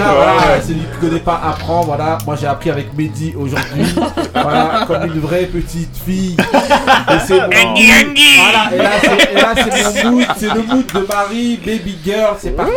[0.65, 2.17] Celui qui connaît pas apprend, voilà.
[2.25, 3.85] Moi j'ai appris avec Mehdi aujourd'hui.
[4.33, 6.37] voilà, comme une vraie petite fille.
[6.39, 12.35] Et c'est Voilà, et là c'est, mon mood, c'est le mood de Marie, baby girl,
[12.39, 12.71] c'est parti.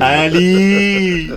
[0.00, 1.30] Ali.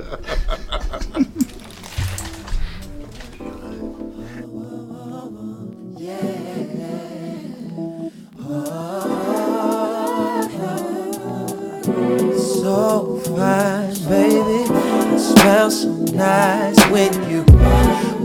[12.39, 14.65] So fine, baby.
[15.13, 17.45] It smells so nice when you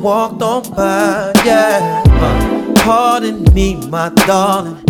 [0.00, 2.02] walked on by, yeah.
[2.76, 4.82] Pardon me, my darling,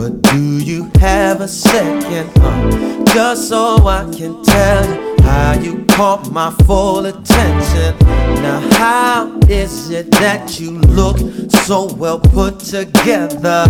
[0.00, 2.30] but do you have a second?
[2.36, 7.98] Uh, just so I can tell you how you caught my full attention.
[8.40, 10.70] Now, how is it that you
[11.00, 11.18] look
[11.66, 13.66] so well put together?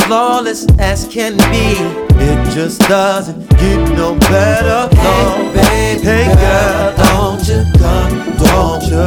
[0.00, 1.68] Flawless as can be,
[2.18, 4.92] it just doesn't get no better.
[4.96, 9.06] No, baby, hey girl, don't you come, don't you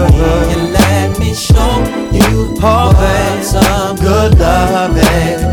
[0.53, 1.73] and let me show
[2.13, 5.44] you oh, some good love, baby.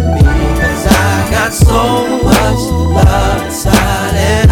[1.53, 4.52] Cause I got so much love inside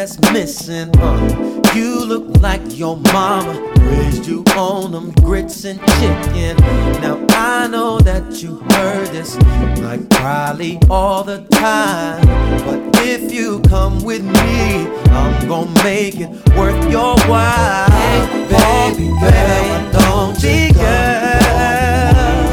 [0.00, 0.90] that's missing.
[0.98, 6.56] Uh, you look like your mama raised you on them grits and chicken.
[7.02, 9.36] Now I know that you heard this
[9.80, 12.26] like probably all the time.
[12.64, 17.88] But if you come with me, I'm gonna make it worth your while.
[18.48, 20.86] baby girl, don't you girl,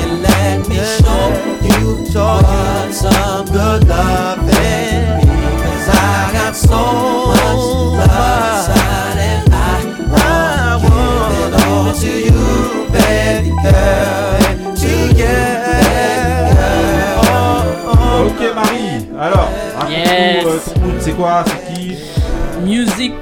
[0.04, 1.24] and let me show
[1.64, 4.47] you talking some good loving.
[19.90, 20.46] Yes.
[20.46, 21.98] euh, ton mood, c'est quoi, c'est qui
[22.64, 23.14] Music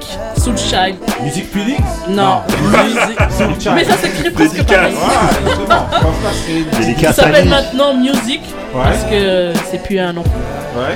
[0.42, 0.96] Soulchild.
[1.22, 2.40] Music Felix Non.
[2.62, 3.74] Music Soulchild.
[3.74, 4.94] Mais ça s'écrit presque pareil.
[4.94, 6.54] Ouais,
[6.88, 8.40] une- Il s'appelle maintenant Music
[8.74, 8.82] Ouais.
[8.84, 10.22] parce que c'est plus un nom.
[10.76, 10.94] Ouais.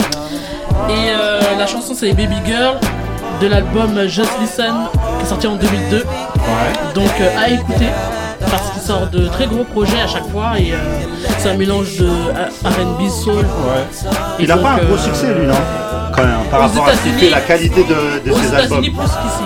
[0.89, 2.77] Et euh, la chanson c'est Baby Girl
[3.41, 4.75] de l'album Just Listen
[5.19, 5.97] qui est sorti en 2002.
[5.99, 6.05] Ouais.
[6.95, 7.87] Donc euh, à écouter
[8.51, 10.77] parce qu'il sort de très gros projets à chaque fois et euh,
[11.39, 13.45] c'est un mélange de euh, R&B soul.
[14.39, 15.55] Il a donc, pas un gros euh, succès lui, non?
[16.15, 16.93] Quand même, par rapport à
[17.31, 18.81] la qualité de, de aux ses albums.
[18.81, 18.91] Plus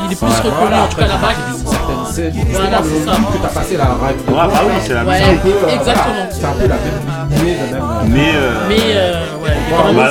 [0.07, 1.74] il est plus reconnu en tout cas là-bas.
[2.15, 2.33] Scène.
[2.51, 3.17] Voilà, c'est le ça.
[3.17, 6.15] que t'as passé la Ouais, bah oui, c'est la Ouais, C'est un peu, euh, exactement.
[6.15, 7.83] voilà, C'est un peu la même même.
[8.09, 10.11] Mais, euh, euh, ouais, Bah, bah,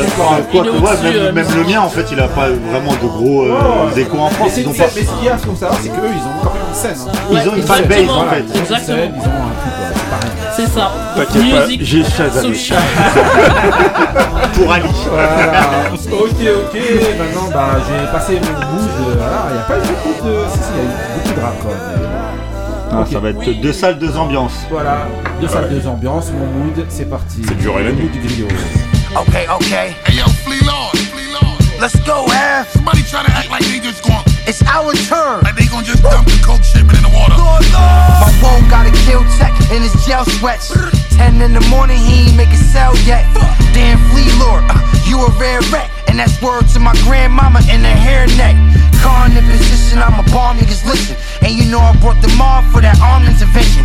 [0.52, 3.44] quoi, quoi même, euh, même le mien en fait il a pas vraiment de gros
[3.46, 5.38] euh, échos en France c'est ils ont une pas scène- mais ce qu'il y a,
[5.38, 7.08] ce savoir, c'est qu'eux, ils ont quand même une scène.
[7.08, 7.12] hein.
[7.32, 8.44] Ils ont une fanbase, en fait.
[8.44, 8.98] Ils ont une exactement.
[8.98, 9.93] scène, ils ont un truc, ouais,
[10.68, 10.74] c'est pareil.
[10.74, 10.92] C'est ça.
[11.16, 12.04] T'inquiète pas, Music j'ai
[14.54, 15.90] pour Ali Voilà.
[15.94, 16.76] ok, ok.
[17.20, 18.90] Maintenant, bah, j'ai passé mon mood.
[19.18, 20.34] Voilà, il n'y a pas eu beaucoup de.
[20.52, 20.86] Si, si, il y a eu
[21.16, 21.78] beaucoup de rap quand même.
[22.92, 23.08] Ah, Ok.
[23.12, 25.08] ça va être deux salles deux ambiances Voilà,
[25.42, 25.72] deux salles, Ouais.
[25.80, 26.32] deux ambiances.
[26.32, 27.42] Mon mood, c'est parti.
[27.48, 28.04] C'est dur et la nuit.
[28.04, 28.48] mood du griot.
[29.16, 29.96] Okay, okay.
[30.06, 31.58] Hey yo, Flea Lord, Flea Lord.
[31.82, 32.68] Let's go, Av.
[32.74, 34.22] Somebody try to act like they just going.
[34.46, 35.42] It's our turn.
[35.44, 37.36] Like they gonna just dump the coke shipment in the water.
[37.40, 38.20] Lord, Lord.
[38.20, 40.68] My woe got a kill tech in his jail sweats.
[41.16, 43.24] Ten in the morning, he ain't make a sell yet.
[43.72, 45.90] Damn Flea Lord, uh, you a rare wreck.
[46.14, 48.54] And that's word to my grandmama in the hairnet.
[49.02, 51.18] Car in the position, I'm a bomb, niggas listen.
[51.42, 53.82] And you know I brought them all for that armed intervention.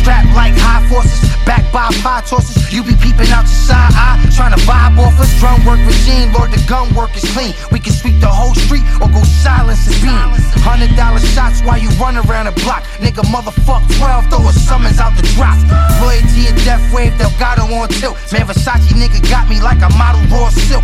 [0.00, 2.72] Strapped like high forces, backed by pie torses.
[2.72, 5.28] You be peeping out your side eye, trying to vibe off us.
[5.36, 7.52] Drum work regime, Lord, the gun work is clean.
[7.68, 10.32] We can sweep the whole street or go silence and beam.
[10.64, 12.88] Hundred dollar shots while you run around the block.
[13.04, 15.60] Nigga, motherfuck 12, throw a summons out the drop.
[16.00, 18.16] Loyalty and death wave, Delgado on tilt.
[18.32, 20.82] Man, Versace nigga got me like a model raw silk.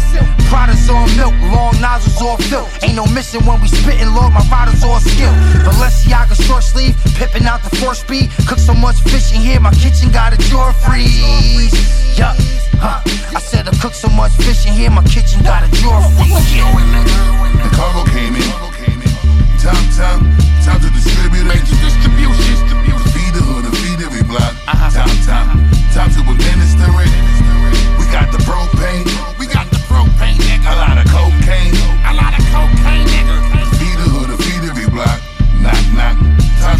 [0.52, 2.68] Prada's on milk, long nozzles all filled.
[2.82, 5.34] Ain't no missing when we spittin', Lord, my riders all skilled.
[5.66, 8.30] Balenciaga short sleeve, pippin' out the four speed.
[8.46, 11.74] Cook so much fish in here, my kitchen got a drawer freeze.
[12.18, 12.36] Yup,
[12.78, 13.00] huh.
[13.36, 16.32] I said I cook so much fish in here, my kitchen got a drawer freeze.
[17.62, 18.72] The cargo came in.
[19.62, 20.20] Time, time,
[20.64, 21.62] time to distribute it.
[21.62, 22.59] distribution.
[23.14, 24.54] Feed the hood and feed every block.
[24.66, 24.90] Time,
[25.22, 27.12] time, time to administer it.
[27.98, 29.11] We got the propane.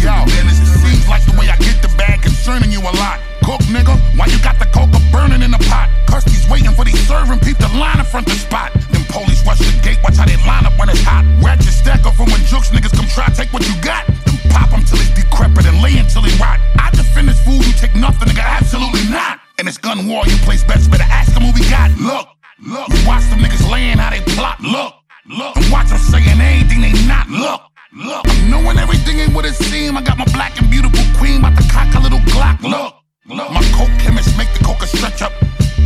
[0.01, 0.81] To administer it.
[0.81, 3.19] Seems like the way I get the bag concerning you a lot.
[3.43, 3.93] Cook, nigga.
[4.17, 5.89] Why you got the coca burning in the pot?
[6.07, 8.73] Kirsty's waiting for these serving peep the line in front the spot.
[8.93, 11.25] Them police rush the gate, watch how they line up when it's hot.
[11.41, 14.05] Ratchet stack up from when jokes niggas come try take what you got.
[14.25, 16.61] Then pop him till he's decrepit and lay until he rot.
[16.77, 19.39] I defend this fool, you take nothing, nigga, absolutely not.
[19.57, 21.89] In this gun war, you place bets, better ask them who we got.
[21.97, 22.29] Look,
[22.61, 24.61] look, you watch them niggas laying how they plot.
[24.61, 24.93] Look,
[25.25, 27.29] look, and watch them saying anything they not.
[27.29, 27.61] Look,
[27.95, 29.97] look, knowing everything ain't what it seem.
[29.97, 32.61] I got my black and beautiful queen, about to cock a little Glock.
[32.61, 32.95] Look,
[33.27, 35.31] look, my coke chemist make the coca stretch up.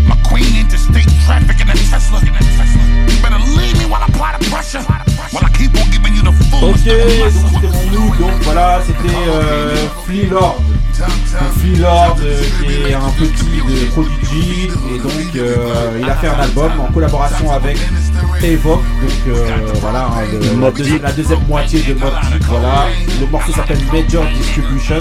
[0.08, 2.20] My queen interstate traffic in a Tesla.
[2.22, 2.84] In a Tesla.
[3.12, 4.82] You better leave me while I apply the pressure.
[5.32, 6.72] While I keep on giving you the full.
[6.72, 8.20] Ok, donc c'était mon mood.
[8.20, 9.76] Donc voilà, c'était euh,
[10.06, 10.62] Flea Lord.
[10.98, 14.70] Donc Flea Lord euh, qui est un petit de Prodigy.
[14.94, 17.78] Et donc euh, il a fait un album en collaboration avec
[18.44, 18.82] Evoque.
[19.02, 19.48] Donc euh,
[19.82, 22.86] voilà, hein, le- la, deuxi- la deuxième moitié de Mob Deep, Voilà,
[23.20, 24.98] le morceau s'appelle Major Distribution.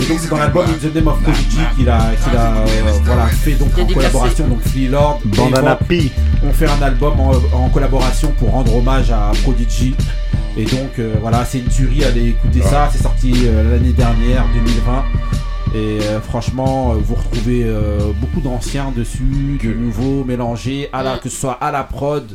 [0.00, 2.64] Et donc c'est dans l'album In the Name of Prodigy qu'il a, a euh,
[3.04, 4.48] voilà, fait donc en collaboration.
[4.48, 6.10] Donc Flea Lord, Bandana P.
[6.44, 9.94] ont fait un album en, en collaboration pour rendre hommage à Prodigy.
[10.56, 14.44] Et donc euh, voilà, c'est une tuerie, allez écouter ça, c'est sorti euh, l'année dernière,
[14.54, 15.04] 2020.
[15.74, 17.64] Et euh, franchement, vous retrouvez
[18.20, 22.30] beaucoup d'anciens dessus, de nouveaux mélangés, à la, que ce soit à la prod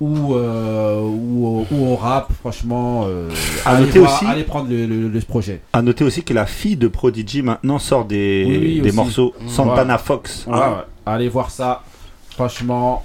[0.00, 2.28] ou, euh, ou, ou au rap.
[2.40, 3.28] Franchement, euh,
[3.64, 5.60] À allez, noter voir- aussi- allez prendre le, le- le projet.
[5.72, 8.96] À noter aussi que la fille de Prodigy maintenant sort des, Oui, oui, des aussi.
[8.96, 9.48] morceaux Mm.
[9.48, 10.00] Santana Ouais.
[10.04, 10.44] Fox.
[10.46, 10.62] Ouais, ouais.
[11.06, 11.82] Allez voir ça.
[12.30, 13.04] Franchement.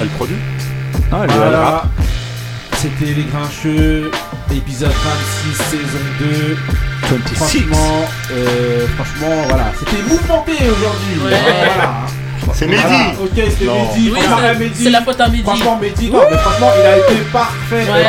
[0.00, 0.36] Elle produit
[1.12, 1.82] Ah, elle- Voilà.
[2.76, 4.10] c'était Les Grincheux,
[4.54, 6.56] épisode 26, saison 2.
[7.02, 7.34] 26.
[7.34, 11.24] Franchement, euh, franchement, voilà, c'était mouvementé aujourd'hui.
[11.24, 11.38] Ouais.
[11.66, 11.92] Voilà.
[12.54, 13.04] C'est Voilà, Mehdi.
[13.22, 13.64] Ok, c'est-
[14.58, 14.74] Mehdi.
[14.82, 15.42] c'est la faute à Mehdi.
[15.42, 17.86] Franchement, Mehdi, non, mais franchement, il a été parfait.
[17.90, 18.06] Ouais.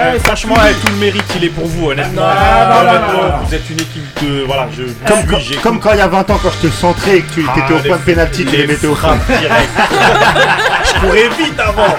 [0.00, 2.22] Eh, franchement, eh, tout le mérite, il est pour vous, honnêtement.
[2.22, 3.44] Non, non, non, Honnêtement, non, non.
[3.44, 4.44] Vous êtes une équipe de.
[4.46, 4.82] Voilà, je.
[5.06, 5.62] Comme, suis, quand- j'écoute.
[5.62, 7.58] comme quand il y a 20 ans, quand je te centrais et que tu Ah,
[7.58, 9.68] étais au point de pénalty, tu les mettais au frappes direct.
[10.84, 11.96] je courais vite avant.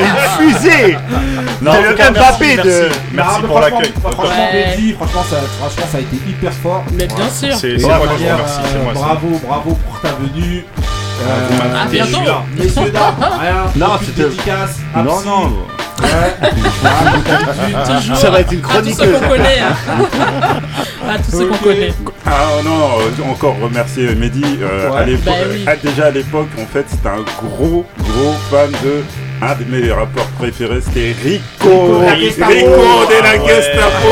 [0.00, 0.98] Une fusée
[1.62, 2.62] Non, C'est le cas, Mbappé merci, de.
[2.64, 3.00] merci.
[3.12, 3.92] Merci pour l'accueil.
[4.02, 4.66] Franchement, Ouais.
[4.76, 6.84] Mehdi, franchement, ça, franchement, ça a été hyper fort.
[6.92, 7.56] Mais bien sûr.
[7.56, 10.64] C'est moi qui remercie, euh, bravo, bravo pour ta venue.
[10.76, 12.26] vous Euh, suis bientôt.
[12.26, 12.42] là.
[12.56, 13.64] Messieurs, dames, rien.
[13.76, 14.28] Non, c'était-.
[14.96, 15.52] Non, non.
[17.86, 18.16] Toujours.
[18.16, 19.20] Ça va être une À tous ceux chroniqueuse.
[19.20, 19.60] qu'on connaît.
[19.60, 19.74] hein.
[21.08, 21.92] À tous ceux qu'on connaît.
[22.26, 22.30] Ah
[22.64, 24.42] non, euh, encore remercier Mehdi.
[24.62, 24.98] euh, Ouais.
[24.98, 25.64] à l'époque, Bah oui.
[25.66, 29.02] ah, déjà à l'époque, en fait, c'était un gros, gros fan de
[29.42, 31.68] un de mes rappeurs préférés, c'était Rico.
[31.68, 33.08] Rico de la Rico Gestapo.
[33.10, 33.46] de la Ah.
[33.46, 34.08] Gestapo.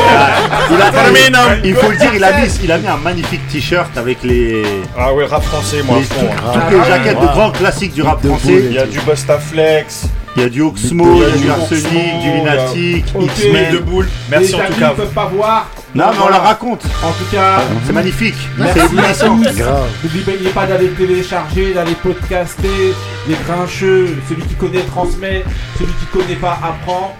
[0.71, 1.59] Il a, Terminum.
[1.63, 4.63] il faut le dire, il a mis, il a mis un magnifique t-shirt avec les,
[4.97, 5.97] Ah ouais, rap français, moi.
[5.97, 6.31] les- hein.
[6.69, 8.61] toutes les jaquettes de grands classiques du rap français.
[8.65, 10.03] Il y a du Bustaflex,
[10.35, 13.73] Il y a du Oxmo, il y a du Arsenic, du Lunatic, X-Men.
[13.73, 14.07] de boules.
[14.31, 14.89] Merci Les en tout cas.
[14.89, 15.69] ne peuvent pas voir.
[15.93, 16.83] Non, mais on la raconte.
[17.03, 18.33] En tout cas, C'est magnifique.
[18.57, 19.85] Merci C'est à éblouissant.
[20.03, 22.93] N'oubliez pas d'aller télécharger, d'aller podcaster.
[23.27, 25.43] Les grincheux, celui qui connaît transmet,
[25.77, 27.15] celui qui connaît pas apprend.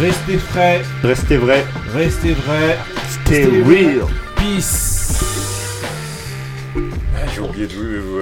[0.00, 1.64] Restez frais, Restez vrai.
[1.94, 2.78] restez vrais.
[3.24, 4.06] Stay real.
[4.36, 4.94] Peace.
[7.34, 8.14] J'ai oublié de vous-